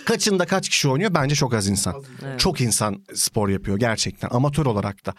Kaçında 0.06 0.46
kaç 0.46 0.68
kişi 0.68 0.88
oynuyor? 0.88 1.14
Bence 1.14 1.34
çok 1.34 1.54
az 1.54 1.68
insan. 1.68 1.94
Evet. 2.22 2.40
Çok 2.40 2.60
insan 2.60 3.04
spor 3.14 3.48
yapıyor 3.48 3.78
gerçekten 3.78 4.28
amatör 4.30 4.66
olarak 4.66 5.06
da. 5.06 5.14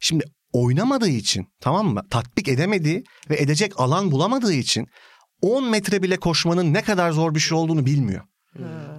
Şimdi 0.00 0.24
oynamadığı 0.54 1.08
için 1.08 1.46
tamam 1.60 1.86
mı? 1.86 2.02
Tatbik 2.10 2.48
edemediği 2.48 3.04
ve 3.30 3.36
edecek 3.36 3.80
alan 3.80 4.10
bulamadığı 4.10 4.54
için 4.54 4.86
10 5.42 5.70
metre 5.70 6.02
bile 6.02 6.16
koşmanın 6.16 6.74
ne 6.74 6.82
kadar 6.82 7.10
zor 7.10 7.34
bir 7.34 7.40
şey 7.40 7.58
olduğunu 7.58 7.86
bilmiyor. 7.86 8.22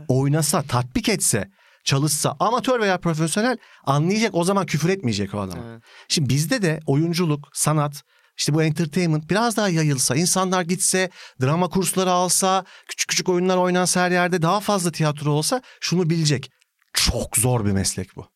Oynasa, 0.07 0.61
tatbik 0.61 1.09
etse, 1.09 1.49
çalışsa 1.83 2.35
amatör 2.39 2.79
veya 2.79 2.99
profesyonel 2.99 3.57
anlayacak 3.85 4.35
o 4.35 4.43
zaman 4.43 4.65
küfür 4.65 4.89
etmeyecek 4.89 5.33
o 5.33 5.39
adam. 5.39 5.59
Evet. 5.67 5.83
Şimdi 6.07 6.29
bizde 6.29 6.61
de 6.61 6.79
oyunculuk, 6.85 7.49
sanat, 7.53 8.03
işte 8.37 8.53
bu 8.53 8.63
entertainment 8.63 9.29
biraz 9.29 9.57
daha 9.57 9.69
yayılsa, 9.69 10.15
insanlar 10.15 10.61
gitse, 10.61 11.09
drama 11.41 11.69
kursları 11.69 12.11
alsa, 12.11 12.65
küçük 12.87 13.09
küçük 13.09 13.29
oyunlar 13.29 13.57
oynansa 13.57 14.01
her 14.01 14.11
yerde 14.11 14.41
daha 14.41 14.59
fazla 14.59 14.91
tiyatro 14.91 15.31
olsa 15.31 15.61
şunu 15.81 16.09
bilecek. 16.09 16.51
Çok 16.93 17.37
zor 17.37 17.65
bir 17.65 17.71
meslek 17.71 18.15
bu. 18.15 18.27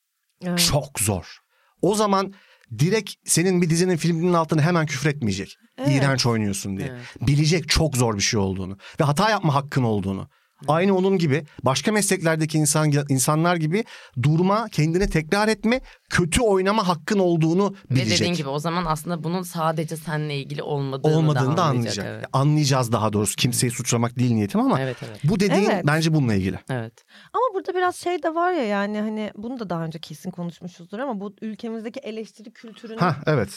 Evet. 0.43 0.59
Çok 0.71 0.99
zor. 0.99 1.37
O 1.81 1.95
zaman 1.95 2.33
direkt 2.79 3.13
senin 3.25 3.61
bir 3.61 3.69
dizinin 3.69 3.97
filminin 3.97 4.33
altına 4.33 4.61
hemen 4.61 4.85
küfür 4.85 5.09
etmeyecek. 5.09 5.57
Evet. 5.77 5.89
İğrenç 5.89 6.25
oynuyorsun 6.25 6.77
diye. 6.77 6.87
Evet. 6.87 7.27
Bilecek 7.27 7.69
çok 7.69 7.97
zor 7.97 8.15
bir 8.15 8.21
şey 8.21 8.39
olduğunu 8.39 8.77
ve 8.99 9.03
hata 9.03 9.29
yapma 9.29 9.55
hakkın 9.55 9.83
olduğunu. 9.83 10.29
Aynı 10.67 10.95
onun 10.95 11.17
gibi 11.17 11.45
başka 11.63 11.91
mesleklerdeki 11.91 12.57
insan 12.57 12.91
insanlar 13.09 13.55
gibi 13.55 13.83
durma, 14.23 14.67
kendini 14.71 15.09
tekrar 15.09 15.47
etme, 15.47 15.81
kötü 16.09 16.41
oynama 16.41 16.87
hakkın 16.87 17.19
olduğunu 17.19 17.75
Ve 17.91 17.95
bilecek. 17.95 18.19
dediğin 18.19 18.33
gibi 18.33 18.49
o 18.49 18.59
zaman 18.59 18.85
aslında 18.85 19.23
bunun 19.23 19.41
sadece 19.41 19.97
seninle 19.97 20.35
ilgili 20.35 20.63
olmadığını, 20.63 21.17
olmadığını 21.17 21.53
da 21.53 21.57
da 21.57 21.63
anlayacak. 21.63 22.05
Evet. 22.09 22.25
Anlayacağız 22.33 22.91
daha 22.91 23.13
doğrusu. 23.13 23.35
Kimseyi 23.35 23.71
suçlamak 23.71 24.19
değil 24.19 24.31
niyetim 24.31 24.61
ama 24.61 24.81
evet 24.81 24.97
evet. 25.09 25.19
bu 25.23 25.39
dediğin 25.39 25.69
Evet. 25.69 25.83
bence 25.87 26.13
bununla 26.13 26.33
ilgili. 26.33 26.59
Evet. 26.69 26.93
Ama 27.33 27.43
burada 27.53 27.73
biraz 27.75 27.95
şey 27.95 28.23
de 28.23 28.35
var 28.35 28.51
ya 28.51 28.63
yani 28.63 28.99
hani 28.99 29.31
bunu 29.35 29.59
da 29.59 29.69
daha 29.69 29.83
önce 29.83 29.99
kesin 29.99 30.31
konuşmuşuzdur 30.31 30.99
ama 30.99 31.19
bu 31.19 31.33
ülkemizdeki 31.41 31.99
eleştiri 31.99 32.51
kültürünün 32.51 32.97
Ha 32.99 33.15
evet. 33.25 33.49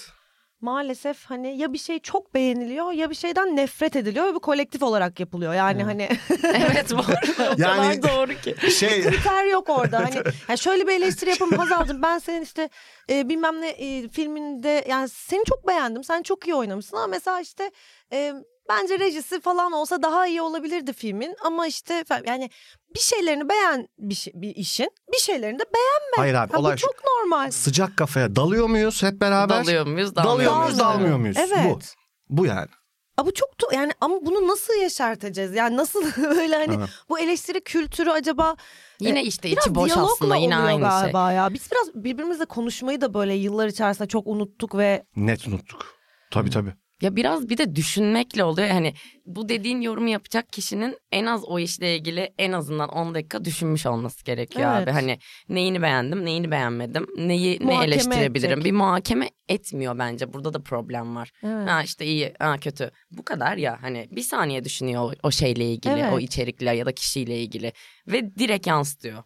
Maalesef 0.63 1.25
hani 1.25 1.59
ya 1.59 1.73
bir 1.73 1.79
şey 1.79 1.99
çok 1.99 2.35
beğeniliyor 2.35 2.93
ya 2.93 3.11
bir 3.11 3.15
şeyden 3.15 3.57
nefret 3.57 3.97
ediliyor 3.97 4.27
ve 4.27 4.35
bu 4.35 4.41
kolektif 4.41 4.83
olarak 4.83 5.21
yapılıyor. 5.21 5.55
Yani 5.55 5.85
hani 5.85 6.03
evet 6.45 6.93
var. 6.93 7.25
o 7.39 7.55
Yani- 7.59 8.01
kadar 8.01 8.17
doğru 8.17 8.35
ki. 8.41 8.71
Şey 8.71 9.03
kriter 9.03 9.45
yok 9.45 9.69
orada. 9.71 9.99
Hani 10.01 10.15
yani 10.49 10.59
şöyle 10.59 10.87
bir 10.87 10.93
eleştiri 10.93 11.31
yapalım 11.31 11.59
Hazal'cığım 11.59 12.03
ben 12.03 12.19
senin 12.19 12.43
işte 12.43 12.69
e, 13.11 13.29
bilmem 13.29 13.61
ne 13.61 13.69
e, 13.69 14.09
filminde 14.09 14.85
yani 14.89 15.09
seni 15.09 15.45
çok 15.45 15.69
beğendim. 15.69 16.05
Sen 16.05 16.23
çok 16.23 16.47
iyi 16.47 16.55
oynamışsın 16.55 16.97
ama 16.97 17.07
mesela 17.07 17.41
işte 17.41 17.71
e, 18.13 18.35
bence 18.83 18.99
rejisi 18.99 19.41
falan 19.41 19.73
olsa 19.73 20.03
daha 20.03 20.27
iyi 20.27 20.43
olabilirdi 20.43 20.93
filmin 20.93 21.35
ama 21.45 21.66
işte 21.66 22.05
yani 22.27 22.51
bir 22.95 23.01
şeylerini 23.01 23.49
beğen 23.49 23.89
bir, 23.99 24.14
şey, 24.14 24.33
bir 24.37 24.55
işin 24.57 24.91
bir 25.12 25.18
şeylerini 25.18 25.59
de 25.59 25.64
beğenme. 25.75 26.16
hayır 26.16 26.35
abi 26.35 26.53
Ha, 26.53 26.59
olay 26.59 26.75
bu 26.75 26.79
şu. 26.79 26.87
çok 26.87 26.97
normal. 27.05 27.51
Sıcak 27.51 27.97
kafaya 27.97 28.37
dalıyor 28.37 28.66
muyuz 28.68 29.03
hep 29.03 29.20
beraber? 29.20 29.64
Dalıyor 29.64 29.87
muyuz? 29.87 30.14
Dalıyor 30.16 30.31
Dalmıyor 30.33 30.53
muyuz, 30.57 30.64
muyuz? 30.66 30.79
dalmıyor 30.79 31.16
muyuz? 31.18 31.37
Evet. 31.41 31.66
Bu. 31.66 31.79
Bu 32.29 32.47
yani. 32.47 32.68
Aa, 33.18 33.27
bu 33.27 33.35
çok 33.35 33.49
yani 33.73 33.93
ama 34.01 34.16
bunu 34.27 34.49
nasıl 34.49 34.75
yaşartacağız? 34.75 35.55
Yani 35.55 35.77
nasıl 35.77 36.05
böyle 36.16 36.57
hani 36.57 36.75
Evet. 36.79 36.89
bu 37.09 37.18
eleştiri 37.18 37.61
kültürü 37.61 38.11
acaba 38.11 38.57
Yine 39.01 39.23
işte 39.25 39.51
biraz 39.51 39.64
içi 39.66 39.75
boş 39.75 39.93
aslında 39.97 40.37
yine 40.37 40.57
aynı 40.57 40.81
şey. 40.81 40.89
galiba 40.89 41.33
ya. 41.33 41.55
Biz 41.55 41.68
biraz 41.73 42.05
birbirimizle 42.05 42.45
konuşmayı 42.45 43.01
da 43.01 43.14
böyle 43.14 43.35
yıllar 43.35 43.66
içerisinde 43.68 44.09
çok 44.09 44.27
unuttuk 44.27 44.75
ve 44.77 45.05
Net 45.16 45.47
unuttuk. 45.49 45.87
Tabii 46.31 46.51
tabii. 46.51 46.75
Ya 47.03 47.17
biraz 47.17 47.49
bir 47.49 47.59
de 47.59 47.77
düşünmekle 47.77 48.45
oluyor. 48.45 48.69
Hani 48.69 48.95
bu 49.27 49.49
dediğin 49.49 49.81
yorumu 49.81 50.09
yapacak 50.09 50.53
kişinin 50.53 50.97
en 51.13 51.27
az 51.27 51.45
o 51.45 51.59
işle 51.59 51.97
ilgili 51.97 52.33
en 52.39 52.53
azından 52.53 52.89
10 52.89 53.15
dakika 53.15 53.45
düşünmüş 53.45 53.87
olması 53.87 54.25
gerekiyor 54.25 54.71
Evet. 54.77 54.83
abi. 54.89 54.91
Hani 54.91 55.19
neyini 55.49 55.83
beğendim, 55.83 56.25
neyini 56.25 56.51
beğenmedim, 56.51 57.07
neyi 57.17 57.59
ne 57.61 57.65
Muhakeme 57.65 57.95
eleştirebilirim. 57.95 58.51
edecek. 58.53 58.65
Bir 58.65 58.73
muhakeme 58.73 59.31
etmiyor 59.49 59.99
bence. 59.99 60.33
Burada 60.33 60.55
da 60.55 60.63
problem 60.63 61.17
var. 61.17 61.31
Evet. 61.43 61.69
Ha 61.69 61.83
işte 61.83 62.05
iyi, 62.07 62.35
ha 62.39 62.59
kötü. 62.59 62.91
Bu 63.11 63.25
kadar 63.25 63.57
ya. 63.57 63.79
Hani 63.83 64.09
bir 64.11 64.23
saniye 64.23 64.65
düşünüyor 64.65 65.03
o, 65.03 65.13
o 65.23 65.31
şeyle 65.31 65.73
ilgili, 65.73 65.93
Evet. 66.01 66.13
o 66.13 66.21
içerikle 66.21 66.77
ya 66.77 66.87
da 66.87 66.93
kişiyle 66.93 67.39
ilgili 67.43 67.73
ve 68.07 68.37
direkt 68.37 68.67
yansıtıyor. 68.67 69.23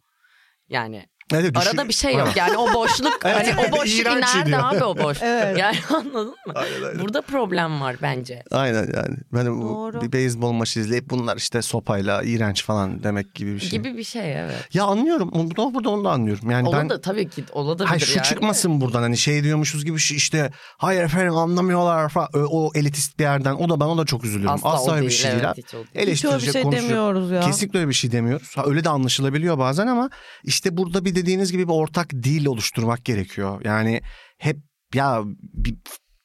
Yani 0.68 1.06
Evet, 1.32 1.54
düşün- 1.54 1.68
arada 1.70 1.88
bir 1.88 1.92
şey 1.94 2.14
yok. 2.14 2.28
Yani 2.36 2.56
o 2.56 2.74
boşluk 2.74 3.18
Evet, 3.24 3.36
hani 3.56 3.68
o 3.68 3.72
boşluk 3.72 3.86
iğrenç 4.00 4.24
nerede 4.34 4.46
diyor. 4.46 4.60
abi 4.74 4.84
o 4.84 4.98
boş? 4.98 5.18
Evet. 5.22 5.58
Yani 5.58 5.76
anladın 5.94 6.34
mı? 6.46 6.52
Aynen, 6.54 6.82
aynen. 6.82 6.98
Burada 7.00 7.22
problem 7.22 7.80
var 7.80 7.96
bence. 8.02 8.42
Aynen 8.50 8.88
yani. 8.96 9.16
Ben 9.32 9.58
bu 9.58 9.62
Doğru. 9.68 10.00
bir 10.00 10.12
beyzbol 10.12 10.52
maçı 10.52 10.80
izleyip 10.80 11.10
bunlar 11.10 11.36
işte 11.36 11.62
sopayla 11.62 12.22
iğrenç 12.22 12.64
falan 12.64 13.02
demek 13.02 13.34
gibi 13.34 13.54
bir 13.54 13.60
şey. 13.60 13.70
Gibi 13.70 13.96
bir 13.96 14.04
şey 14.04 14.32
evet. 14.40 14.68
Ya 14.74 14.84
anlıyorum. 14.84 15.30
Burada, 15.34 15.74
burada 15.74 15.90
onu 15.90 16.04
da 16.04 16.10
anlıyorum. 16.10 16.50
Yani 16.50 16.68
Ola 16.68 16.78
ben 16.78 16.88
da 16.90 17.00
tabii 17.00 17.28
ki 17.28 17.44
olabilir 17.52 17.86
Hayır 17.86 18.00
şu 18.02 18.16
yani. 18.18 18.26
çıkmasın 18.26 18.80
buradan 18.80 19.02
hani 19.02 19.16
şey 19.16 19.42
diyormuşuz 19.44 19.84
gibi 19.84 19.96
işte 19.96 20.50
hayır 20.78 21.02
efendim 21.02 21.36
anlamıyorlar 21.36 22.08
falan 22.08 22.28
o, 22.34 22.38
o 22.66 22.70
elitist 22.74 23.18
bir 23.18 23.24
yerden 23.24 23.54
o 23.54 23.68
da 23.68 23.80
ben 23.80 23.84
o 23.84 23.98
da 23.98 24.04
çok 24.04 24.24
üzülüyorum. 24.24 24.54
Asla, 24.54 24.72
Asla, 24.72 24.94
öyle 24.94 25.06
bir 25.06 25.10
şey 25.12 25.30
değil. 25.30 25.42
evet, 25.44 25.48
ha. 25.48 25.54
hiç 25.56 25.74
öyle 25.74 25.84
bir 25.94 26.00
Eleştirecek, 26.00 26.52
şey 26.52 26.62
konuşacak. 26.62 26.88
demiyoruz 26.90 27.30
ya. 27.30 27.40
Kesinlikle 27.40 27.78
öyle 27.78 27.88
bir 27.88 27.94
şey 27.94 28.12
demiyoruz. 28.12 28.52
Ha, 28.56 28.62
öyle 28.66 28.84
de 28.84 28.88
anlaşılabiliyor 28.88 29.58
bazen 29.58 29.86
ama 29.86 30.10
işte 30.44 30.76
burada 30.76 31.04
bir 31.04 31.15
dediğiniz 31.16 31.52
gibi 31.52 31.68
bir 31.68 31.72
ortak 31.72 32.10
dil 32.10 32.46
oluşturmak 32.46 33.04
gerekiyor. 33.04 33.60
Yani 33.64 34.00
hep 34.38 34.56
ya 34.94 35.22
bir 35.54 35.76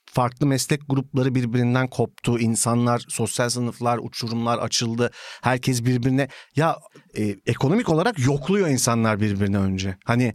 farklı 0.06 0.46
meslek 0.46 0.82
grupları 0.90 1.36
birbirinden 1.36 1.88
koptu. 1.88 2.40
İnsanlar, 2.40 3.06
sosyal 3.10 3.50
sınıflar, 3.50 3.98
uçurumlar 3.98 4.58
açıldı. 4.58 5.12
Herkes 5.42 5.86
birbirine 5.86 6.28
ya 6.56 6.78
e, 7.18 7.36
ekonomik 7.46 7.90
olarak 7.90 8.20
yokluyor 8.20 8.68
insanlar 8.68 9.22
birbirine 9.22 9.58
önce. 9.58 9.98
Hani 10.06 10.34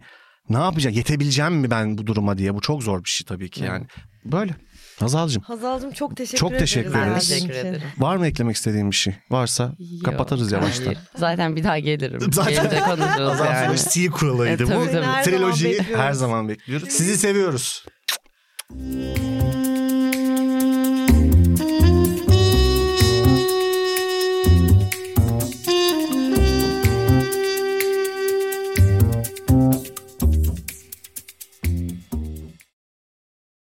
ne 0.49 0.57
yapacak? 0.57 0.95
Yetebileceğim 0.95 1.53
mi 1.53 1.71
ben 1.71 1.97
bu 1.97 2.07
duruma 2.07 2.37
diye? 2.37 2.53
Bu 2.53 2.61
çok 2.61 2.83
zor 2.83 3.03
bir 3.03 3.09
şey 3.09 3.25
tabii 3.25 3.49
ki 3.49 3.63
yani. 3.63 3.85
Böyle. 4.25 4.55
Hazal'cığım 4.99 5.43
Hazal'cığım 5.43 5.91
çok 5.91 6.17
teşekkür 6.17 6.37
Çok 6.37 6.49
ederiz. 6.51 6.61
teşekkür 6.61 6.93
Ben 6.93 7.07
ederiz. 7.07 7.29
teşekkür 7.29 7.53
ederim. 7.53 7.81
var 7.97 8.15
mı 8.15 8.27
eklemek 8.27 8.55
istediğin 8.55 8.91
bir 8.91 8.95
şey? 8.95 9.15
Varsa 9.29 9.63
Yok, 9.63 10.05
kapatırız 10.05 10.51
yavaştan. 10.51 10.85
hayır. 10.85 10.99
Zaten 11.15 11.55
bir 11.55 11.63
daha 11.63 11.79
gelirim. 11.79 12.33
Zaten- 12.33 12.53
Gelince 12.53 12.79
konuşuruz 12.79 13.19
Azal 13.29 13.45
yani. 13.45 13.65
Savaş 13.65 13.79
sequel'ıydı 13.79 14.63
E, 14.63 14.65
tabii, 14.67 14.87
bu. 14.87 14.91
tabii. 14.91 15.23
Trilojiyi 15.23 15.79
her 15.95 16.13
zaman 16.13 16.49
bekliyoruz. 16.49 16.89
Sizi 16.89 17.17
seviyoruz. 17.17 17.85